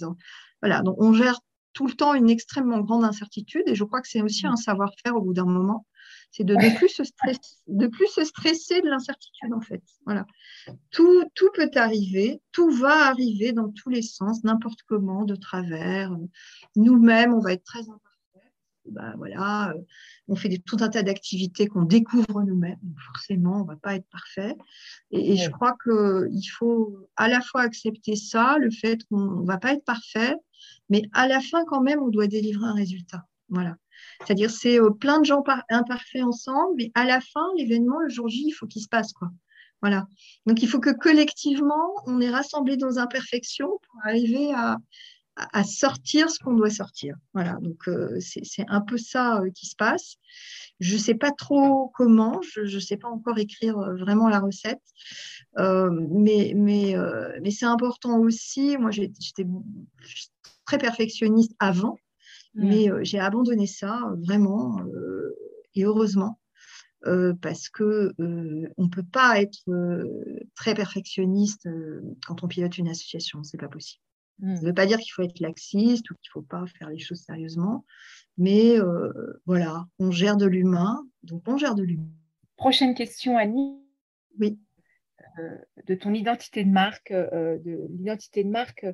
Voilà, 0.60 0.82
donc 0.82 0.96
on 0.98 1.12
gère 1.12 1.40
tout 1.72 1.86
le 1.86 1.92
temps 1.92 2.14
une 2.14 2.28
extrêmement 2.28 2.80
grande 2.80 3.04
incertitude 3.04 3.62
et 3.66 3.74
je 3.74 3.84
crois 3.84 4.00
que 4.00 4.08
c'est 4.08 4.22
aussi 4.22 4.46
un 4.46 4.56
savoir-faire 4.56 5.14
au 5.14 5.20
bout 5.20 5.34
d'un 5.34 5.44
moment. 5.44 5.86
C'est 6.32 6.44
de 6.44 6.54
ne 6.54 6.76
plus, 6.76 6.88
se 6.88 7.02
stresser, 7.02 7.40
de 7.66 7.86
plus 7.88 8.06
se 8.06 8.24
stresser 8.24 8.80
de 8.82 8.88
l'incertitude, 8.88 9.52
en 9.52 9.60
fait. 9.60 9.82
Voilà. 10.04 10.26
Tout, 10.90 11.24
tout 11.34 11.48
peut 11.54 11.70
arriver, 11.74 12.40
tout 12.52 12.70
va 12.70 13.08
arriver 13.08 13.52
dans 13.52 13.68
tous 13.70 13.88
les 13.88 14.02
sens, 14.02 14.44
n'importe 14.44 14.80
comment, 14.86 15.24
de 15.24 15.34
travers. 15.34 16.16
Nous-mêmes, 16.76 17.34
on 17.34 17.40
va 17.40 17.52
être 17.52 17.64
très 17.64 17.88
bah, 18.90 19.14
voilà, 19.16 19.70
euh, 19.70 19.80
on 20.28 20.36
fait 20.36 20.58
tout 20.58 20.76
un 20.80 20.88
tas 20.88 21.02
d'activités 21.02 21.66
qu'on 21.66 21.82
découvre 21.82 22.42
nous-mêmes. 22.42 22.78
Forcément, 23.06 23.60
on 23.60 23.62
ne 23.62 23.68
va 23.68 23.76
pas 23.76 23.94
être 23.96 24.08
parfait. 24.10 24.54
Et, 25.10 25.36
je 25.36 25.50
crois 25.50 25.76
qu'il 25.82 26.50
faut 26.50 27.08
à 27.16 27.28
la 27.28 27.40
fois 27.40 27.62
accepter 27.62 28.16
ça, 28.16 28.58
le 28.58 28.70
fait 28.70 29.04
qu'on 29.08 29.42
ne 29.42 29.46
va 29.46 29.58
pas 29.58 29.72
être 29.72 29.84
parfait, 29.84 30.34
mais 30.88 31.02
à 31.12 31.28
la 31.28 31.40
fin, 31.40 31.64
quand 31.64 31.80
même, 31.80 32.02
on 32.02 32.08
doit 32.08 32.26
délivrer 32.26 32.66
un 32.66 32.74
résultat. 32.74 33.24
Voilà. 33.48 33.76
C'est-à-dire, 34.24 34.50
c'est 34.50 34.80
euh, 34.80 34.90
plein 34.90 35.20
de 35.20 35.24
gens 35.24 35.42
imparfaits 35.68 36.22
ensemble, 36.22 36.74
mais 36.76 36.90
à 36.94 37.04
la 37.04 37.20
fin, 37.20 37.46
l'événement, 37.56 37.98
le 38.00 38.08
jour 38.08 38.28
J, 38.28 38.44
il 38.46 38.52
faut 38.52 38.66
qu'il 38.66 38.82
se 38.82 38.88
passe. 38.88 39.12
Quoi. 39.12 39.28
Voilà. 39.82 40.06
Donc, 40.46 40.62
il 40.62 40.68
faut 40.68 40.80
que 40.80 40.90
collectivement, 40.90 41.94
on 42.06 42.20
est 42.20 42.30
rassemblés 42.30 42.76
dans 42.76 42.98
imperfection 42.98 43.66
pour 43.68 44.00
arriver 44.04 44.52
à, 44.52 44.76
à 45.52 45.64
sortir 45.64 46.30
ce 46.30 46.38
qu'on 46.38 46.54
doit 46.54 46.70
sortir. 46.70 47.16
Voilà, 47.34 47.58
donc 47.60 47.88
euh, 47.88 48.18
c'est 48.20 48.64
un 48.68 48.80
peu 48.80 48.98
ça 48.98 49.40
euh, 49.40 49.50
qui 49.50 49.66
se 49.66 49.76
passe. 49.76 50.16
Je 50.80 50.94
ne 50.94 50.98
sais 50.98 51.14
pas 51.14 51.30
trop 51.30 51.90
comment, 51.94 52.40
je 52.42 52.74
ne 52.74 52.80
sais 52.80 52.96
pas 52.96 53.08
encore 53.08 53.38
écrire 53.38 53.78
euh, 53.78 53.96
vraiment 53.96 54.28
la 54.28 54.40
recette, 54.40 54.82
mais, 55.56 56.52
mais, 56.54 56.94
mais 57.42 57.50
c'est 57.50 57.66
important 57.66 58.18
aussi. 58.18 58.76
Moi, 58.78 58.90
j'étais 58.90 59.46
très 60.64 60.78
perfectionniste 60.78 61.52
avant, 61.58 61.98
mmh. 62.54 62.68
mais 62.68 62.88
j'ai 63.02 63.18
abandonné 63.18 63.66
ça 63.66 64.00
vraiment, 64.22 64.78
et 65.74 65.84
heureusement. 65.84 66.38
parce 67.42 67.68
que 67.68 68.14
on 68.18 68.84
ne 68.84 68.88
peut 68.88 69.06
pas 69.12 69.40
être 69.40 69.58
très 70.54 70.74
perfectionniste 70.74 71.68
quand 72.26 72.42
on 72.42 72.48
pilote 72.48 72.78
une 72.78 72.88
association, 72.88 73.42
c'est 73.42 73.58
pas 73.58 73.68
possible. 73.68 74.02
Ça 74.40 74.46
ne 74.46 74.66
veut 74.66 74.74
pas 74.74 74.86
dire 74.86 74.98
qu'il 74.98 75.12
faut 75.12 75.22
être 75.22 75.38
laxiste 75.40 76.10
ou 76.10 76.14
qu'il 76.14 76.30
ne 76.30 76.40
faut 76.40 76.46
pas 76.46 76.64
faire 76.78 76.88
les 76.88 76.98
choses 76.98 77.20
sérieusement, 77.20 77.84
mais 78.38 78.78
euh, 78.78 79.12
voilà, 79.44 79.86
on 79.98 80.10
gère 80.10 80.36
de 80.36 80.46
l'humain, 80.46 81.06
donc 81.22 81.42
on 81.46 81.58
gère 81.58 81.74
de 81.74 81.82
l'humain. 81.82 82.08
Prochaine 82.56 82.94
question, 82.94 83.36
Annie. 83.36 83.78
Oui. 84.38 84.58
Euh, 85.38 85.58
de 85.86 85.94
ton 85.94 86.14
identité 86.14 86.64
de 86.64 86.70
marque, 86.70 87.10
euh, 87.10 87.58
de 87.58 87.86
l'identité 87.90 88.42
de 88.42 88.48
marque 88.48 88.86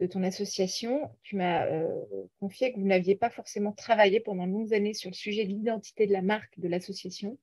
de 0.00 0.06
ton 0.06 0.22
association, 0.22 1.10
tu 1.22 1.36
m'as 1.36 1.64
confié 2.40 2.72
que 2.72 2.80
vous 2.80 2.86
n'aviez 2.86 3.14
pas 3.14 3.30
forcément 3.30 3.72
travaillé 3.72 4.18
pendant 4.18 4.46
de 4.48 4.52
longues 4.52 4.74
années 4.74 4.94
sur 4.94 5.10
le 5.10 5.14
sujet 5.14 5.44
de 5.44 5.50
l'identité 5.50 6.08
de 6.08 6.12
la 6.12 6.22
marque 6.22 6.58
de 6.58 6.66
l'association. 6.66 7.38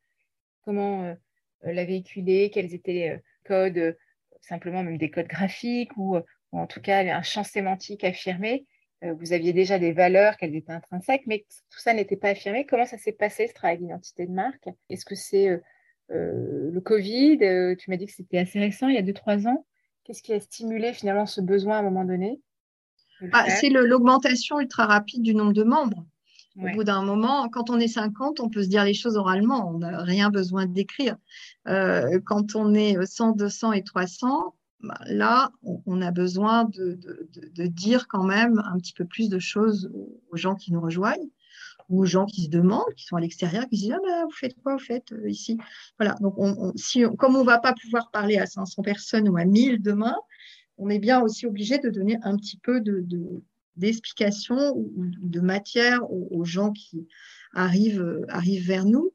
Comment 0.63 1.15
la 1.63 1.85
véhiculer? 1.85 2.49
Quels 2.49 2.73
étaient 2.73 2.91
les 2.91 3.19
codes 3.45 3.97
simplement 4.41 4.83
même 4.83 4.97
des 4.97 5.09
codes 5.09 5.27
graphiques 5.27 5.95
ou 5.95 6.17
ou 6.51 6.59
en 6.59 6.67
tout 6.67 6.81
cas 6.81 7.03
un 7.03 7.21
champ 7.21 7.43
sémantique 7.43 8.03
affirmé. 8.03 8.65
Euh, 9.03 9.13
vous 9.13 9.31
aviez 9.31 9.53
déjà 9.53 9.79
des 9.79 9.93
valeurs, 9.93 10.35
qu'elles 10.37 10.55
étaient 10.55 10.73
intrinsèques, 10.73 11.23
mais 11.25 11.45
tout 11.69 11.79
ça 11.79 11.93
n'était 11.93 12.17
pas 12.17 12.29
affirmé. 12.29 12.65
Comment 12.65 12.85
ça 12.85 12.97
s'est 12.97 13.13
passé, 13.13 13.47
ce 13.47 13.53
travail 13.53 13.77
d'identité 13.77 14.25
de 14.25 14.31
marque? 14.31 14.67
Est-ce 14.89 15.05
que 15.05 15.15
c'est 15.15 15.47
euh, 15.47 15.57
euh, 16.11 16.69
le 16.71 16.81
Covid? 16.81 17.37
Tu 17.77 17.89
m'as 17.89 17.97
dit 17.97 18.07
que 18.07 18.11
c'était 18.11 18.39
assez 18.39 18.59
récent, 18.59 18.87
il 18.89 18.95
y 18.95 18.97
a 18.97 19.01
2-3 19.01 19.47
ans. 19.47 19.65
Qu'est-ce 20.03 20.21
qui 20.21 20.33
a 20.33 20.39
stimulé 20.39 20.91
finalement 20.91 21.25
ce 21.25 21.39
besoin 21.39 21.77
à 21.77 21.79
un 21.79 21.83
moment 21.83 22.03
donné 22.03 22.41
ah, 23.31 23.49
C'est 23.49 23.69
l'augmentation 23.69 24.59
ultra 24.59 24.85
rapide 24.85 25.21
du 25.21 25.35
nombre 25.35 25.53
de 25.53 25.63
membres. 25.63 26.05
Au 26.57 26.67
bout 26.73 26.83
d'un 26.83 27.03
moment, 27.03 27.47
quand 27.47 27.69
on 27.69 27.79
est 27.79 27.87
50, 27.87 28.41
on 28.41 28.49
peut 28.49 28.63
se 28.63 28.67
dire 28.67 28.83
les 28.83 28.93
choses 28.93 29.15
oralement, 29.15 29.71
on 29.73 29.77
n'a 29.77 30.03
rien 30.03 30.29
besoin 30.29 30.65
d'écrire. 30.65 31.15
quand 31.63 32.55
on 32.55 32.73
est 32.73 32.97
100, 33.05 33.33
200 33.33 33.71
et 33.73 33.83
300, 33.83 34.27
bah, 34.27 34.58
là, 35.05 35.51
on, 35.63 36.01
a 36.01 36.11
besoin 36.11 36.65
de, 36.65 36.97
dire 37.67 38.07
quand 38.07 38.23
même 38.23 38.61
un 38.65 38.77
petit 38.77 38.93
peu 38.93 39.05
plus 39.05 39.29
de 39.29 39.39
choses 39.39 39.91
aux 40.31 40.37
gens 40.37 40.55
qui 40.55 40.71
nous 40.71 40.81
rejoignent 40.81 41.29
ou 41.89 42.01
aux 42.01 42.05
gens 42.05 42.25
qui 42.25 42.43
se 42.43 42.49
demandent, 42.49 42.93
qui 42.95 43.05
sont 43.05 43.15
à 43.15 43.19
l'extérieur, 43.19 43.67
qui 43.67 43.77
se 43.77 43.81
disent 43.83 43.93
ah 43.95 44.01
ben, 44.03 44.23
vous 44.25 44.35
faites 44.35 44.55
quoi, 44.61 44.73
vous 44.73 44.83
faites 44.83 45.11
euh, 45.11 45.29
ici? 45.29 45.57
Voilà, 45.97 46.15
donc 46.21 46.35
comme 47.17 47.35
on 47.35 47.41
ne 47.41 47.45
va 47.45 47.57
pas 47.57 47.73
pouvoir 47.73 48.11
parler 48.11 48.37
à 48.37 48.45
500 48.45 48.83
personnes 48.83 49.27
ou 49.27 49.37
à 49.37 49.45
1000 49.45 49.81
demain, 49.81 50.15
on 50.77 50.89
est 50.89 50.99
bien 50.99 51.21
aussi 51.21 51.45
obligé 51.45 51.79
de 51.79 51.89
donner 51.89 52.17
un 52.23 52.37
petit 52.37 52.57
peu 52.57 52.81
d'explications 53.75 54.73
ou 54.75 54.93
de 54.97 55.39
matière 55.41 55.99
aux, 56.09 56.45
gens 56.45 56.71
qui 56.71 57.07
arrivent, 57.53 58.25
arrivent 58.29 58.65
vers 58.65 58.85
nous. 58.85 59.11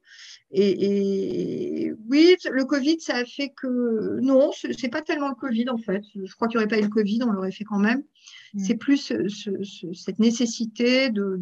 Et, 0.56 1.92
oui, 2.08 2.36
le 2.48 2.64
Covid, 2.64 3.00
ça 3.00 3.16
a 3.16 3.24
fait 3.24 3.48
que 3.48 4.20
non, 4.20 4.52
ce 4.52 4.68
n'est 4.68 4.88
pas 4.88 5.02
tellement 5.02 5.28
le 5.28 5.34
Covid 5.34 5.68
en 5.68 5.78
fait. 5.78 6.02
Je 6.14 6.32
crois 6.34 6.46
qu'il 6.46 6.58
n'y 6.58 6.64
aurait 6.64 6.68
pas 6.68 6.78
eu 6.78 6.84
le 6.84 6.88
Covid, 6.88 7.20
on 7.24 7.32
l'aurait 7.32 7.50
fait 7.50 7.64
quand 7.64 7.80
même. 7.80 8.04
Mm. 8.54 8.64
C'est 8.64 8.76
plus 8.76 9.12
cette 9.92 10.18
nécessité 10.20 11.10
de, 11.10 11.36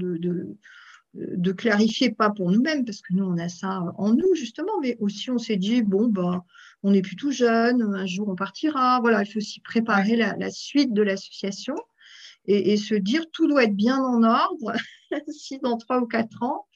de, 1.15 1.53
clarifier, 1.53 2.11
pas 2.11 2.31
pour 2.31 2.51
nous-mêmes, 2.51 2.87
parce 2.87 3.03
que 3.03 3.13
nous, 3.13 3.25
on 3.25 3.37
a 3.37 3.51
ça 3.51 3.83
en 3.99 4.15
nous 4.15 4.35
justement, 4.35 4.81
mais 4.81 4.97
aussi 4.99 5.31
on 5.31 5.39
s'est 5.39 5.59
dit, 5.59 5.83
bon, 5.83 6.09
bah, 6.09 6.43
on 6.83 6.93
n'est 6.93 7.03
plus 7.03 7.17
tout 7.17 7.33
jeune, 7.33 7.83
un 7.83 8.07
jour 8.07 8.31
on 8.31 8.35
partira. 8.35 8.99
Voilà, 9.01 9.23
il 9.25 9.31
faut 9.31 9.39
aussi 9.39 9.61
préparer 9.61 10.17
la, 10.17 10.51
suite 10.51 10.95
de 10.95 11.03
l'association 11.03 11.75
et, 12.47 12.73
et, 12.73 12.77
se 12.79 12.95
dire, 12.95 13.25
tout 13.31 13.47
doit 13.47 13.65
être 13.65 13.77
bien 13.77 13.99
en 13.99 14.23
ordre 14.23 14.73
si 15.29 15.59
dans 15.59 15.77
trois 15.77 16.01
ou 16.01 16.07
quatre 16.07 16.43
ans, 16.43 16.67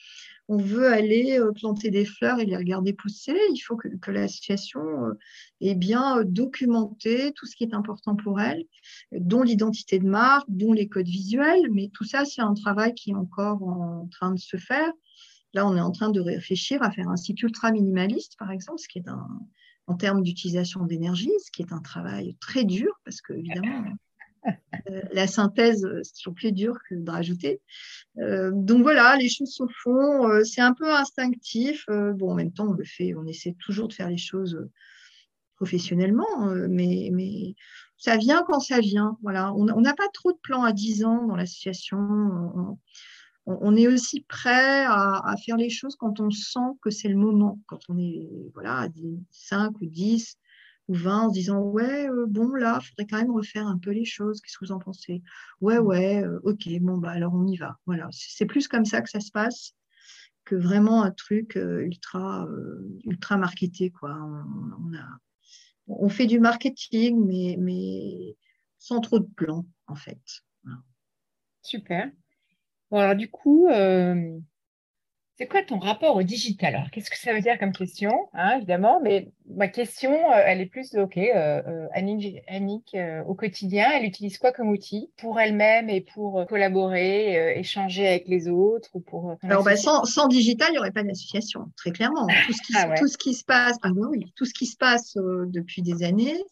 on 0.48 0.58
veut 0.58 0.92
aller 0.92 1.38
euh, 1.38 1.52
planter 1.52 1.90
des 1.90 2.04
fleurs 2.04 2.38
et 2.38 2.46
les 2.46 2.56
regarder 2.56 2.92
pousser. 2.92 3.36
Il 3.52 3.58
faut 3.58 3.76
que, 3.76 4.10
l'association 4.10 4.80
euh, 4.80 5.18
ait 5.60 5.74
bien 5.74 6.18
euh, 6.18 6.24
documenté 6.24 7.32
tout 7.32 7.46
ce 7.46 7.56
qui 7.56 7.64
est 7.64 7.74
important 7.74 8.16
pour 8.16 8.40
elle, 8.40 8.64
dont 9.12 9.42
l'identité 9.42 9.98
de 9.98 10.06
marque, 10.06 10.46
dont 10.48 10.72
les 10.72 10.88
codes 10.88 11.08
visuels. 11.08 11.68
Mais 11.72 11.90
tout 11.92 12.04
ça, 12.04 12.24
c'est 12.24 12.42
un 12.42 12.54
travail 12.54 12.94
qui 12.94 13.10
est 13.10 13.14
encore 13.14 13.62
en 13.62 14.08
train 14.10 14.32
de 14.32 14.38
se 14.38 14.56
faire. 14.56 14.90
Là, 15.52 15.66
on 15.66 15.76
est 15.76 15.80
en 15.80 15.92
train 15.92 16.10
de 16.10 16.20
réfléchir 16.20 16.82
à 16.82 16.90
faire 16.90 17.08
un 17.08 17.16
site 17.16 17.42
ultra 17.42 17.72
minimaliste, 17.72 18.36
par 18.38 18.50
exemple, 18.50 18.78
ce 18.78 18.88
qui 18.88 18.98
est 18.98 19.08
en 19.86 19.94
termes 19.94 20.22
d'utilisation 20.22 20.84
d'énergie, 20.84 21.32
ce 21.44 21.50
qui 21.50 21.62
est 21.62 21.72
un 21.72 21.80
travail 21.80 22.36
très 22.40 22.64
dur 22.64 22.92
parce 23.04 23.20
que, 23.20 23.32
évidemment, 23.32 23.84
euh, 23.86 23.94
la 25.12 25.26
synthèse, 25.26 25.84
euh, 25.84 26.00
c'est 26.02 26.14
toujours 26.14 26.34
plus 26.34 26.52
dur 26.52 26.76
que 26.88 26.94
de 26.94 27.10
rajouter. 27.10 27.60
Euh, 28.18 28.50
donc 28.54 28.82
voilà, 28.82 29.16
les 29.16 29.28
choses 29.28 29.52
se 29.52 29.64
font. 29.82 30.44
c'est 30.44 30.60
un 30.60 30.74
peu 30.74 30.92
instinctif. 30.92 31.84
bon, 31.88 32.32
en 32.32 32.34
même 32.34 32.52
temps, 32.52 32.68
on 32.68 32.72
le 32.72 32.84
fait. 32.84 33.14
On 33.14 33.26
essaie 33.26 33.56
toujours 33.58 33.88
de 33.88 33.92
faire 33.92 34.08
les 34.08 34.16
choses 34.16 34.58
professionnellement, 35.56 36.50
mais, 36.68 37.08
mais 37.12 37.54
ça 37.96 38.16
vient 38.16 38.44
quand 38.46 38.60
ça 38.60 38.80
vient. 38.80 39.16
Voilà, 39.22 39.54
on 39.54 39.64
n'a 39.64 39.94
pas 39.94 40.08
trop 40.12 40.32
de 40.32 40.38
plans 40.42 40.64
à 40.64 40.72
10 40.72 41.04
ans 41.04 41.26
dans 41.26 41.36
l'association. 41.36 41.98
On, 41.98 42.78
on, 43.46 43.76
est 43.76 43.86
aussi 43.86 44.22
prêt 44.22 44.84
à, 44.84 45.20
à, 45.24 45.36
faire 45.36 45.56
les 45.56 45.70
choses 45.70 45.96
quand 45.96 46.20
on 46.20 46.30
sent 46.30 46.76
que 46.82 46.90
c'est 46.90 47.08
le 47.08 47.16
moment, 47.16 47.58
quand 47.66 47.78
on 47.88 47.98
est 47.98 48.28
voilà, 48.54 48.80
à 48.80 48.88
5 49.30 49.80
ou 49.80 49.86
10, 49.86 50.36
ou 50.88 50.94
20 50.94 51.18
en 51.18 51.28
se 51.28 51.34
disant 51.34 51.60
ouais 51.60 52.08
bon 52.28 52.48
là 52.50 52.78
il 52.80 52.86
faudrait 52.86 53.06
quand 53.06 53.18
même 53.18 53.30
refaire 53.30 53.66
un 53.66 53.78
peu 53.78 53.90
les 53.90 54.04
choses. 54.04 54.40
Qu'est-ce 54.40 54.58
que 54.58 54.64
vous 54.66 54.72
en 54.72 54.78
pensez? 54.78 55.22
Ouais 55.60 55.78
ouais 55.78 56.24
ok 56.44 56.68
bon 56.80 56.98
bah 56.98 57.10
alors 57.10 57.34
on 57.34 57.46
y 57.46 57.56
va. 57.56 57.78
Voilà. 57.86 58.08
C'est 58.12 58.46
plus 58.46 58.68
comme 58.68 58.84
ça 58.84 59.02
que 59.02 59.10
ça 59.10 59.20
se 59.20 59.30
passe 59.30 59.74
que 60.44 60.54
vraiment 60.54 61.02
un 61.02 61.10
truc 61.10 61.56
ultra 61.56 62.46
ultra 63.04 63.36
marketé 63.36 63.90
quoi. 63.90 64.12
On, 64.12 64.96
a, 64.96 65.06
on, 65.88 66.08
fait 66.08 66.26
du 66.26 66.38
marketing 66.38 67.24
mais 67.26 67.56
mais 67.58 68.36
sans 68.78 69.00
trop 69.00 69.18
de 69.18 69.28
plans 69.36 69.66
en 69.88 69.96
fait. 69.96 70.20
Super. 71.62 72.10
Bon 72.90 72.98
alors 72.98 73.16
du 73.16 73.28
coup 73.28 73.66
c'est 75.38 75.46
quoi 75.46 75.62
ton 75.62 75.78
rapport 75.78 76.16
au 76.16 76.22
digital? 76.22 76.74
Alors, 76.74 76.90
qu'est-ce 76.90 77.10
que 77.10 77.18
ça 77.18 77.34
veut 77.34 77.42
dire 77.42 77.58
comme 77.58 77.72
question, 77.72 78.10
hein, 78.32 78.56
évidemment? 78.56 79.00
Mais 79.02 79.28
ma 79.54 79.68
question, 79.68 80.12
euh, 80.12 80.42
elle 80.46 80.62
est 80.62 80.66
plus, 80.66 80.94
OK, 80.94 81.18
euh, 81.18 81.62
euh 81.66 81.88
Annick, 81.92 82.94
euh, 82.94 83.22
au 83.24 83.34
quotidien, 83.34 83.90
elle 83.92 84.04
utilise 84.04 84.38
quoi 84.38 84.52
comme 84.52 84.70
outil? 84.70 85.10
Pour 85.18 85.38
elle-même 85.38 85.90
et 85.90 86.00
pour 86.00 86.46
collaborer, 86.46 87.58
échanger 87.58 88.06
avec 88.06 88.28
les 88.28 88.48
autres 88.48 88.88
ou 88.94 89.00
pour 89.00 89.36
Alors, 89.42 89.62
bah, 89.62 89.76
sans, 89.76 90.28
digital, 90.28 90.68
il 90.70 90.72
n'y 90.72 90.78
aurait 90.78 90.90
pas 90.90 91.02
d'association, 91.02 91.66
très 91.76 91.90
clairement. 91.90 92.26
Tout 92.46 92.52
ce, 92.52 92.62
qui, 92.62 92.72
ah 92.74 92.94
tout 92.96 93.08
ce 93.08 93.18
qui 93.18 93.34
se 93.34 93.44
passe, 93.44 93.76
ah 93.82 93.90
oui, 93.94 94.32
tout 94.36 94.46
ce 94.46 94.54
qui 94.54 94.64
se 94.64 94.76
passe 94.76 95.16
depuis 95.16 95.82
des 95.82 96.02
années, 96.02 96.42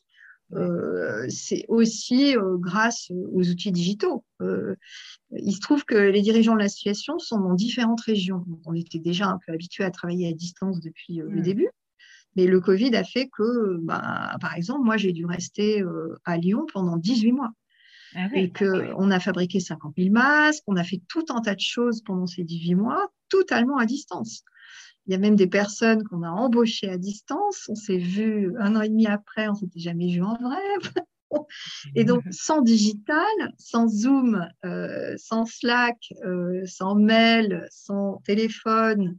euh, 0.56 1.26
c'est 1.28 1.64
aussi 1.68 2.36
euh, 2.36 2.56
grâce 2.58 3.10
aux 3.32 3.48
outils 3.48 3.72
digitaux. 3.72 4.24
Euh, 4.40 4.76
il 5.32 5.52
se 5.52 5.60
trouve 5.60 5.84
que 5.84 5.94
les 5.94 6.22
dirigeants 6.22 6.54
de 6.54 6.60
l'association 6.60 7.18
sont 7.18 7.40
dans 7.40 7.54
différentes 7.54 8.00
régions. 8.00 8.44
on 8.64 8.74
était 8.74 8.98
déjà 8.98 9.26
un 9.26 9.38
peu 9.44 9.52
habitués 9.52 9.84
à 9.84 9.90
travailler 9.90 10.28
à 10.28 10.32
distance 10.32 10.80
depuis 10.80 11.16
le 11.16 11.28
hmm. 11.28 11.42
début. 11.42 11.68
Mais 12.36 12.46
le 12.46 12.60
Covid 12.60 12.94
a 12.96 13.04
fait 13.04 13.28
que, 13.28 13.78
bah, 13.78 14.36
par 14.40 14.56
exemple, 14.56 14.84
moi, 14.84 14.96
j'ai 14.96 15.12
dû 15.12 15.24
rester 15.24 15.84
à 16.24 16.36
Lyon 16.36 16.66
pendant 16.72 16.96
18 16.96 17.30
mois. 17.30 17.52
Ah 18.16 18.28
et 18.32 18.52
qu'on 18.52 19.10
a 19.10 19.18
fabriqué 19.18 19.58
50 19.58 19.94
000 19.98 20.10
masques, 20.10 20.62
on 20.68 20.76
a 20.76 20.84
fait 20.84 21.02
tout 21.08 21.24
un 21.30 21.40
tas 21.40 21.54
de 21.54 21.60
choses 21.60 22.00
pendant 22.02 22.26
ces 22.26 22.44
18 22.44 22.76
mois, 22.76 23.08
totalement 23.28 23.76
à 23.76 23.86
distance. 23.86 24.44
Il 25.06 25.12
y 25.12 25.14
a 25.14 25.18
même 25.18 25.36
des 25.36 25.46
personnes 25.46 26.02
qu'on 26.04 26.22
a 26.22 26.30
embauchées 26.30 26.88
à 26.88 26.96
distance. 26.96 27.66
On 27.68 27.74
s'est 27.74 27.98
vu 27.98 28.54
un 28.58 28.74
an 28.76 28.82
et 28.82 28.88
demi 28.88 29.06
après, 29.06 29.48
on 29.48 29.54
s'était 29.54 29.80
jamais 29.80 30.10
vu 30.10 30.22
en 30.22 30.36
vrai. 30.36 30.62
et 31.94 32.04
donc, 32.04 32.22
sans 32.30 32.62
digital, 32.62 33.24
sans 33.58 33.88
Zoom, 33.88 34.48
euh, 34.64 35.14
sans 35.18 35.44
Slack, 35.44 35.98
euh, 36.24 36.64
sans 36.66 36.94
mail, 36.94 37.66
sans 37.70 38.22
téléphone, 38.24 39.18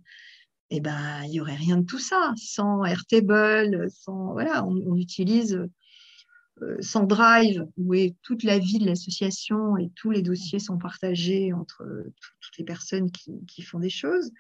eh 0.71 0.79
ben, 0.79 1.21
il 1.25 1.31
n'y 1.31 1.41
aurait 1.41 1.55
rien 1.55 1.77
de 1.77 1.85
tout 1.85 1.99
ça. 1.99 2.33
Sans 2.35 2.83
Airtable, 2.83 3.87
sans 3.91 4.33
voilà, 4.33 4.65
on 4.65 4.95
utilise 4.95 5.67
sans 6.79 7.03
drive, 7.03 7.67
où 7.77 7.93
est 7.93 8.15
toute 8.21 8.43
la 8.43 8.59
vie 8.59 8.79
de 8.79 8.85
l'association 8.85 9.75
et 9.77 9.89
tous 9.95 10.11
les 10.11 10.21
dossiers 10.21 10.59
sont 10.59 10.77
partagés 10.77 11.51
entre 11.51 11.83
euh, 11.83 12.13
toutes 12.39 12.57
les 12.57 12.63
personnes 12.63 13.11
qui, 13.11 13.61
font 13.61 13.79
des 13.79 13.89
choses. 13.89 14.31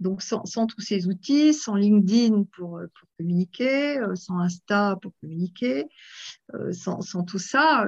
Donc, 0.00 0.22
sans, 0.22 0.66
tous 0.66 0.80
ces 0.80 1.06
outils, 1.06 1.54
sans 1.54 1.76
LinkedIn 1.76 2.44
pour, 2.56 2.78
euh, 2.78 2.86
communiquer, 3.18 4.00
sans 4.14 4.38
Insta 4.38 4.98
pour 5.00 5.12
communiquer, 5.20 5.84
sans, 6.72 7.00
tout 7.24 7.38
ça, 7.38 7.86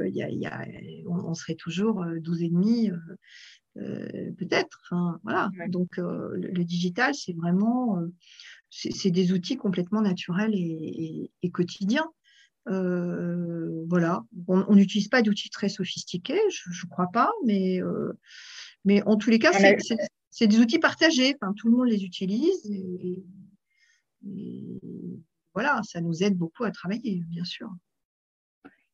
on, 1.07 1.35
serait 1.35 1.57
toujours 1.57 2.05
12 2.21 2.43
et 2.43 2.49
demi. 2.49 2.91
peut-être. 3.75 4.95
voilà. 5.25 5.51
Donc, 5.69 5.97
le, 5.97 6.65
digital, 6.65 7.13
c'est 7.15 7.33
vraiment, 7.33 8.01
c'est 8.71 9.11
des 9.11 9.33
outils 9.33 9.57
complètement 9.57 10.03
naturels 10.03 10.55
et 10.55 11.51
quotidiens. 11.53 12.09
Euh, 12.69 13.85
voilà, 13.89 14.25
on 14.49 14.75
n'utilise 14.75 15.09
pas 15.09 15.23
d'outils 15.23 15.51
très 15.51 15.69
sophistiqués, 15.69 16.41
je 16.51 16.69
ne 16.69 16.91
crois 16.91 17.09
pas, 17.13 17.31
mais, 17.45 17.81
euh, 17.81 18.19
mais 18.85 19.03
en 19.05 19.17
tous 19.17 19.31
les 19.31 19.39
cas, 19.39 19.53
c'est 20.31 20.47
des 20.47 20.59
outils 20.59 20.81
partagés. 20.81 21.37
Enfin, 21.41 21.53
tout 21.55 21.69
le 21.69 21.77
monde 21.77 21.89
les 21.89 22.05
utilise 22.05 22.71
et, 22.71 23.25
voilà, 25.55 25.81
ça 25.85 26.01
nous 26.01 26.23
aide 26.23 26.37
beaucoup 26.37 26.65
à 26.65 26.71
travailler, 26.71 27.23
bien 27.29 27.45
sûr. 27.45 27.71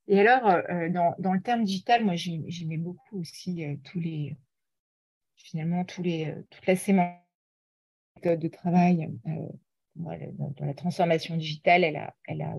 Et 0.06 0.20
alors, 0.20 0.46
euh, 0.48 0.90
dans, 0.90 1.14
dans, 1.18 1.32
le 1.32 1.40
terme 1.40 1.64
digital, 1.64 2.04
moi, 2.04 2.14
j'aimais 2.14 2.76
beaucoup 2.76 3.20
aussi 3.20 3.64
tous 3.84 3.98
les, 3.98 4.36
finalement, 5.36 5.84
tous 5.84 6.02
les, 6.02 6.34
toute 6.50 6.66
la 6.66 6.76
sémantique 6.76 7.18
de 8.24 8.48
travail 8.48 9.10
dans, 9.96 10.66
la 10.66 10.74
transformation 10.74 11.36
digitale, 11.36 11.84
elle 11.84 11.96
a, 11.96 12.58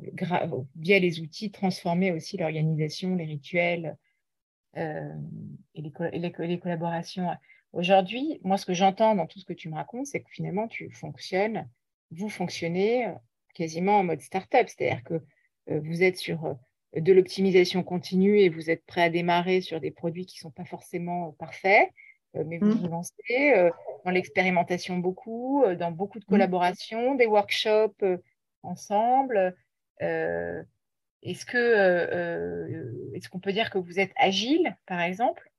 via 0.76 1.00
les 1.00 1.20
outils, 1.20 1.52
transformé 1.52 2.12
aussi 2.12 2.38
l'organisation, 2.38 3.16
les 3.16 3.26
rituels 3.26 3.98
euh, 4.78 5.14
et, 5.76 5.82
les, 5.82 6.60
collaborations. 6.60 7.30
Aujourd'hui, 7.72 8.40
moi, 8.44 8.58
ce 8.58 8.66
que 8.66 8.74
j'entends 8.74 9.16
dans 9.16 9.28
tout 9.28 9.40
ce 9.40 9.46
que 9.46 9.54
tu 9.54 9.70
me 9.70 9.76
racontes, 9.76 10.08
c'est 10.08 10.22
que 10.22 10.30
finalement, 10.30 10.68
tu 10.68 10.90
fonctionnes, 10.92 11.70
vous 12.12 12.30
fonctionnez 12.30 13.08
euh, 13.08 13.14
quasiment 13.54 14.00
en 14.00 14.04
mode 14.04 14.22
startup, 14.22 14.68
c'est-à-dire 14.68 15.04
que 15.04 15.16
euh, 15.70 15.80
vous 15.84 16.04
êtes 16.04 16.18
sur 16.18 16.58
de 16.96 17.12
l'optimisation 17.12 17.82
continue 17.82 18.40
et 18.40 18.50
vous 18.50 18.70
êtes 18.70 18.86
prêt 18.86 19.02
à 19.02 19.10
démarrer 19.10 19.62
sur 19.62 19.80
des 19.80 19.90
produits 19.90 20.28
qui 20.28 20.38
ne 20.38 20.42
sont 20.42 20.52
pas 20.52 20.66
forcément 20.66 21.32
parfaits. 21.40 21.90
Euh, 22.36 22.44
mais 22.46 22.58
vous 22.58 22.72
vous 22.72 22.88
lancez 22.88 23.54
euh, 23.56 23.70
dans 24.06 24.12
l'expérimentation 24.12 24.98
beaucoup, 24.98 25.64
euh, 25.64 25.76
dans 25.76 25.92
beaucoup 25.92 26.20
de 26.20 26.26
mmh. 26.26 26.30
collaborations, 26.32 27.16
des 27.16 27.28
workshops 27.28 28.04
ensemble. 28.64 29.56
est-ce 30.00 31.46
que 31.46 33.14
est-ce 33.14 33.30
qu'on 33.30 33.40
peut 33.40 33.54
dire 33.54 33.70
que 33.70 33.78
vous 33.78 34.00
êtes 34.00 34.14
agile, 34.16 34.76
par 34.86 35.02
exemple? 35.02 35.50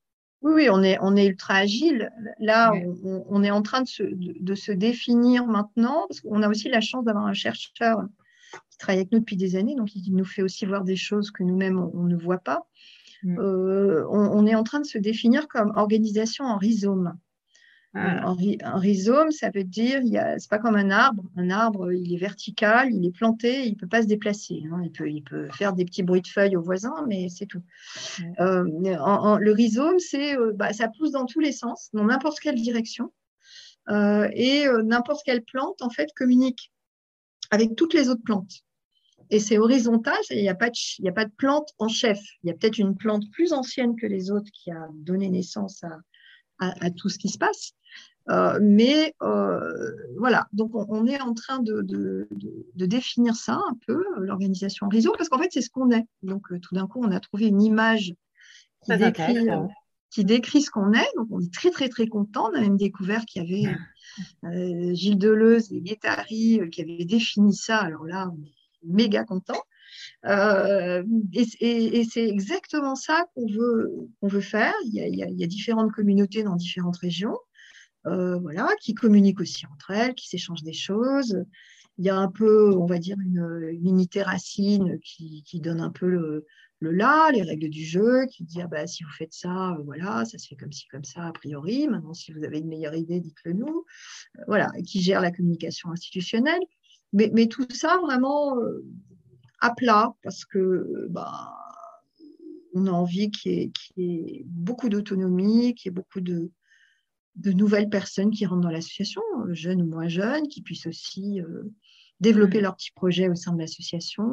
Oui, 0.43 0.53
oui, 0.53 0.69
on 0.71 0.83
est, 0.83 0.99
on 1.01 1.17
est 1.17 1.27
ultra 1.27 1.55
agile. 1.55 2.13
Là, 2.39 2.73
on, 3.03 3.43
est 3.43 3.51
en 3.51 3.63
train 3.63 3.81
de 3.81 3.89
se, 3.89 4.03
de, 4.03 4.55
se 4.55 4.73
définir 4.73 5.47
maintenant, 5.47 6.05
parce 6.07 6.21
qu'on 6.21 6.43
a 6.43 6.49
aussi 6.51 6.69
la 6.69 6.83
chance 6.83 7.03
d'avoir 7.05 7.25
un 7.25 7.33
chercheur 7.33 8.05
qui 8.71 8.79
travaille 8.79 9.01
avec 9.01 9.13
nous 9.13 9.21
depuis 9.21 9.37
des 9.37 9.57
années, 9.57 9.75
donc 9.75 9.95
il 9.95 10.15
nous 10.15 10.25
fait 10.25 10.43
aussi 10.43 10.67
voir 10.67 10.85
des 10.85 10.97
choses 10.97 11.31
que 11.31 11.43
nous-mêmes, 11.43 11.79
on, 11.79 12.05
ne 12.05 12.17
voit 12.17 12.39
pas. 12.39 12.67
Mm. 13.25 13.39
Euh, 13.39 14.07
on, 14.11 14.47
est 14.47 14.55
en 14.55 14.63
train 14.63 14.81
de 14.81 14.87
se 14.87 14.99
définir 14.99 15.49
comme 15.49 15.73
organisation 15.77 16.45
en 16.45 16.57
rhizome. 16.57 17.15
Ah. 17.97 18.35
Un, 18.63 18.79
rhizome, 18.79 19.31
ça 19.31 19.51
veut 19.55 19.63
dire, 19.63 20.03
c'est 20.39 20.51
pas 20.51 20.59
comme 20.59 20.75
un 20.75 20.91
arbre. 20.91 21.23
Un 21.37 21.51
arbre, 21.51 21.93
il 21.93 22.13
est 22.13 22.19
vertical, 22.19 22.93
il 22.93 23.07
est 23.07 23.13
planté, 23.13 23.67
il 23.67 23.77
peut 23.77 23.87
pas 23.87 24.03
se 24.03 24.09
déplacer. 24.09 24.65
Hein. 24.71 24.81
Il, 24.83 24.91
peut, 24.91 25.09
il 25.09 25.23
peut 25.23 25.49
faire 25.53 25.75
des 25.75 25.85
petits 25.85 26.03
bruits 26.03 26.23
de 26.23 26.27
feuilles 26.27 26.57
aux 26.57 26.63
voisins, 26.63 27.05
mais 27.09 27.29
c'est 27.29 27.47
tout. 27.47 27.63
Euh, 28.41 28.65
le 28.65 29.53
rhizome, 29.53 30.01
c'est, 30.01 30.37
euh, 30.37 30.53
bah, 30.55 30.73
ça 30.73 30.89
pousse 30.89 31.13
dans 31.13 31.27
tous 31.27 31.41
les 31.41 31.53
sens, 31.53 31.91
dans 31.93 32.05
n'importe 32.05 32.41
quelle 32.41 32.57
direction. 32.57 33.13
et 33.89 34.65
n'importe 34.85 35.23
quelle 35.25 35.45
plante, 35.45 35.81
en 35.81 35.91
fait, 35.91 36.09
communique 36.17 36.73
avec 37.53 37.77
toutes 37.77 37.95
les 37.95 38.09
autres 38.09 38.25
plantes. 38.25 38.65
Et 39.31 39.41
c'est 39.41 39.59
horizontal, 39.59 40.19
il 40.31 40.43
n'y 40.43 40.49
a, 40.49 40.55
pas 40.55 40.71
de, 40.71 41.09
a 41.09 41.13
pas 41.13 41.25
de 41.25 41.33
plante 41.37 41.71
en 41.79 41.89
chef. 41.89 42.19
Il 42.43 42.49
y 42.49 42.51
a 42.51 42.55
peut-être 42.55 42.79
une 42.79 42.97
plante 42.97 43.25
plus 43.31 43.53
ancienne 43.53 43.97
que 43.97 44.07
les 44.07 44.31
autres 44.31 44.51
qui 44.53 44.71
a 44.71 44.87
donné 44.93 45.29
naissance 45.29 45.83
à, 46.59 46.91
tout 46.91 47.09
ce 47.09 47.19
qui 47.19 47.29
se 47.29 47.39
passe. 47.39 47.73
Euh, 48.31 48.59
mais 48.63 49.15
euh, 49.23 49.93
voilà, 50.17 50.49
donc 50.53 50.71
on, 50.75 51.07
est 51.07 51.21
en 51.21 51.35
train 51.35 51.59
de, 51.59 52.27
définir 52.75 53.37
ça 53.37 53.61
un 53.69 53.77
peu, 53.87 54.03
l'organisation 54.19 54.89
réseau, 54.89 55.13
parce 55.17 55.29
qu'en 55.29 55.39
fait, 55.39 55.51
c'est 55.53 55.61
ce 55.61 55.71
qu'on 55.71 55.91
est. 55.91 56.07
Donc 56.23 56.51
euh, 56.53 56.59
tout 56.59 56.75
d'un 56.75 56.87
coup, 56.87 57.03
on 57.03 57.11
a 57.11 57.21
trouvé 57.21 57.47
une 57.47 57.61
image 57.61 58.15
qui 58.85 58.97
décrit, 58.97 59.47
qui 60.11 60.25
décrit, 60.25 60.63
ce 60.63 60.71
qu'on 60.71 60.93
est. 60.93 61.09
Donc 61.17 61.29
on 61.31 61.41
est 61.41 61.53
très, 61.53 61.71
très, 61.71 61.89
très 61.89 62.07
content. 62.07 62.51
On 62.51 62.57
a 62.57 62.61
même 62.61 62.79
découvert 62.79 63.25
qu'il 63.27 63.43
y 63.43 63.67
avait 63.67 63.77
Gilles 64.95 65.19
Deleuze 65.19 65.73
et 65.73 65.81
Guettari 65.81 66.61
qui 66.71 66.81
avaient 66.81 67.05
défini 67.05 67.55
ça. 67.55 67.79
Alors 67.79 68.07
là, 68.07 68.31
on 68.33 68.43
est 68.43 68.64
méga 68.87 69.25
content. 69.25 69.63
Euh, 70.27 71.03
et, 71.33 72.05
c'est 72.05 72.29
exactement 72.29 72.95
ça 72.95 73.27
qu'on 73.35 73.47
veut, 73.47 73.91
qu'on 74.21 74.29
veut 74.29 74.41
faire. 74.41 74.75
Il 74.85 74.95
y, 74.95 75.23
a, 75.23 75.47
différentes 75.47 75.93
communautés 75.93 76.43
dans 76.43 76.57
différentes 76.57 76.99
régions, 76.99 77.39
euh, 78.07 78.39
voilà, 78.39 78.69
qui 78.81 78.95
communiquent 78.95 79.41
aussi 79.41 79.67
entre 79.67 79.91
elles, 79.91 80.15
qui 80.15 80.29
s'échangent 80.29 80.63
des 80.63 80.73
choses. 80.73 81.45
Il 81.99 82.05
y 82.05 82.11
a 82.11 82.17
un 82.17 82.31
peu, 82.31 82.75
on 82.75 82.87
va 82.87 82.99
dire, 82.99 83.17
une, 83.21 83.79
unité 83.83 84.23
racine 84.23 84.99
qui, 85.01 85.61
donne 85.61 85.81
un 85.81 85.91
peu 85.91 86.09
le, 86.09 86.45
le, 86.81 86.91
là, 86.91 87.31
les 87.31 87.43
règles 87.43 87.71
du 87.71 87.85
jeu, 87.85 88.27
qui 88.27 88.45
dit 88.45 88.61
ah 88.61 88.67
bah, 88.67 88.87
si 88.87 89.05
vous 89.05 89.11
faites 89.11 89.33
ça, 89.33 89.79
voilà, 89.85 90.25
ça 90.25 90.39
se 90.39 90.49
fait 90.49 90.57
comme 90.57 90.73
ci, 90.73 90.87
comme 90.89 91.05
ça, 91.05 91.27
a 91.27 91.33
priori. 91.33 91.87
Maintenant, 91.87 92.15
si 92.15 92.33
vous 92.33 92.43
avez 92.43 92.59
une 92.59 92.69
meilleure 92.69 92.97
idée, 92.97 93.21
dites-le 93.21 93.53
nous. 93.53 93.85
voilà, 94.49 94.71
qui 94.85 95.03
gère 95.03 95.21
la 95.21 95.31
communication 95.31 95.91
institutionnelle. 95.91 96.63
Mais, 97.15 97.47
tout 97.47 97.67
ça 97.71 97.97
vraiment 98.03 98.59
euh, 98.59 98.85
à 99.61 99.73
plat 99.73 100.13
parce 100.23 100.45
que 100.45 101.07
bah, 101.11 101.57
on 102.75 102.87
a 102.87 102.91
envie 102.91 103.31
qu'il 103.31 103.71
y, 103.97 104.05
ait 104.05 104.43
beaucoup 104.47 104.89
d'autonomie, 104.89 105.75
qu'il 105.75 105.91
y 105.91 105.93
ait 105.93 105.95
beaucoup 105.95 106.21
de, 106.21 106.51
nouvelles 107.45 107.89
personnes 107.89 108.33
qui 108.33 108.47
rentrent 108.47 108.63
dans 108.63 108.71
l'association, 108.71 109.23
jeunes 109.53 109.83
ou 109.83 109.87
moins 109.87 110.09
jeunes, 110.09 110.49
qui 110.49 110.61
puissent 110.61 110.89
aussi 110.89 111.41
euh, 111.41 111.73
développer 112.19 112.61
leurs 112.61 112.75
petits 112.75 112.93
projets 112.93 113.29
au 113.29 113.37
sein 113.37 113.53
de 113.53 113.61
l'association. 113.61 114.29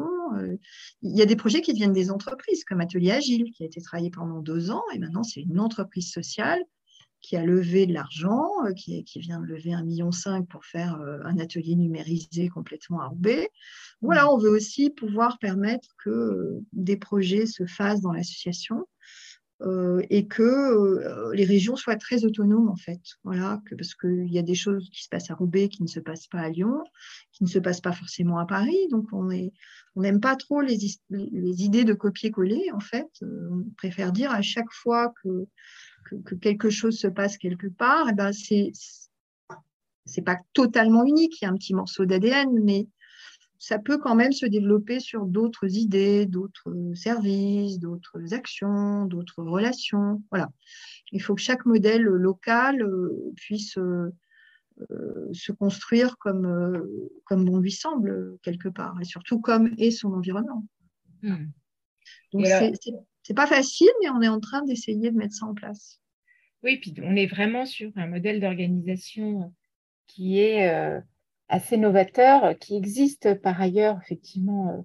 il 1.03 1.15
y 1.15 1.21
a 1.21 1.25
des 1.27 1.35
projets 1.35 1.61
qui 1.61 1.73
deviennent 1.73 1.93
des 1.93 2.09
entreprises, 2.09 2.63
comme 2.63 2.81
Atelier 2.81 3.11
Agile, 3.11 3.51
qui 3.51 3.61
a 3.61 3.67
été 3.67 3.79
travaillé 3.79 4.09
pendant 4.09 4.39
deux 4.39 4.71
ans, 4.71 4.83
et 4.93 4.97
maintenant 4.97 5.23
c'est 5.23 5.41
une 5.41 5.59
entreprise 5.59 6.11
sociale 6.11 6.61
qui 7.21 7.35
a 7.35 7.43
levé 7.43 7.85
de 7.85 7.93
l'argent, 7.93 8.49
qui, 8.75 9.03
qui, 9.03 9.19
vient 9.19 9.39
de 9.39 9.45
lever 9.45 9.71
1,5 9.71 9.85
million 9.85 10.09
pour 10.49 10.65
faire 10.65 10.99
un 11.23 11.37
atelier 11.39 11.75
numérisé 11.75 12.49
complètement 12.49 13.01
à 13.01 13.07
Roubaix. 13.07 13.49
Voilà, 14.01 14.31
on 14.31 14.37
veut 14.37 14.49
aussi 14.49 14.89
pouvoir 14.89 15.37
permettre 15.39 15.89
que 16.03 16.59
des 16.73 16.97
projets 16.97 17.45
se 17.45 17.65
fassent 17.65 18.01
dans 18.01 18.13
l'association 18.13 18.87
euh, 19.63 20.01
et 20.09 20.27
que 20.27 20.41
euh, 20.41 21.31
les 21.35 21.45
régions 21.45 21.75
soient 21.75 21.95
très 21.95 22.25
autonomes 22.25 22.69
en 22.69 22.75
fait. 22.75 23.01
Voilà, 23.23 23.61
que, 23.67 23.75
parce 23.75 23.93
qu'il 23.93 24.31
y 24.31 24.39
a 24.39 24.43
des 24.43 24.55
choses 24.55 24.89
qui 24.89 25.03
se 25.03 25.09
passent 25.09 25.29
à 25.29 25.35
Roubaix 25.35 25.69
qui 25.69 25.83
ne 25.83 25.87
se 25.87 25.99
passent 25.99 26.27
pas 26.27 26.39
à 26.39 26.49
Lyon, 26.49 26.83
qui 27.31 27.43
ne 27.43 27.49
se 27.49 27.59
passent 27.59 27.81
pas 27.81 27.91
forcément 27.91 28.39
à 28.39 28.47
Paris. 28.47 28.87
Donc 28.89 29.07
on 29.11 29.29
n'aime 29.95 30.19
pas 30.19 30.35
trop 30.35 30.61
les, 30.61 30.79
les, 31.11 31.63
idées 31.63 31.83
de 31.83 31.93
copier-coller 31.93 32.71
en 32.73 32.79
fait. 32.79 33.09
Euh, 33.21 33.49
on 33.51 33.69
préfère 33.77 34.11
dire 34.11 34.31
à 34.31 34.41
chaque 34.41 34.71
fois 34.71 35.13
que, 35.21 35.47
que, 36.05 36.35
quelque 36.35 36.69
chose 36.69 36.97
se 36.97 37.07
passe 37.07 37.37
quelque 37.37 37.67
part, 37.67 38.07
et 38.07 38.11
eh 38.11 38.15
ben 38.15 38.31
c'est 38.33 38.71
c'est 40.05 40.23
pas 40.23 40.37
totalement 40.53 41.05
unique. 41.05 41.39
Il 41.41 41.45
y 41.45 41.47
a 41.47 41.51
un 41.51 41.55
petit 41.55 41.73
morceau 41.73 42.05
d'ADN, 42.05 42.49
mais 42.63 42.87
ça 43.59 43.77
peut 43.77 43.99
quand 43.99 44.15
même 44.15 44.31
se 44.31 44.47
développer 44.47 44.99
sur 44.99 45.25
d'autres 45.25 45.77
idées, 45.77 46.25
d'autres 46.25 46.73
services, 46.95 47.79
d'autres 47.79 48.33
actions, 48.33 49.05
d'autres 49.05 49.43
relations. 49.43 50.23
Voilà. 50.31 50.49
Il 51.11 51.21
faut 51.21 51.35
que 51.35 51.41
chaque 51.41 51.65
modèle 51.65 52.01
local 52.01 52.81
euh, 52.81 53.31
puisse 53.35 53.77
euh, 53.77 54.11
euh, 54.89 55.29
se 55.31 55.51
construire 55.51 56.17
comme, 56.17 56.83
comme 57.25 57.45
bon 57.45 57.59
lui 57.59 57.71
semble, 57.71 58.37
quelque 58.41 58.69
part, 58.69 58.99
et 58.99 59.05
surtout 59.05 59.39
comme 59.39 59.71
est 59.77 59.91
son 59.91 60.11
environnement. 60.13 60.65
Hmm. 61.21 61.45
Donc, 62.33 62.47
c'est 62.47 62.93
pas 63.33 63.47
facile, 63.47 63.89
mais 64.01 64.09
on 64.09 64.21
est 64.21 64.27
en 64.27 64.39
train 64.39 64.63
d'essayer 64.63 65.11
de 65.11 65.17
mettre 65.17 65.35
ça 65.35 65.45
en 65.45 65.53
place. 65.53 65.99
Oui, 66.63 66.77
puis 66.77 66.93
on 67.03 67.15
est 67.15 67.27
vraiment 67.27 67.65
sur 67.65 67.91
un 67.95 68.07
modèle 68.07 68.39
d'organisation 68.39 69.53
qui 70.07 70.39
est 70.39 71.01
assez 71.51 71.77
novateur, 71.77 72.57
qui 72.57 72.75
existe 72.75 73.35
par 73.41 73.61
ailleurs, 73.61 73.99
effectivement, 74.03 74.69
euh, 74.69 74.81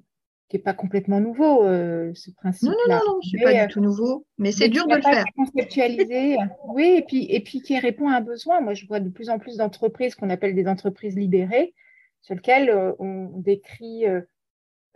qui 0.49 0.57
n'est 0.57 0.63
pas 0.63 0.75
complètement 0.75 1.21
nouveau, 1.21 1.65
euh, 1.65 2.13
ce 2.15 2.31
principe. 2.33 2.69
Non, 2.69 2.77
non, 2.89 3.01
non, 3.07 3.21
ce 3.23 3.37
n'est 3.37 3.43
pas 3.43 3.53
du 3.53 3.61
euh, 3.61 3.69
tout 3.69 3.81
nouveau, 3.81 4.27
mais 4.37 4.53
c'est 4.53 4.69
dur 4.69 4.87
de 4.87 4.97
le 4.97 5.03
faire. 5.03 5.25
Conceptualisé, 5.37 6.37
oui, 6.67 6.97
et 6.99 7.03
puis, 7.03 7.25
et 7.31 7.41
puis 7.41 7.63
qui 7.63 7.79
répond 7.79 8.09
à 8.09 8.17
un 8.17 8.21
besoin. 8.21 8.61
Moi, 8.61 8.75
je 8.75 8.87
vois 8.87 9.01
de 9.01 9.09
plus 9.09 9.31
en 9.31 9.39
plus 9.39 9.57
d'entreprises 9.57 10.15
qu'on 10.15 10.29
appelle 10.29 10.55
des 10.55 10.67
entreprises 10.67 11.17
libérées, 11.17 11.73
sur 12.21 12.35
lesquelles 12.35 12.95
on 12.99 13.31
décrit 13.39 14.05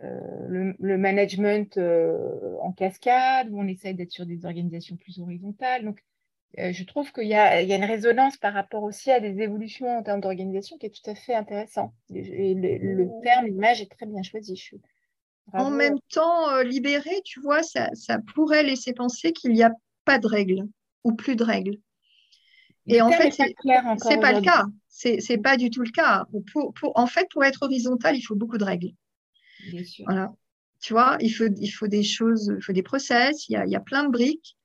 le, 0.01 0.75
le, 0.79 0.97
management 0.97 1.79
en 2.61 2.71
cascade, 2.71 3.49
où 3.51 3.59
on 3.59 3.67
essaye 3.67 3.93
d'être 3.93 4.11
sur 4.11 4.25
des 4.25 4.45
organisations 4.45 4.95
plus 4.95 5.19
horizontales. 5.19 5.85
Donc, 5.85 6.03
euh, 6.59 6.73
je 6.73 6.83
trouve 6.83 7.11
qu'il 7.13 7.27
y, 7.27 7.33
a 7.33 7.61
une 7.61 7.85
résonance 7.85 8.35
par 8.35 8.53
rapport 8.53 8.83
aussi 8.83 9.09
à 9.09 9.21
des 9.21 9.41
évolutions 9.41 9.87
en 9.87 10.03
termes 10.03 10.19
d'organisation 10.19 10.77
qui 10.77 10.87
est 10.87 10.89
tout 10.89 11.09
à 11.09 11.15
fait 11.15 11.33
intéressant. 11.33 11.93
Et 12.13 12.53
le, 12.53 13.07
terme, 13.23 13.45
l'image 13.45 13.81
est 13.81 13.89
très 13.89 14.05
bien 14.05 14.21
choisi. 14.21 14.61
En 15.53 15.69
même 15.69 15.97
temps, 16.11 16.51
euh, 16.51 16.63
libéré, 16.63 17.21
tu 17.23 17.39
vois, 17.39 17.61
ça, 17.63 17.89
pourrait 18.33 18.63
laisser 18.63 18.93
penser 18.93 19.31
qu'il 19.31 19.53
n'y 19.53 19.63
a 19.63 19.71
pas 20.03 20.19
de 20.19 20.27
règles 20.27 20.67
ou 21.05 21.13
plus 21.13 21.35
de 21.35 21.43
règles. 21.43 21.77
Et 22.87 23.01
en 23.01 23.11
fait, 23.11 23.31
c'est 23.31 23.55
pas, 23.63 24.17
pas 24.17 24.33
le 24.33 24.41
cas. 24.41 24.65
C'est 24.89 25.37
pas 25.37 25.55
du 25.55 25.69
tout 25.69 25.83
le 25.83 25.91
cas. 25.91 26.25
Pour, 26.51 26.73
en 26.95 27.07
fait, 27.07 27.27
pour 27.31 27.45
être 27.45 27.63
horizontal, 27.63 28.17
il 28.17 28.21
faut 28.21 28.35
beaucoup 28.35 28.57
de 28.57 28.65
règles. 28.65 28.91
Voilà. 30.05 30.33
Tu 30.81 30.93
vois, 30.93 31.17
il 31.21 31.29
faut, 31.29 31.45
il 31.57 31.69
faut 31.69 31.87
des 31.87 32.03
choses, 32.03 32.53
il 32.57 32.63
faut 32.63 32.73
des 32.73 32.83
process, 32.83 33.47
il 33.47 33.53
y 33.53 33.55
a, 33.55 33.65
il 33.65 33.71
y 33.71 33.75
a 33.75 33.79
plein 33.79 34.03
de 34.03 34.09
briques. 34.09 34.57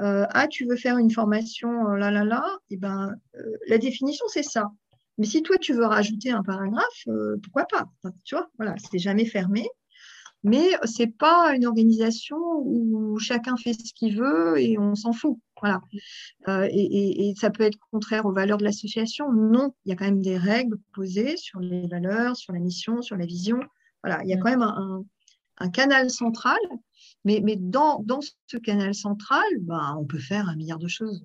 Euh, 0.00 0.26
ah, 0.30 0.46
tu 0.48 0.66
veux 0.66 0.76
faire 0.76 0.98
une 0.98 1.10
formation, 1.10 1.88
euh, 1.88 1.96
là, 1.96 2.10
là, 2.10 2.24
là, 2.24 2.44
et 2.70 2.74
eh 2.74 2.76
ben, 2.76 3.14
euh, 3.36 3.56
la 3.68 3.78
définition, 3.78 4.24
c'est 4.28 4.42
ça. 4.42 4.70
Mais 5.18 5.26
si 5.26 5.42
toi, 5.42 5.58
tu 5.58 5.74
veux 5.74 5.84
rajouter 5.84 6.30
un 6.30 6.42
paragraphe, 6.42 7.04
pourquoi 7.42 7.66
pas? 7.66 7.84
Tu 8.24 8.34
vois, 8.34 8.48
c'est 8.90 8.98
jamais 8.98 9.26
fermé. 9.26 9.68
Mais 10.42 10.70
ce 10.84 11.02
n'est 11.02 11.10
pas 11.10 11.54
une 11.54 11.66
organisation 11.66 12.38
où 12.64 13.18
chacun 13.18 13.58
fait 13.58 13.74
ce 13.74 13.92
qu'il 13.92 14.16
veut 14.16 14.58
et 14.58 14.78
on 14.78 14.94
s'en 14.94 15.12
fout. 15.12 15.38
Voilà. 15.60 15.82
et, 16.70 17.28
et, 17.28 17.34
ça 17.34 17.50
peut 17.50 17.64
être 17.64 17.78
contraire 17.90 18.24
aux 18.24 18.32
valeurs 18.32 18.56
de 18.56 18.64
l'association. 18.64 19.30
Non, 19.30 19.74
il 19.84 19.90
y 19.90 19.92
a 19.92 19.96
quand 19.96 20.06
même 20.06 20.22
des 20.22 20.38
règles 20.38 20.78
posées 20.94 21.36
sur 21.36 21.60
les 21.60 21.86
valeurs, 21.86 22.36
sur 22.36 22.54
la 22.54 22.60
mission, 22.60 23.02
sur 23.02 23.16
la 23.16 23.26
vision. 23.26 23.60
Voilà, 24.02 24.22
il 24.24 24.30
y 24.30 24.32
a 24.32 24.36
quand 24.36 24.50
même 24.50 24.62
un, 24.62 25.04
un 25.58 25.70
canal 25.70 26.10
central 26.10 26.58
mais, 27.24 27.40
mais 27.42 27.56
dans, 27.56 28.02
dans, 28.02 28.20
ce 28.20 28.56
canal 28.56 28.94
central, 28.94 29.44
bah, 29.60 29.94
on 29.98 30.04
peut 30.04 30.18
faire 30.18 30.48
un 30.48 30.56
milliard 30.56 30.78
de 30.78 30.88
choses. 30.88 31.22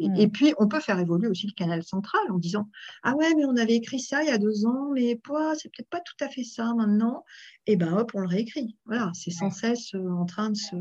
Mm. 0.00 0.16
Et, 0.16 0.28
puis, 0.28 0.54
on 0.58 0.66
peut 0.66 0.80
faire 0.80 0.98
évoluer 0.98 1.28
aussi 1.28 1.46
le 1.46 1.52
canal 1.52 1.82
central 1.84 2.22
en 2.30 2.38
disant 2.38 2.68
Ah 3.02 3.14
ouais, 3.14 3.34
mais 3.36 3.44
on 3.44 3.56
avait 3.56 3.76
écrit 3.76 4.00
ça 4.00 4.22
il 4.22 4.28
y 4.28 4.32
a 4.32 4.38
deux 4.38 4.66
ans, 4.66 4.90
mais 4.92 5.20
c'est 5.56 5.70
peut-être 5.70 5.88
pas 5.88 6.00
tout 6.00 6.16
à 6.20 6.28
fait 6.28 6.44
ça 6.44 6.74
maintenant. 6.74 7.24
Et 7.66 7.76
ben 7.76 7.92
hop, 7.92 8.10
on 8.14 8.20
le 8.20 8.28
réécrit. 8.28 8.76
Voilà, 8.86 9.10
c'est 9.14 9.30
sans 9.30 9.50
cesse 9.50 9.94
euh, 9.94 10.10
en 10.10 10.26
train 10.26 10.50
de 10.50 10.56
se, 10.56 10.76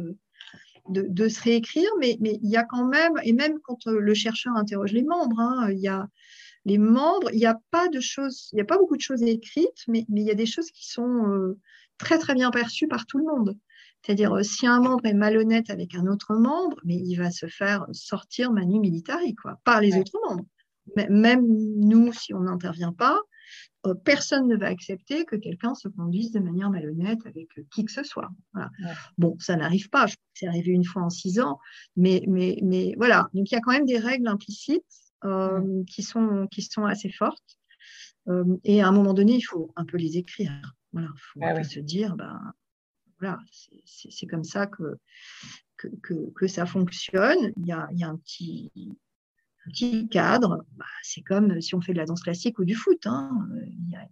de, 0.89 1.05
de, 1.07 1.27
se 1.27 1.41
réécrire, 1.43 1.89
mais, 1.99 2.17
mais 2.21 2.39
il 2.41 2.49
y 2.49 2.57
a 2.57 2.63
quand 2.63 2.87
même, 2.87 3.13
et 3.23 3.33
même 3.33 3.59
quand 3.63 3.85
euh, 3.87 3.99
le 3.99 4.13
chercheur 4.15 4.55
interroge 4.55 4.93
les 4.93 5.03
membres, 5.03 5.39
hein, 5.39 5.69
il 5.71 5.79
y 5.79 5.87
a 5.87 6.07
les 6.65 6.77
membres, 6.77 7.29
il 7.33 7.39
n'y 7.39 7.45
a 7.45 7.59
pas 7.71 7.89
de 7.89 7.99
choses, 7.99 8.49
il 8.51 8.55
n'y 8.55 8.61
a 8.61 8.65
pas 8.65 8.77
beaucoup 8.77 8.95
de 8.95 9.01
choses 9.01 9.21
écrites, 9.23 9.83
mais, 9.87 10.05
mais 10.09 10.21
il 10.21 10.27
y 10.27 10.31
a 10.31 10.35
des 10.35 10.45
choses 10.45 10.71
qui 10.71 10.89
sont 10.89 11.27
euh, 11.27 11.59
très 11.97 12.17
très 12.17 12.33
bien 12.33 12.51
perçues 12.51 12.87
par 12.87 13.05
tout 13.05 13.17
le 13.17 13.25
monde. 13.25 13.57
C'est-à-dire, 14.05 14.33
euh, 14.33 14.43
si 14.43 14.65
un 14.67 14.79
membre 14.79 15.05
est 15.05 15.13
malhonnête 15.13 15.69
avec 15.69 15.95
un 15.95 16.07
autre 16.07 16.35
membre, 16.35 16.77
mais 16.83 16.95
il 16.95 17.15
va 17.15 17.31
se 17.31 17.47
faire 17.47 17.85
sortir 17.91 18.51
manu 18.51 18.79
militari, 18.79 19.35
quoi, 19.35 19.59
par 19.63 19.81
les 19.81 19.97
autres 19.97 20.17
membres. 20.27 20.45
Même 21.09 21.45
nous, 21.47 22.11
si 22.11 22.33
on 22.33 22.41
n'intervient 22.41 22.91
pas, 22.91 23.17
euh, 23.85 23.93
personne 23.93 24.47
ne 24.47 24.57
va 24.57 24.67
accepter 24.67 25.23
que 25.25 25.37
quelqu'un 25.37 25.75
se 25.75 25.87
conduise 25.87 26.31
de 26.31 26.39
manière 26.39 26.69
malhonnête 26.69 27.19
avec 27.25 27.47
qui 27.71 27.85
que 27.85 27.91
ce 27.91 28.03
soit. 28.03 28.29
Bon, 29.17 29.37
ça 29.39 29.55
n'arrive 29.55 29.89
pas, 29.89 30.07
je 30.07 30.15
crois 30.15 30.25
que 30.33 30.39
c'est 30.39 30.47
arrivé 30.47 30.71
une 30.71 30.83
fois 30.83 31.03
en 31.03 31.09
six 31.09 31.39
ans, 31.39 31.59
mais, 31.95 32.23
mais, 32.27 32.59
mais 32.63 32.93
voilà. 32.97 33.29
Donc, 33.33 33.51
il 33.51 33.53
y 33.53 33.57
a 33.57 33.61
quand 33.61 33.71
même 33.71 33.85
des 33.85 33.97
règles 33.97 34.27
implicites 34.27 34.83
qui, 35.87 36.03
sont, 36.03 36.47
qui 36.51 36.61
sont 36.61 36.85
assez 36.85 37.09
fortes. 37.09 37.57
et 38.63 38.81
à 38.81 38.87
un 38.87 38.91
moment 38.91 39.13
donné, 39.13 39.35
il 39.35 39.41
faut 39.41 39.71
un 39.75 39.85
peu 39.85 39.97
les 39.97 40.17
écrire. 40.17 40.51
Voilà, 40.91 41.07
il 41.13 41.19
faut 41.19 41.39
ah 41.41 41.63
se 41.63 41.79
dire, 41.79 42.15
ben, 42.15 42.39
c'est 43.85 44.27
comme 44.27 44.43
ça 44.43 44.67
que, 44.67 44.97
que, 46.35 46.47
ça 46.47 46.65
fonctionne. 46.65 47.51
Il 47.57 47.65
y 47.65 47.71
a, 47.71 47.87
un, 48.01 48.17
petit, 48.17 48.71
petit 49.65 50.07
cadre. 50.09 50.65
Bah, 50.75 50.85
c'est 51.01 51.21
comme 51.21 51.59
si 51.61 51.75
on 51.75 51.81
fait 51.81 51.93
de 51.93 51.97
la 51.97 52.05
danse 52.05 52.21
classique 52.21 52.59
ou 52.59 52.65
du 52.65 52.75
foot. 52.75 53.05
Hein. 53.05 53.31
Il, 53.65 53.89
y 53.89 53.95
a, 53.95 54.07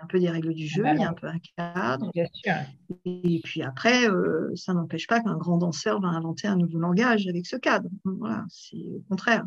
un 0.00 0.06
peu 0.06 0.18
des 0.18 0.28
règles 0.28 0.52
du 0.52 0.66
jeu, 0.66 0.84
il 0.86 1.00
y 1.00 1.04
a 1.04 1.08
un 1.08 1.14
peu 1.14 1.28
un 1.28 1.38
cadre. 1.56 2.10
Et 3.04 3.40
puis 3.42 3.62
après, 3.62 4.08
euh, 4.08 4.50
ça 4.54 4.74
n'empêche 4.74 5.06
pas 5.06 5.20
qu'un 5.20 5.36
grand 5.36 5.58
danseur 5.58 6.00
va 6.00 6.08
inventer 6.08 6.46
un 6.46 6.56
nouveau 6.56 6.78
langage 6.78 7.26
avec 7.26 7.46
ce 7.46 7.56
cadre. 7.56 7.88
Voilà, 8.04 8.44
c'est 8.48 8.76
au 8.76 9.02
contraire. 9.08 9.46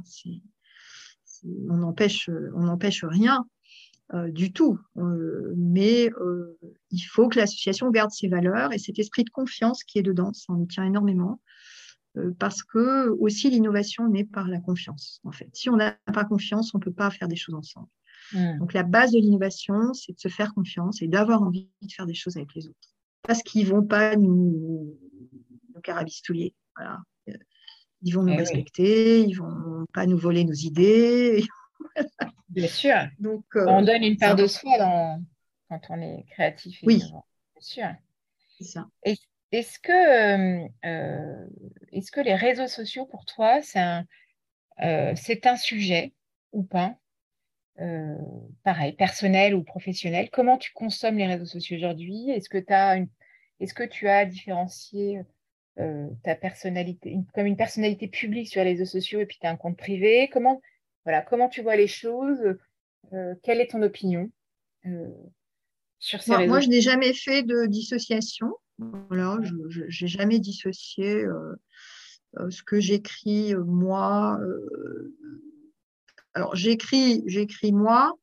On 1.69 1.77
n'empêche 1.77 3.03
rien. 3.03 3.45
Euh, 4.13 4.31
du 4.31 4.53
tout. 4.53 4.79
Euh, 4.95 5.53
mais 5.57 6.09
euh, 6.21 6.57
il 6.91 7.01
faut 7.01 7.27
que 7.27 7.37
l'association 7.37 7.91
garde 7.91 8.11
ses 8.11 8.29
valeurs 8.29 8.71
et 8.71 8.77
cet 8.77 8.99
esprit 8.99 9.25
de 9.25 9.29
confiance 9.29 9.83
qui 9.83 9.99
est 9.99 10.03
dedans, 10.03 10.31
ça 10.31 10.53
en 10.53 10.65
tient 10.65 10.85
énormément. 10.85 11.41
parce 12.39 12.63
que 12.63 13.09
aussi 13.19 13.49
l'innovation 13.51 14.07
naît 14.07 14.23
par 14.23 14.47
la 14.47 14.59
confiance. 14.59 15.19
En 15.23 15.31
fait, 15.31 15.49
si 15.53 15.69
on 15.69 15.75
n'a 15.75 15.91
pas 16.13 16.23
confiance, 16.23 16.73
on 16.73 16.79
ne 16.79 16.83
peut 16.83 16.93
pas 16.93 17.11
faire 17.11 17.27
des 17.27 17.35
choses 17.35 17.53
ensemble. 17.53 17.89
Hmm. 18.33 18.57
Donc 18.57 18.73
la 18.73 18.83
base 18.83 19.11
de 19.11 19.19
l'innovation, 19.19 19.93
c'est 19.93 20.13
de 20.13 20.19
se 20.19 20.29
faire 20.29 20.53
confiance 20.55 21.01
et 21.03 21.07
d'avoir 21.07 21.43
envie 21.43 21.69
de 21.81 21.91
faire 21.91 22.07
des 22.07 22.15
choses 22.15 22.37
avec 22.37 22.55
les 22.55 22.67
autres. 22.67 22.95
Parce 23.21 23.43
qu'ils 23.43 23.65
ne 23.67 23.71
vont 23.71 23.83
pas 23.83 24.15
nous, 24.15 24.97
nous 25.75 25.81
carabistouiller. 25.81 26.55
Voilà. 26.75 27.01
Ils 28.07 28.13
vont 28.13 28.23
nous 28.23 28.31
eh 28.31 28.37
respecter, 28.37 29.19
ils 29.19 29.31
ne 29.31 29.35
vont 29.35 29.85
pas 29.93 30.05
nous 30.05 30.17
voler 30.17 30.45
nos 30.45 30.53
idées. 30.53 31.43
Bien 32.49 32.67
sûr. 32.69 32.95
Donc, 33.19 33.43
euh, 33.57 33.65
on 33.67 33.81
donne 33.81 34.01
une 34.01 34.15
part 34.15 34.37
de 34.37 34.47
soi 34.47 34.71
quand 35.67 35.81
on 35.89 36.01
est 36.01 36.23
créatif. 36.31 36.79
oui. 36.83 36.99
Bien 36.99 37.59
sûr. 37.59 38.85
Est-ce 39.51 39.77
que, 39.79 39.91
euh, 39.91 40.67
euh, 40.85 41.47
est 41.91 42.09
que 42.09 42.21
les 42.21 42.35
réseaux 42.35 42.67
sociaux, 42.67 43.05
pour 43.07 43.25
toi, 43.25 43.61
c'est 43.61 43.79
un, 43.79 44.05
un 44.77 45.55
sujet 45.57 46.13
ou 46.53 46.63
pas? 46.63 46.95
Pareil, 48.63 48.93
personnel 48.93 49.53
ou 49.53 49.63
professionnel. 49.63 50.29
Comment 50.31 50.57
tu 50.57 50.71
consommes 50.71 51.17
les 51.17 51.27
réseaux 51.27 51.45
sociaux 51.45 51.75
aujourd'hui? 51.75 52.29
Est-ce 52.29 52.47
que, 52.47 52.57
est 53.59 53.73
que 53.73 53.83
tu 53.83 54.07
as 54.07 54.25
différencié 54.25 55.19
ta 56.23 56.35
personnalité, 56.35 57.17
comme 57.35 57.45
une 57.45 57.57
personnalité 57.57 58.07
publique 58.07 58.47
sur 58.47 58.63
les 58.63 58.71
réseaux 58.71 58.85
sociaux 58.85 59.19
et 59.19 59.25
puis 59.25 59.37
tu 59.39 59.45
as 59.45 59.51
un 59.51 59.55
compte 59.55 59.77
privé 59.77 60.29
Comment, 60.31 60.61
voilà, 61.03 61.21
comment 61.21 61.49
tu 61.49 61.61
vois 61.61 61.75
les 61.75 61.87
choses 61.87 62.55
euh, 63.13 63.35
Quelle 63.43 63.61
est 63.61 63.71
ton 63.71 63.81
opinion 63.83 64.31
euh, 64.85 65.07
sur 65.99 66.21
ces 66.21 66.35
réseaux 66.35 66.49
Moi, 66.49 66.61
je 66.61 66.69
n'ai 66.69 66.81
jamais 66.81 67.13
fait 67.13 67.43
de 67.43 67.65
dissociation. 67.65 68.53
Voilà, 68.79 69.37
je 69.41 69.81
n'ai 69.81 70.07
jamais 70.07 70.39
dissocié 70.39 71.25
ce 72.49 72.63
que 72.63 72.79
j'écris 72.79 73.55
moi. 73.55 74.39
alors, 76.33 76.55
j'écris, 76.55 77.23
j'écris 77.25 77.71
moi. 77.71 78.13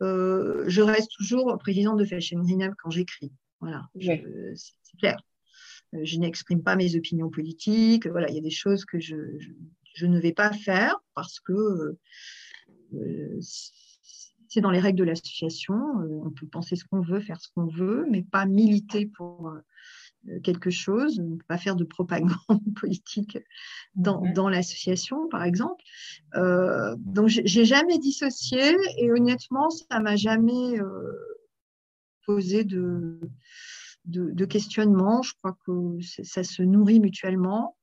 je 0.00 0.80
reste 0.80 1.10
toujours 1.16 1.56
présidente 1.58 1.98
de 1.98 2.04
Fashion 2.04 2.40
Green 2.40 2.72
quand 2.82 2.90
j'écris. 2.90 3.32
Voilà, 3.60 3.82
c'est 3.94 4.96
clair. 4.98 5.20
Je 5.92 6.18
n'exprime 6.18 6.62
pas 6.62 6.76
mes 6.76 6.96
opinions 6.96 7.30
politiques. 7.30 8.06
Voilà, 8.06 8.28
il 8.28 8.34
y 8.34 8.38
a 8.38 8.42
des 8.42 8.50
choses 8.50 8.84
que 8.84 9.00
je, 9.00 9.16
je 9.94 10.06
ne 10.06 10.20
vais 10.20 10.32
pas 10.32 10.52
faire 10.52 10.96
parce 11.14 11.40
que 11.40 11.96
euh, 12.94 13.40
c'est 14.50 14.60
dans 14.60 14.70
les 14.70 14.80
règles 14.80 14.98
de 14.98 15.04
l'association. 15.04 15.74
Euh, 15.74 16.22
on 16.24 16.30
peut 16.30 16.46
penser 16.46 16.76
ce 16.76 16.84
qu'on 16.84 17.00
veut, 17.00 17.20
faire 17.20 17.40
ce 17.40 17.48
qu'on 17.54 17.66
veut, 17.66 18.04
mais 18.10 18.22
pas 18.22 18.46
militer 18.46 19.06
pour 19.06 19.48
euh, 19.48 20.40
quelque 20.42 20.70
chose, 20.70 21.20
ne 21.20 21.36
pas 21.48 21.56
faire 21.56 21.76
de 21.76 21.84
propagande 21.84 22.34
politique 22.80 23.38
dans, 23.94 24.22
dans 24.34 24.48
l'association, 24.48 25.28
par 25.28 25.44
exemple. 25.44 25.82
Euh, 26.34 26.96
donc, 26.98 27.28
j'ai 27.28 27.64
jamais 27.64 27.98
dissocié 27.98 28.76
et 28.98 29.10
honnêtement, 29.12 29.70
ça 29.70 30.00
m'a 30.00 30.16
jamais 30.16 30.80
posé 32.26 32.64
de, 32.64 33.20
de, 34.10 34.44
questionnement. 34.44 35.22
Je 35.22 35.32
crois 35.34 35.56
que 35.66 35.98
ça 36.22 36.44
se 36.44 36.62
nourrit 36.62 37.00
mutuellement. 37.00 37.76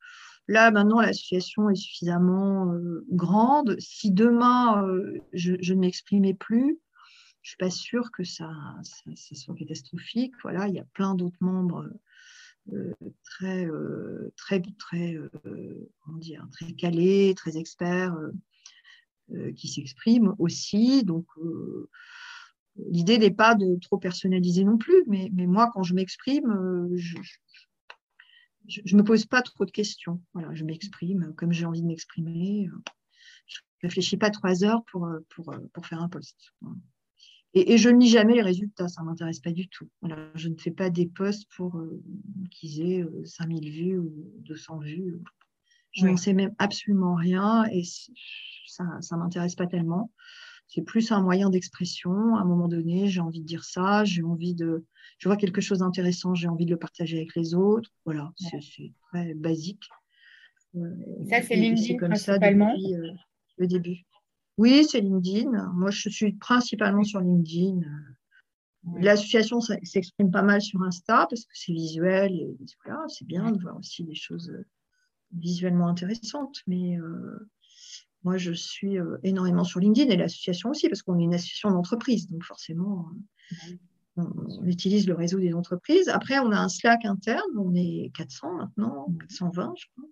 Là, 0.48 0.72
maintenant, 0.72 1.02
l'association 1.02 1.70
est 1.70 1.76
suffisamment 1.76 2.72
euh, 2.72 3.06
grande. 3.10 3.76
Si 3.80 4.12
demain, 4.12 4.86
euh, 4.88 5.20
je, 5.34 5.74
ne 5.74 5.80
m'exprimais 5.80 6.34
plus, 6.34 6.80
je 7.42 7.50
ne 7.50 7.50
suis 7.50 7.58
pas 7.58 7.70
sûre 7.70 8.12
que 8.12 8.24
ça, 8.24 8.50
soit 9.16 9.56
catastrophique. 9.56 10.34
Voilà, 10.44 10.68
il 10.68 10.76
y 10.76 10.80
a 10.80 10.86
plein 10.94 11.16
d'autres 11.16 11.38
membres 11.42 11.90
euh, 12.72 12.94
très, 13.24 13.68
très, 14.38 14.62
très, 14.78 15.18
comment 16.00 16.18
dire, 16.18 16.48
très 16.52 16.72
calés, 16.74 17.34
très 17.36 17.58
experts 17.58 18.16
qui 19.56 19.68
s'expriment 19.68 20.34
aussi. 20.40 21.04
Donc, 21.04 21.26
l'idée 22.90 23.18
n'est 23.18 23.32
pas 23.32 23.56
de 23.56 23.78
trop 23.82 23.98
personnaliser 23.98 24.64
non 24.64 24.78
plus, 24.78 25.04
mais, 25.08 25.30
mais 25.34 25.48
moi, 25.48 25.70
quand 25.74 25.84
je 25.84 25.94
m'exprime, 25.94 26.90
je, 26.96 27.18
je 28.68 28.96
ne 28.96 29.02
me 29.02 29.04
pose 29.04 29.26
pas 29.26 29.42
trop 29.42 29.66
de 29.66 29.72
questions. 29.72 30.22
Voilà, 30.34 30.54
je 30.54 30.64
m'exprime 30.64 31.34
comme 31.36 31.52
j'ai 31.52 31.66
envie 31.66 31.82
de 31.82 31.88
m'exprimer. 31.88 32.70
Je 33.48 33.60
ne 33.84 33.88
réfléchis 33.88 34.18
pas 34.18 34.30
trois 34.30 34.64
heures 34.64 34.84
pour, 34.92 35.08
pour, 35.30 35.54
pour 35.74 35.86
faire 35.86 36.02
un 36.02 36.10
post. 36.10 36.54
Et, 37.54 37.74
et, 37.74 37.78
je 37.78 37.90
ne 37.90 38.00
lis 38.00 38.10
jamais 38.10 38.36
les 38.36 38.42
résultats, 38.42 38.88
ça 38.88 39.02
ne 39.02 39.08
m'intéresse 39.08 39.40
pas 39.40 39.52
du 39.52 39.68
tout. 39.70 39.90
Voilà, 40.02 40.30
je 40.36 40.50
ne 40.50 40.56
fais 40.58 40.72
pas 40.72 40.90
des 40.90 41.08
posts 41.08 41.48
pour 41.56 41.78
euh, 41.78 42.04
qu'ils 42.52 42.82
aient 42.82 43.06
5000 43.26 43.68
euh, 43.68 43.72
vues 43.72 43.98
ou 43.98 44.34
200 44.40 44.80
vues. 44.80 45.20
Je 45.92 46.06
n'en 46.06 46.18
sais 46.18 46.34
même 46.34 46.54
absolument 46.60 47.16
rien 47.16 47.66
et 47.72 47.84
ça 48.68 48.84
ne 48.84 49.18
m'intéresse 49.18 49.56
pas 49.56 49.66
tellement. 49.66 50.12
C'est 50.68 50.82
plus 50.82 51.12
un 51.12 51.22
moyen 51.22 51.50
d'expression. 51.50 52.36
À 52.36 52.42
un 52.42 52.46
moment 52.46 52.68
donné, 52.68 53.08
j'ai 53.08 53.22
envie 53.22 53.40
de 53.40 53.46
dire 53.46 53.64
ça, 53.64 54.04
j'ai 54.04 54.24
envie 54.24 54.54
de, 54.54 54.86
je 55.18 55.30
vois 55.30 55.38
quelque 55.38 55.62
chose 55.62 55.80
d'intéressant, 55.80 56.36
j'ai 56.36 56.48
envie 56.48 56.66
de 56.66 56.72
le 56.72 56.78
partager 56.78 57.18
avec 57.18 57.36
les 57.36 57.54
autres. 57.54 57.90
Voilà, 58.06 58.32
c'est 58.38 58.94
très 59.10 59.34
basique. 59.34 59.88
ça, 61.30 61.42
c'est 61.42 61.56
LinkedIn 61.56 61.98
comme 61.98 62.10
principalement. 62.10 62.72
Ça 62.72 62.76
depuis, 62.76 62.96
euh, 62.96 63.14
le 63.58 63.68
début. 63.68 63.98
Oui, 64.58 64.86
c'est 64.90 65.02
LinkedIn. 65.02 65.72
Moi, 65.74 65.92
je 65.92 66.10
suis 66.10 66.34
principalement 66.34 67.04
sur 67.04 67.22
LinkedIn. 67.22 67.82
L'association 68.96 69.60
s'exprime 69.62 70.32
pas 70.32 70.44
mal 70.44 70.62
sur 70.62 70.82
Insta 70.82 71.28
parce 71.30 71.46
que 71.46 71.52
c'est 71.54 71.74
visuel 71.74 72.34
et 72.34 72.56
voilà, 72.86 73.04
c'est 73.10 73.26
bien 73.26 73.52
de 73.52 73.62
voir 73.62 73.78
aussi 73.78 74.04
des 74.04 74.16
choses 74.16 74.50
euh, 74.50 74.66
visuellement 75.34 75.88
intéressantes. 75.88 76.62
Mais 76.68 76.98
euh, 76.98 77.50
moi, 78.24 78.38
je 78.38 78.52
suis 78.52 78.98
énormément 79.24 79.64
sur 79.64 79.80
LinkedIn 79.80 80.12
et 80.12 80.18
l'association 80.18 80.70
aussi 80.70 80.90
parce 80.90 81.02
qu'on 81.02 81.20
est 81.20 81.24
une 81.24 81.34
association 81.34 81.72
d'entreprise. 81.72 82.30
Donc, 82.30 82.44
forcément, 82.44 83.10
on, 84.18 84.66
utilise 84.66 85.08
le 85.08 85.14
réseau 85.14 85.40
des 85.40 85.54
entreprises. 85.54 86.10
Après, 86.10 86.40
on 86.40 86.52
a 86.52 86.58
un 86.58 86.70
Slack 86.70 87.06
interne, 87.06 87.50
on 87.58 87.74
est 87.76 88.12
400 88.16 88.54
maintenant, 88.56 89.08
420, 89.20 89.74
je 89.78 89.86
crois. 89.96 90.10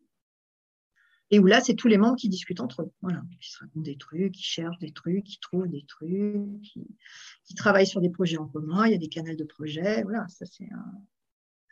Et 1.31 1.39
où 1.39 1.47
là, 1.47 1.59
c'est 1.59 1.73
tous 1.73 1.87
les 1.87 1.97
membres 1.97 2.17
qui 2.17 2.29
discutent 2.29 2.59
entre 2.59 2.83
eux, 2.83 2.91
voilà, 3.01 3.23
qui 3.41 3.51
se 3.51 3.59
racontent 3.59 3.81
des 3.81 3.97
trucs, 3.97 4.33
qui 4.33 4.43
cherchent 4.43 4.77
des 4.77 4.91
trucs, 4.91 5.23
qui 5.23 5.39
trouvent 5.39 5.67
des 5.67 5.83
trucs, 5.87 6.61
qui, 6.61 7.55
travaillent 7.55 7.87
sur 7.87 7.99
des 7.99 8.11
projets 8.11 8.37
en 8.37 8.47
commun. 8.47 8.85
Il 8.85 8.91
y 8.91 8.95
a 8.95 8.99
des 8.99 9.09
canaux 9.09 9.35
de 9.35 9.43
projets. 9.43 10.03
Voilà, 10.03 10.27
ça, 10.27 10.45
c'est 10.45 10.69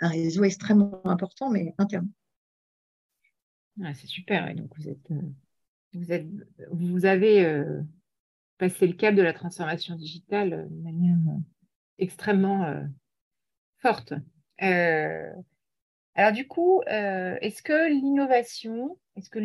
un, 0.01 0.09
réseau 0.09 0.43
extrêmement 0.43 1.05
important, 1.05 1.51
mais 1.51 1.75
interne. 1.77 2.09
c'est 3.93 4.07
super. 4.07 4.49
Et 4.49 4.55
donc, 4.55 4.71
vous, 4.75 4.89
êtes, 4.89 5.11
euh, 5.11 5.21
vous, 5.93 6.11
êtes, 6.11 6.27
vous 6.71 7.05
avez 7.05 7.45
euh, 7.45 7.81
passé 8.57 8.87
le 8.87 8.93
cap 8.93 9.15
de 9.15 9.21
la 9.21 9.33
transformation 9.33 9.95
digitale 9.95 10.53
euh, 10.53 10.65
de 10.69 10.83
manière 10.83 11.17
extrêmement 11.97 12.63
euh, 12.63 12.81
forte. 13.79 14.13
Euh, 14.61 15.31
alors 16.15 16.31
du 16.31 16.47
coup, 16.47 16.81
est-ce 16.85 17.63
que 17.63 17.89
l'innovation, 17.89 18.99
est-ce 19.15 19.29
que 19.31 19.39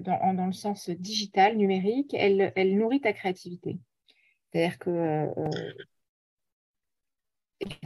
dans, 0.00 0.34
dans, 0.34 0.46
le 0.46 0.52
sens 0.52 0.88
digital, 0.88 1.56
numérique, 1.56 2.14
elle, 2.14 2.52
elle 2.56 2.76
nourrit 2.78 3.02
ta 3.02 3.12
créativité? 3.12 3.78
C'est-à-dire 4.50 4.78
que 4.78 5.28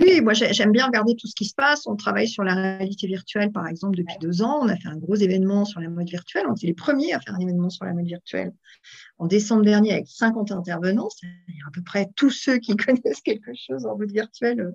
oui, 0.01 0.21
moi 0.21 0.33
j'aime 0.33 0.73
bien 0.73 0.87
regarder 0.87 1.15
tout 1.15 1.29
ce 1.29 1.35
qui 1.35 1.45
se 1.45 1.55
passe. 1.55 1.87
On 1.87 1.95
travaille 1.95 2.27
sur 2.27 2.43
la 2.43 2.55
réalité 2.55 3.07
virtuelle, 3.07 3.53
par 3.53 3.69
exemple, 3.69 3.97
depuis 3.97 4.17
deux 4.21 4.43
ans. 4.43 4.59
On 4.63 4.69
a 4.69 4.77
fait 4.77 4.89
un 4.89 4.97
gros 4.97 5.15
événement 5.15 5.65
sur 5.65 5.81
la 5.81 5.89
mode 5.89 6.09
virtuelle. 6.09 6.47
On 6.49 6.55
était 6.55 6.67
les 6.67 6.75
premiers 6.75 7.13
à 7.13 7.21
faire 7.21 7.35
un 7.35 7.39
événement 7.39 7.71
sur 7.71 7.85
la 7.85 7.93
mode 7.93 8.07
virtuelle 8.07 8.53
en 9.19 9.27
décembre 9.27 9.63
dernier 9.63 9.93
avec 9.93 10.09
50 10.09 10.51
intervenants, 10.51 11.09
c'est-à-dire 11.11 11.65
à 11.69 11.71
peu 11.71 11.83
près 11.83 12.09
tous 12.17 12.31
ceux 12.31 12.59
qui 12.59 12.75
connaissent 12.77 13.21
quelque 13.21 13.53
chose 13.55 13.87
en 13.87 13.97
mode 13.97 14.11
virtuelle 14.11 14.73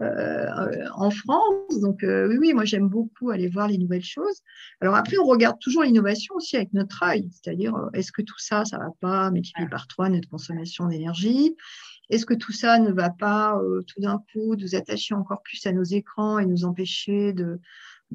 euh, 0.00 0.46
en 0.94 1.10
France. 1.10 1.80
Donc 1.82 2.02
euh, 2.02 2.28
oui, 2.28 2.36
oui, 2.40 2.54
moi 2.54 2.64
j'aime 2.64 2.88
beaucoup 2.88 3.30
aller 3.30 3.48
voir 3.48 3.68
les 3.68 3.76
nouvelles 3.76 4.04
choses. 4.04 4.40
Alors 4.80 4.94
après, 4.94 5.18
on 5.18 5.26
regarde 5.26 5.58
toujours 5.58 5.82
l'innovation 5.82 6.34
aussi 6.36 6.56
avec 6.56 6.72
notre 6.72 7.02
œil, 7.02 7.28
c'est-à-dire 7.32 7.74
euh, 7.74 7.90
est-ce 7.92 8.12
que 8.12 8.22
tout 8.22 8.38
ça, 8.38 8.64
ça 8.64 8.78
va 8.78 8.90
pas 9.00 9.30
multiplier 9.30 9.68
par 9.68 9.86
trois 9.86 10.08
notre 10.08 10.28
consommation 10.28 10.86
d'énergie? 10.86 11.56
Est-ce 12.10 12.26
que 12.26 12.34
tout 12.34 12.52
ça 12.52 12.78
ne 12.78 12.90
va 12.90 13.08
pas 13.08 13.56
euh, 13.58 13.82
tout 13.86 14.00
d'un 14.00 14.22
coup 14.32 14.56
nous 14.56 14.74
attacher 14.74 15.14
encore 15.14 15.42
plus 15.42 15.64
à 15.66 15.72
nos 15.72 15.84
écrans 15.84 16.38
et 16.40 16.46
nous 16.46 16.64
empêcher 16.64 17.32
de, 17.32 17.60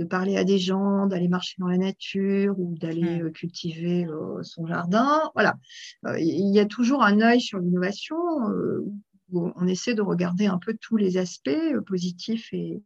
parler 0.09 0.35
à 0.35 0.43
des 0.43 0.59
gens, 0.59 1.07
d'aller 1.07 1.29
marcher 1.29 1.55
dans 1.59 1.67
la 1.67 1.77
nature 1.77 2.59
ou 2.59 2.77
d'aller 2.77 3.21
mmh. 3.21 3.25
euh, 3.27 3.29
cultiver 3.31 4.05
euh, 4.05 4.43
son 4.43 4.67
jardin? 4.67 5.31
Voilà, 5.33 5.55
il 6.17 6.53
y 6.53 6.59
a 6.59 6.65
toujours 6.65 7.03
un 7.03 7.21
œil 7.21 7.39
sur 7.39 7.59
l'innovation 7.59 8.17
où 9.31 9.51
on 9.55 9.67
essaie 9.67 9.95
de 9.95 10.01
regarder 10.01 10.45
un 10.45 10.59
peu 10.59 10.75
tous 10.79 10.97
les 10.97 11.17
aspects 11.17 11.79
positifs 11.87 12.51
et, 12.51 12.83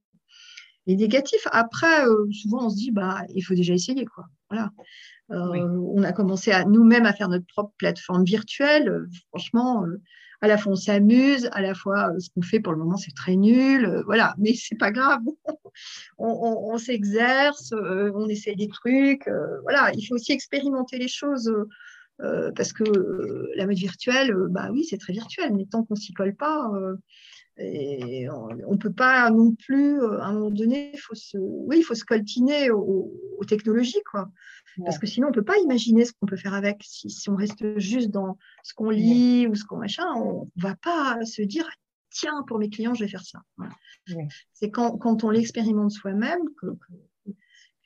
négatifs. 0.86 1.48
Après, 1.52 2.04
souvent 2.32 2.66
on 2.66 2.70
se 2.70 2.76
dit 2.76 2.92
bah 2.92 3.22
il 3.36 3.42
faut 3.42 3.54
déjà 3.54 3.74
essayer 3.74 4.06
quoi. 4.06 4.26
Voilà. 4.50 4.72
On 5.30 6.02
a 6.04 6.14
commencé 6.14 6.52
à 6.52 6.66
nous-mêmes 6.66 7.06
à 7.06 7.14
faire 7.14 7.30
notre 7.30 7.46
propre 7.46 7.74
plateforme 7.78 8.24
virtuelle. 8.24 9.08
Franchement, 9.30 9.86
à 10.42 10.48
la 10.48 10.58
fois 10.58 10.74
on 10.74 10.76
s'amuse, 10.76 11.50
à 11.52 11.62
la 11.62 11.74
fois 11.74 12.12
euh, 12.12 12.20
ce 12.20 12.30
qu'on 12.30 12.42
fait 12.42 12.60
pour 12.60 12.74
le 12.74 12.80
moment 12.80 12.98
c'est 12.98 13.16
très 13.16 13.36
nul, 13.36 13.86
euh, 13.86 14.04
voilà, 14.06 14.36
mais 14.38 14.54
c'est 14.54 14.78
pas 14.78 14.92
grave. 14.92 15.22
on, 16.18 16.78
s'exerce, 16.78 17.72
euh, 17.74 18.12
on 18.16 18.28
essaye 18.28 18.56
des 18.56 18.68
trucs, 18.68 19.30
voilà, 19.64 19.92
il 19.94 20.06
faut 20.06 20.16
aussi 20.16 20.32
expérimenter 20.32 20.98
les 20.98 21.08
choses. 21.08 21.52
parce 22.56 22.74
que 22.74 22.84
la 23.56 23.66
mode 23.66 23.78
virtuelle, 23.78 24.34
bah 24.50 24.70
oui, 24.72 24.84
c'est 24.84 24.98
très 24.98 25.14
virtuel, 25.14 25.54
mais 25.56 25.66
tant 25.66 25.84
qu'on 25.84 25.96
s'y 25.96 26.14
colle 26.14 26.36
pas, 26.36 26.70
et 27.60 28.30
on 28.30 28.72
ne 28.72 28.78
peut 28.78 28.94
pas 28.94 29.30
non 29.30 29.54
plus, 29.54 30.02
à 30.02 30.28
un 30.28 30.34
moment 30.34 30.50
donné, 30.50 30.92
il 30.94 31.00
faut 31.00 31.16
se, 31.16 31.38
oui, 31.38 31.80
il 31.80 31.84
faut 31.84 31.96
se 31.96 32.06
coltiner 32.06 32.72
aux, 32.72 33.12
technologies, 33.48 34.02
quoi. 34.10 34.30
Parce 34.86 34.98
que 34.98 35.08
sinon, 35.08 35.28
on 35.28 35.30
ne 35.32 35.36
peut 35.36 35.44
pas 35.44 35.58
imaginer 35.58 36.06
ce 36.06 36.14
qu'on 36.14 36.26
peut 36.26 36.38
faire 36.38 36.54
avec. 36.54 36.82
Si, 36.86 37.30
on 37.30 37.36
reste 37.36 37.78
juste 37.80 38.12
dans 38.12 38.38
ce 38.64 38.74
qu'on 38.74 38.90
lit 38.90 39.48
ou 39.48 39.56
ce 39.56 39.66
qu'on 39.66 39.78
machin, 39.78 40.06
on 40.16 40.50
ne 40.56 40.62
va 40.62 40.76
pas 40.76 41.20
se 41.26 41.42
dire 41.42 41.70
tiens, 42.12 42.44
pour 42.48 42.60
mes 42.60 42.70
clients, 42.70 42.94
je 42.94 43.04
vais 43.04 43.10
faire 43.10 43.26
ça. 43.26 43.40
C'est 44.54 44.72
quand, 44.72 44.98
quand, 44.98 45.24
on 45.24 45.30
l'expérimente 45.30 45.92
soi-même 45.92 46.42
que, 46.62 46.68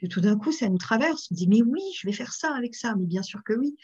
tout 0.08 0.22
d'un 0.22 0.38
coup, 0.38 0.52
ça 0.52 0.70
nous 0.70 0.78
traverse. 0.78 1.30
On 1.32 1.36
dit 1.36 1.48
mais 1.48 1.62
oui, 1.62 1.82
je 1.96 2.08
vais 2.08 2.14
faire 2.14 2.34
ça 2.34 2.54
avec 2.56 2.76
ça. 2.76 2.96
Mais 2.96 3.06
bien 3.06 3.24
sûr 3.24 3.44
que 3.44 3.54
oui. 3.54 3.76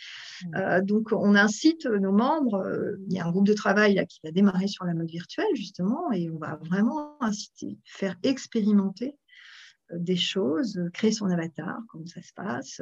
Euh, 0.55 0.82
donc, 0.82 1.11
on 1.11 1.36
incite 1.36 1.86
nos 1.86 2.11
membres. 2.11 2.55
Euh, 2.65 2.97
il 3.07 3.13
y 3.13 3.20
a 3.20 3.26
un 3.26 3.32
groupe 3.32 3.47
de 3.47 3.53
travail 3.53 3.95
là, 3.95 4.05
qui 4.05 4.20
va 4.24 4.32
démarrer 4.32 4.67
sur 4.67 4.86
la 4.86 4.93
mode 4.93 5.09
virtuelle, 5.09 5.55
justement, 5.55 6.11
et 6.11 6.30
on 6.30 6.38
va 6.38 6.59
vraiment 6.63 7.22
inciter, 7.22 7.78
faire 7.86 8.15
expérimenter 8.24 9.17
des 9.91 10.15
choses, 10.15 10.80
créer 10.93 11.11
son 11.11 11.32
avatar, 11.32 11.80
comment 11.88 12.05
ça 12.05 12.22
se 12.22 12.32
passe, 12.36 12.80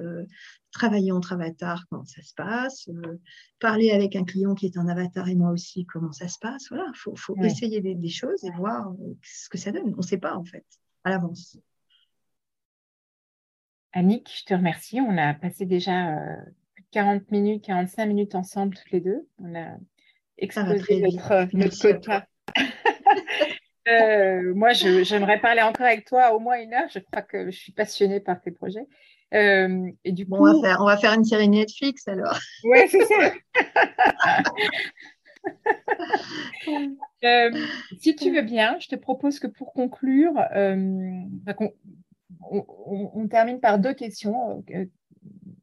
travailler 0.71 1.13
entre 1.13 1.31
avatars, 1.31 1.85
comment 1.89 2.03
ça 2.03 2.21
se 2.21 2.33
passe, 2.33 2.89
parler 3.61 3.91
avec 3.91 4.17
un 4.17 4.25
client 4.25 4.55
qui 4.55 4.65
est 4.65 4.77
un 4.77 4.89
avatar 4.89 5.29
et 5.29 5.35
moi 5.35 5.51
aussi, 5.51 5.85
comment 5.85 6.11
ça 6.11 6.27
se 6.27 6.37
passe. 6.37 6.65
Voilà, 6.69 6.91
il 6.93 7.17
faut, 7.17 7.35
essayer 7.43 7.79
des, 7.79 8.09
choses 8.09 8.43
et 8.43 8.51
voir 8.57 8.91
ce 9.23 9.47
que 9.47 9.57
ça 9.57 9.71
donne. 9.71 9.93
On 9.93 9.97
ne 9.97 10.01
sait 10.01 10.17
pas 10.17 10.35
en 10.35 10.43
fait, 10.43 10.65
à 11.05 11.11
l'avance. 11.11 11.57
Annick, 13.97 14.31
je 14.31 14.45
te 14.45 14.53
remercie. 14.53 15.01
On 15.01 15.17
a 15.17 15.33
passé 15.33 15.65
déjà 15.65 16.15
40 16.91 17.31
minutes, 17.31 17.65
45 17.65 18.05
minutes 18.05 18.35
ensemble 18.35 18.75
toutes 18.75 18.91
les 18.91 19.01
deux. 19.01 19.27
On 19.39 19.55
a 19.55 19.75
explosé 20.37 21.01
notre, 21.01 21.47
notre 21.53 21.81
quota. 21.81 22.27
Euh, 23.89 24.53
moi, 24.53 24.73
j'aimerais 24.73 25.39
parler 25.39 25.61
encore 25.61 25.85
avec 25.85 26.03
toi 26.03 26.33
au 26.33 26.39
moins 26.39 26.61
une 26.61 26.73
heure. 26.73 26.89
Je 26.93 26.99
crois 26.99 27.21
que 27.21 27.49
je 27.49 27.57
suis 27.57 27.71
passionnée 27.71 28.19
par 28.19 28.41
tes 28.41 28.51
projets. 28.51 28.85
Euh, 29.33 29.89
et 30.03 30.11
du 30.11 30.27
coup, 30.27 30.35
on, 30.35 30.43
va 30.43 30.67
faire, 30.67 30.81
on 30.81 30.85
va 30.85 30.97
faire 30.97 31.13
une 31.13 31.23
série 31.23 31.47
Netflix 31.47 32.05
alors. 32.05 32.37
Oui, 32.65 32.79
c'est 32.89 33.05
ça. 33.05 33.33
Euh, 37.23 37.49
si 37.97 38.15
tu 38.15 38.31
veux 38.31 38.41
bien, 38.41 38.77
je 38.79 38.89
te 38.89 38.95
propose 38.95 39.39
que 39.39 39.47
pour 39.47 39.71
conclure, 39.71 40.33
on, 42.41 42.65
on, 43.13 43.27
termine 43.27 43.59
par 43.59 43.79
deux 43.79 43.93
questions. 43.93 44.63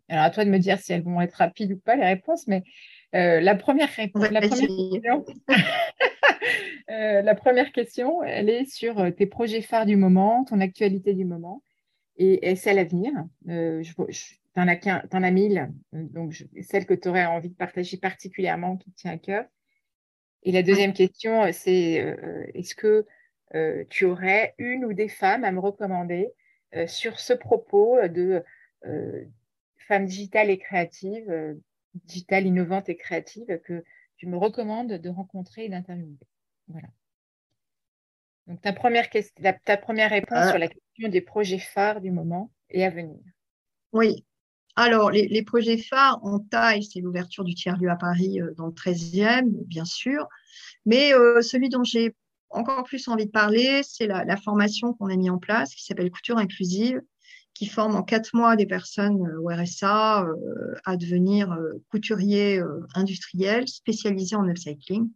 Alors, 0.08 0.24
à 0.24 0.30
toi 0.30 0.44
de 0.44 0.50
me 0.50 0.58
dire 0.58 0.78
si 0.78 0.92
elles 0.92 1.02
vont 1.02 1.20
être 1.20 1.34
rapides 1.34 1.72
ou 1.72 1.78
pas, 1.78 1.96
les 1.96 2.04
réponses, 2.04 2.46
mais 2.46 2.62
la 3.12 3.54
première 3.54 3.88
réponse. 3.90 4.28
La 4.30 4.40
première 4.40 4.58
question, 4.58 5.24
Euh, 6.90 7.22
la 7.22 7.34
première 7.34 7.72
question, 7.72 8.22
elle 8.22 8.50
est 8.50 8.66
sur 8.66 8.98
euh, 8.98 9.10
tes 9.10 9.26
projets 9.26 9.62
phares 9.62 9.86
du 9.86 9.96
moment, 9.96 10.44
ton 10.44 10.60
actualité 10.60 11.14
du 11.14 11.24
moment 11.24 11.62
et, 12.16 12.54
celle 12.56 12.78
à 12.78 12.84
venir. 12.84 13.12
Euh, 13.48 13.82
tu 13.82 14.60
en, 14.60 14.68
as 14.68 15.30
mille, 15.30 15.72
donc 15.92 16.44
celle 16.62 16.86
que 16.86 16.94
tu 16.94 17.08
aurais 17.08 17.26
envie 17.26 17.48
de 17.48 17.54
partager 17.54 17.96
particulièrement, 17.96 18.76
qui 18.76 18.92
te 18.92 18.96
tient 18.96 19.12
à 19.12 19.18
cœur. 19.18 19.44
Et 20.44 20.52
la 20.52 20.62
deuxième 20.62 20.92
question, 20.92 21.50
c'est 21.52 22.14
est-ce 22.54 22.76
que 22.76 23.04
tu 23.88 24.04
aurais 24.04 24.54
une 24.58 24.84
ou 24.84 24.92
des 24.92 25.08
femmes 25.08 25.42
à 25.42 25.50
me 25.50 25.58
recommander 25.58 26.28
sur 26.86 27.20
ce 27.20 27.32
propos 27.32 27.98
de 28.08 28.42
femmes 29.76 30.06
digitales 30.06 30.50
et 30.50 30.58
créatives, 30.58 31.56
digitales 31.94 32.46
innovantes 32.46 32.88
et 32.88 32.96
créatives 32.96 33.60
que 33.64 33.84
tu 34.16 34.26
me 34.26 34.36
recommandes 34.36 34.92
de 34.92 35.08
rencontrer 35.08 35.64
et 35.64 35.68
d'interviewer 35.68 36.16
voilà. 36.68 36.88
Donc, 38.46 38.60
ta 38.60 38.72
première, 38.72 39.08
question, 39.10 39.34
ta 39.64 39.76
première 39.76 40.10
réponse 40.10 40.46
euh. 40.46 40.50
sur 40.50 40.58
la 40.58 40.68
question 40.68 41.08
des 41.08 41.20
projets 41.20 41.58
phares 41.58 42.00
du 42.00 42.10
moment 42.10 42.50
et 42.70 42.84
à 42.84 42.90
venir. 42.90 43.20
Oui. 43.92 44.24
Alors, 44.76 45.12
les, 45.12 45.42
projets 45.44 45.78
phares 45.78 46.18
en 46.24 46.40
taille, 46.40 46.82
c'est 46.82 47.00
l'ouverture 47.00 47.44
du 47.44 47.54
tiers-lieu 47.54 47.90
à 47.90 47.96
Paris 47.96 48.40
euh, 48.40 48.52
dans 48.56 48.66
le 48.66 48.72
13e, 48.72 49.48
bien 49.66 49.84
sûr. 49.84 50.28
Mais 50.84 51.14
euh, 51.14 51.40
celui 51.42 51.68
dont 51.68 51.84
j'ai 51.84 52.16
encore 52.54 52.84
plus 52.84 53.08
envie 53.08 53.26
de 53.26 53.30
parler, 53.30 53.82
c'est 53.82 54.06
la, 54.06 54.36
formation 54.36 54.94
qu'on 54.94 55.10
a 55.10 55.16
mis 55.16 55.30
en 55.30 55.38
place 55.38 55.74
qui 55.74 55.84
s'appelle 55.84 56.10
Couture 56.10 56.38
inclusive, 56.38 57.00
qui 57.54 57.66
forme 57.66 57.94
en 57.94 58.02
quatre 58.02 58.34
mois 58.34 58.56
des 58.56 58.66
personnes 58.66 59.20
au 59.42 59.48
RSA 59.48 60.26
à 60.84 60.96
devenir 60.96 61.56
couturiers 61.90 62.60
industriels 62.94 63.68
spécialisés 63.68 64.34
en 64.34 64.48
upcycling. 64.48 65.08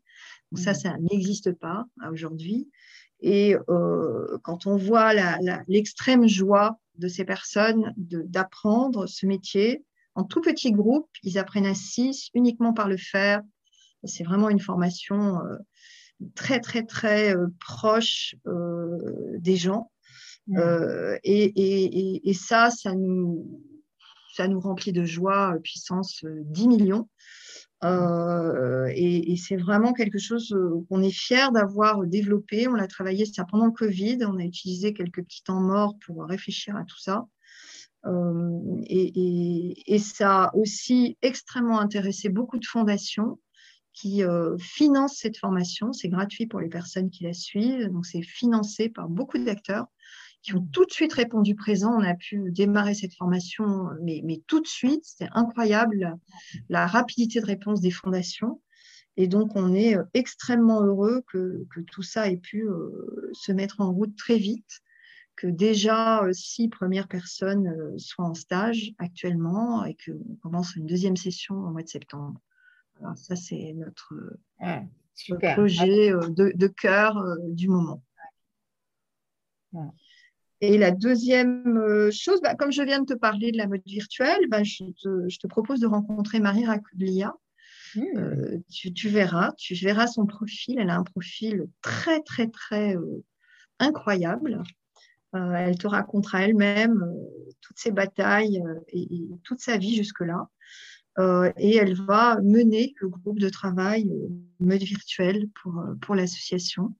Donc 0.52 0.58
ça, 0.58 0.72
mmh. 0.72 0.74
ça 0.74 0.96
n'existe 0.98 1.52
pas 1.52 1.84
aujourd'hui. 2.12 2.68
Et 3.20 3.56
euh, 3.68 4.38
quand 4.42 4.66
on 4.66 4.76
voit 4.76 5.12
l'extrême 5.66 6.28
joie 6.28 6.78
de 6.96 7.08
ces 7.08 7.24
personnes 7.24 7.92
d'apprendre 7.96 9.06
ce 9.06 9.26
métier, 9.26 9.84
en 10.14 10.24
tout 10.24 10.40
petit 10.40 10.72
groupe, 10.72 11.08
ils 11.22 11.38
apprennent 11.38 11.66
à 11.66 11.74
six 11.74 12.28
uniquement 12.34 12.72
par 12.72 12.88
le 12.88 12.96
faire. 12.96 13.42
C'est 14.04 14.24
vraiment 14.24 14.48
une 14.48 14.60
formation 14.60 15.38
euh, 15.38 15.56
très, 16.34 16.60
très, 16.60 16.84
très 16.84 17.36
euh, 17.36 17.46
proche 17.60 18.34
des 19.38 19.56
gens. 19.56 19.90
Mmh. 20.46 20.58
Et, 21.24 21.44
et, 21.44 22.30
et, 22.30 22.34
ça, 22.34 22.70
ça 22.70 22.94
nous, 22.94 23.62
ça 24.34 24.48
nous 24.48 24.60
remplit 24.60 24.92
de 24.92 25.04
joie, 25.04 25.56
puissance 25.62 26.24
10 26.24 26.68
millions. 26.68 27.08
Euh, 27.84 28.90
et, 28.94 29.36
c'est 29.36 29.56
vraiment 29.56 29.92
quelque 29.92 30.18
chose 30.18 30.52
euh, 30.52 30.84
qu'on 30.88 31.02
est 31.02 31.10
fier 31.10 31.52
d'avoir 31.52 32.04
développé. 32.04 32.68
On 32.68 32.74
l'a 32.74 32.88
travaillé 32.88 33.24
ça 33.24 33.44
pendant 33.44 33.66
le 33.66 33.72
Covid. 33.72 34.18
On 34.22 34.38
a 34.38 34.42
utilisé 34.42 34.92
quelques 34.92 35.22
petits 35.22 35.44
temps 35.44 35.60
morts 35.60 35.96
pour 36.04 36.24
réfléchir 36.24 36.76
à 36.76 36.84
tout 36.84 36.98
ça. 36.98 37.26
Euh, 38.06 38.80
et, 38.84 39.94
et, 39.94 39.98
ça 39.98 40.44
a 40.44 40.56
aussi 40.56 41.18
extrêmement 41.22 41.80
intéressé 41.80 42.28
beaucoup 42.28 42.58
de 42.58 42.66
fondations 42.66 43.38
qui 44.00 44.22
financent 44.58 45.16
cette 45.16 45.38
formation. 45.38 45.92
C'est 45.92 46.08
gratuit 46.08 46.46
pour 46.46 46.60
les 46.60 46.68
personnes 46.68 47.10
qui 47.10 47.24
la 47.24 47.32
suivent. 47.32 47.90
Donc, 47.90 48.06
c'est 48.06 48.22
financé 48.22 48.88
par 48.88 49.08
beaucoup 49.08 49.38
d'acteurs 49.38 49.86
qui 50.42 50.54
ont 50.54 50.66
tout 50.72 50.84
de 50.84 50.90
suite 50.90 51.12
répondu 51.12 51.54
présent. 51.54 51.92
On 51.94 52.02
a 52.02 52.14
pu 52.14 52.50
démarrer 52.50 52.94
cette 52.94 53.14
formation, 53.14 53.88
mais, 54.02 54.42
tout 54.46 54.60
de 54.60 54.66
suite, 54.66 55.04
c'était 55.04 55.30
incroyable 55.32 56.16
la, 56.68 56.86
rapidité 56.86 57.40
de 57.40 57.46
réponse 57.46 57.80
des 57.80 57.90
fondations. 57.90 58.60
Et 59.16 59.26
donc, 59.26 59.56
on 59.56 59.74
est 59.74 59.96
euh, 59.96 60.04
extrêmement 60.14 60.80
heureux 60.80 61.22
que, 61.26 61.66
tout 61.90 62.02
ça 62.02 62.30
ait 62.30 62.36
pu 62.36 62.68
euh, 62.68 63.30
se 63.32 63.50
mettre 63.50 63.80
en 63.80 63.92
route 63.92 64.16
très 64.16 64.38
vite, 64.38 64.80
que 65.34 65.48
déjà 65.48 66.22
euh, 66.22 66.32
six 66.32 66.68
premières 66.68 67.08
personnes 67.08 67.98
soient 67.98 68.26
en 68.26 68.34
stage 68.34 68.92
actuellement 68.98 69.84
et 69.84 69.96
qu'on 69.96 70.36
commence 70.36 70.76
une 70.76 70.86
deuxième 70.86 71.16
session 71.16 71.56
au 71.56 71.70
mois 71.70 71.82
de 71.82 71.88
septembre. 71.88 72.40
Alors, 73.00 73.16
ça, 73.16 73.36
c'est 73.36 73.74
notre, 73.74 74.14
projet 75.54 76.10
de, 76.10 76.52
de 76.54 76.66
cœur 76.66 77.22
du 77.48 77.68
moment. 77.68 78.02
Et 80.60 80.76
la 80.76 80.90
deuxième 80.90 81.78
euh, 81.78 82.10
chose, 82.10 82.40
bah, 82.42 82.54
comme 82.56 82.72
je 82.72 82.82
viens 82.82 83.00
de 83.00 83.06
te 83.06 83.18
parler 83.18 83.52
de 83.52 83.58
la 83.58 83.68
mode 83.68 83.82
virtuelle, 83.86 84.48
bah, 84.48 84.64
je, 84.64 84.84
te, 84.84 85.46
propose 85.46 85.80
de 85.80 85.86
rencontrer 85.86 86.40
Marie 86.40 86.66
Racudlia. 86.66 87.32
Mmh. 87.94 88.02
Euh, 88.16 88.58
tu, 88.68 89.08
verras, 89.08 89.52
tu 89.56 89.74
verras 89.74 90.08
son 90.08 90.26
profil. 90.26 90.78
Elle 90.78 90.90
a 90.90 90.96
un 90.96 91.04
profil 91.04 91.66
très, 91.80 92.22
très, 92.22 92.48
très 92.48 92.96
euh, 92.96 93.24
incroyable. 93.78 94.62
elle 95.32 95.78
te 95.78 95.86
racontera 95.86 96.42
elle-même 96.42 97.06
toutes 97.60 97.78
ses 97.78 97.92
batailles 97.92 98.60
et, 98.88 99.02
et, 99.02 99.28
toute 99.44 99.60
sa 99.60 99.76
vie 99.76 99.94
jusque-là. 99.94 100.48
Et 101.18 101.76
elle 101.76 101.94
va 101.94 102.40
mener 102.42 102.94
le 103.00 103.08
groupe 103.08 103.40
de 103.40 103.48
travail 103.48 104.10
mode 104.60 104.82
virtuelle 104.82 105.48
pour, 105.54 105.82
pour 106.00 106.14
l'association. 106.14 106.94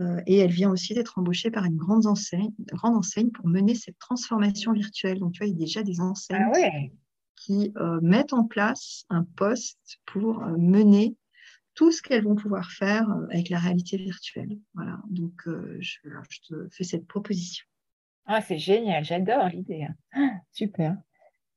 Euh, 0.00 0.20
et 0.26 0.38
elle 0.38 0.50
vient 0.50 0.70
aussi 0.70 0.94
d'être 0.94 1.18
embauchée 1.18 1.50
par 1.50 1.64
une 1.64 1.76
grande 1.76 2.06
enseigne, 2.06 2.52
grande 2.72 2.96
enseigne 2.96 3.30
pour 3.30 3.48
mener 3.48 3.74
cette 3.74 3.98
transformation 3.98 4.72
virtuelle. 4.72 5.18
Donc, 5.18 5.32
tu 5.32 5.38
vois, 5.38 5.48
il 5.48 5.58
y 5.58 5.62
a 5.62 5.66
déjà 5.66 5.82
des 5.82 6.00
enseignes 6.00 6.50
ah 6.54 6.68
qui 7.34 7.72
euh, 7.76 8.00
mettent 8.00 8.32
en 8.32 8.44
place 8.44 9.04
un 9.10 9.24
poste 9.24 9.98
pour 10.06 10.42
euh, 10.42 10.56
mener 10.56 11.16
tout 11.74 11.92
ce 11.92 12.02
qu'elles 12.02 12.24
vont 12.24 12.34
pouvoir 12.34 12.70
faire 12.70 13.08
avec 13.30 13.48
la 13.48 13.58
réalité 13.58 13.96
virtuelle. 13.96 14.58
Voilà, 14.74 15.00
donc 15.10 15.42
je, 15.78 15.98
te 16.48 16.68
fais 16.72 16.82
cette 16.82 17.06
proposition. 17.06 17.64
Ah, 18.26 18.40
c'est 18.40 18.58
génial, 18.58 19.04
j'adore 19.04 19.48
l'idée. 19.48 19.84
Hein. 19.84 19.94
Ah, 20.12 20.40
super. 20.50 20.96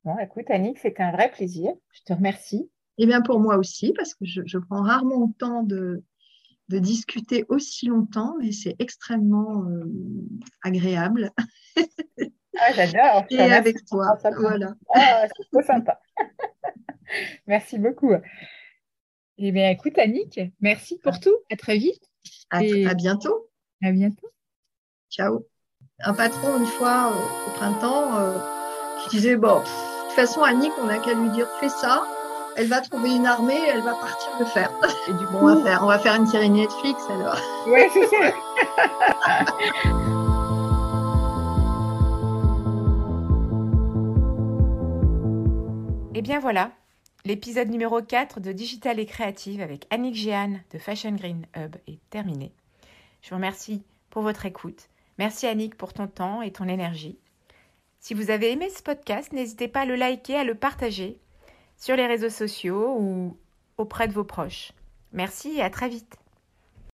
Bon, 0.04 0.18
écoute, 0.18 0.50
Annick, 0.50 0.80
c'était 0.80 1.04
un 1.04 1.12
vrai 1.12 1.30
plaisir. 1.32 1.74
Je 1.92 2.02
te 2.02 2.14
remercie. 2.14 2.70
Eh 2.98 3.06
bien, 3.06 3.22
pour 3.22 3.40
moi 3.40 3.58
aussi, 3.58 3.94
parce 3.94 4.14
que 4.14 4.26
je, 4.26 4.42
je 4.46 4.58
prends 4.58 4.82
rarement 4.82 5.28
le 5.28 5.34
temps 5.34 5.64
de, 5.64 6.04
de 6.70 6.80
discuter 6.80 7.46
aussi 7.50 7.88
longtemps, 7.88 8.36
mais 8.40 8.52
c'est 8.52 8.76
extrêmement 8.80 9.66
euh, 9.66 9.86
agréable. 10.64 11.32
Ah, 12.60 12.74
j'adore. 12.74 13.26
Et 13.30 13.40
avec 13.40 13.86
toi, 13.86 14.18
voilà. 14.38 14.74
Ah, 14.94 15.26
c'est 15.28 15.50
trop 15.52 15.62
sympa. 15.62 16.00
merci 17.48 17.80
beaucoup. 17.80 18.12
Eh 19.38 19.52
bien, 19.52 19.70
écoute, 19.70 19.98
Annick, 19.98 20.40
merci 20.60 21.00
pour 21.00 21.20
tout. 21.20 21.36
À 21.52 21.56
très 21.56 21.78
vite. 21.78 22.04
À, 22.50 22.62
bientôt. 22.94 23.50
À 23.82 23.92
bientôt. 23.92 24.30
Ciao. 25.10 25.48
Un 26.00 26.14
patron, 26.14 26.60
une 26.60 26.66
fois 26.66 27.12
au 27.48 27.52
printemps, 27.52 28.18
euh, 28.20 28.38
qui 29.04 29.16
disait 29.16 29.38
Bon, 29.38 29.62
toute 30.12 30.28
façon, 30.28 30.44
Annick, 30.44 30.74
on 30.82 30.88
n'a 30.88 30.98
qu'à 30.98 31.14
lui 31.14 31.30
dire 31.30 31.48
Fais 31.60 31.70
ça 31.70 32.04
elle 32.58 32.68
va 32.68 32.82
trouver 32.82 33.16
une 33.16 33.26
armée 33.26 33.56
et 33.56 33.70
elle 33.70 33.82
va 33.82 33.94
partir 33.94 34.30
le 34.38 34.44
faire. 34.46 34.70
Et 35.08 35.14
du 35.14 35.26
coup, 35.26 35.38
on 35.38 35.56
va 35.56 35.64
faire, 35.64 35.84
on 35.84 35.88
va 35.88 36.00
faire 36.00 36.16
une 36.16 36.28
série 36.28 36.50
Netflix 36.50 37.02
alors. 37.10 37.40
Oui, 37.66 37.80
c'est 37.94 38.08
ça. 38.08 38.28
Et 38.28 38.34
eh 46.16 46.22
bien 46.22 46.40
voilà, 46.40 46.72
l'épisode 47.24 47.70
numéro 47.70 48.02
4 48.02 48.42
de 48.42 48.52
Digital 48.52 49.00
et 49.00 49.06
Créative 49.06 49.62
avec 49.62 49.88
Annick 49.90 50.16
Jeanne 50.16 50.60
de 50.74 50.78
Fashion 50.78 51.12
Green 51.12 51.46
Hub 51.56 51.78
est 51.88 52.02
terminé. 52.10 52.52
Je 53.22 53.30
vous 53.30 53.36
remercie 53.36 53.82
pour 54.10 54.24
votre 54.24 54.46
écoute. 54.46 54.90
Merci 55.18 55.48
Annick 55.48 55.76
pour 55.76 55.94
ton 55.94 56.08
temps 56.08 56.42
et 56.42 56.52
ton 56.52 56.68
énergie. 56.68 57.18
Si 58.02 58.16
vous 58.16 58.32
avez 58.32 58.52
aimé 58.52 58.68
ce 58.76 58.82
podcast, 58.82 59.32
n'hésitez 59.32 59.68
pas 59.68 59.82
à 59.82 59.86
le 59.86 59.96
liker, 59.96 60.36
à 60.36 60.44
le 60.44 60.56
partager 60.56 61.20
sur 61.78 61.96
les 61.96 62.08
réseaux 62.08 62.32
sociaux 62.32 62.96
ou 62.98 63.38
auprès 63.78 64.08
de 64.08 64.14
vos 64.14 64.24
proches. 64.24 64.72
Merci 65.14 65.58
et 65.58 65.62
à 65.62 65.70
très 65.70 65.88
vite. 65.88 66.21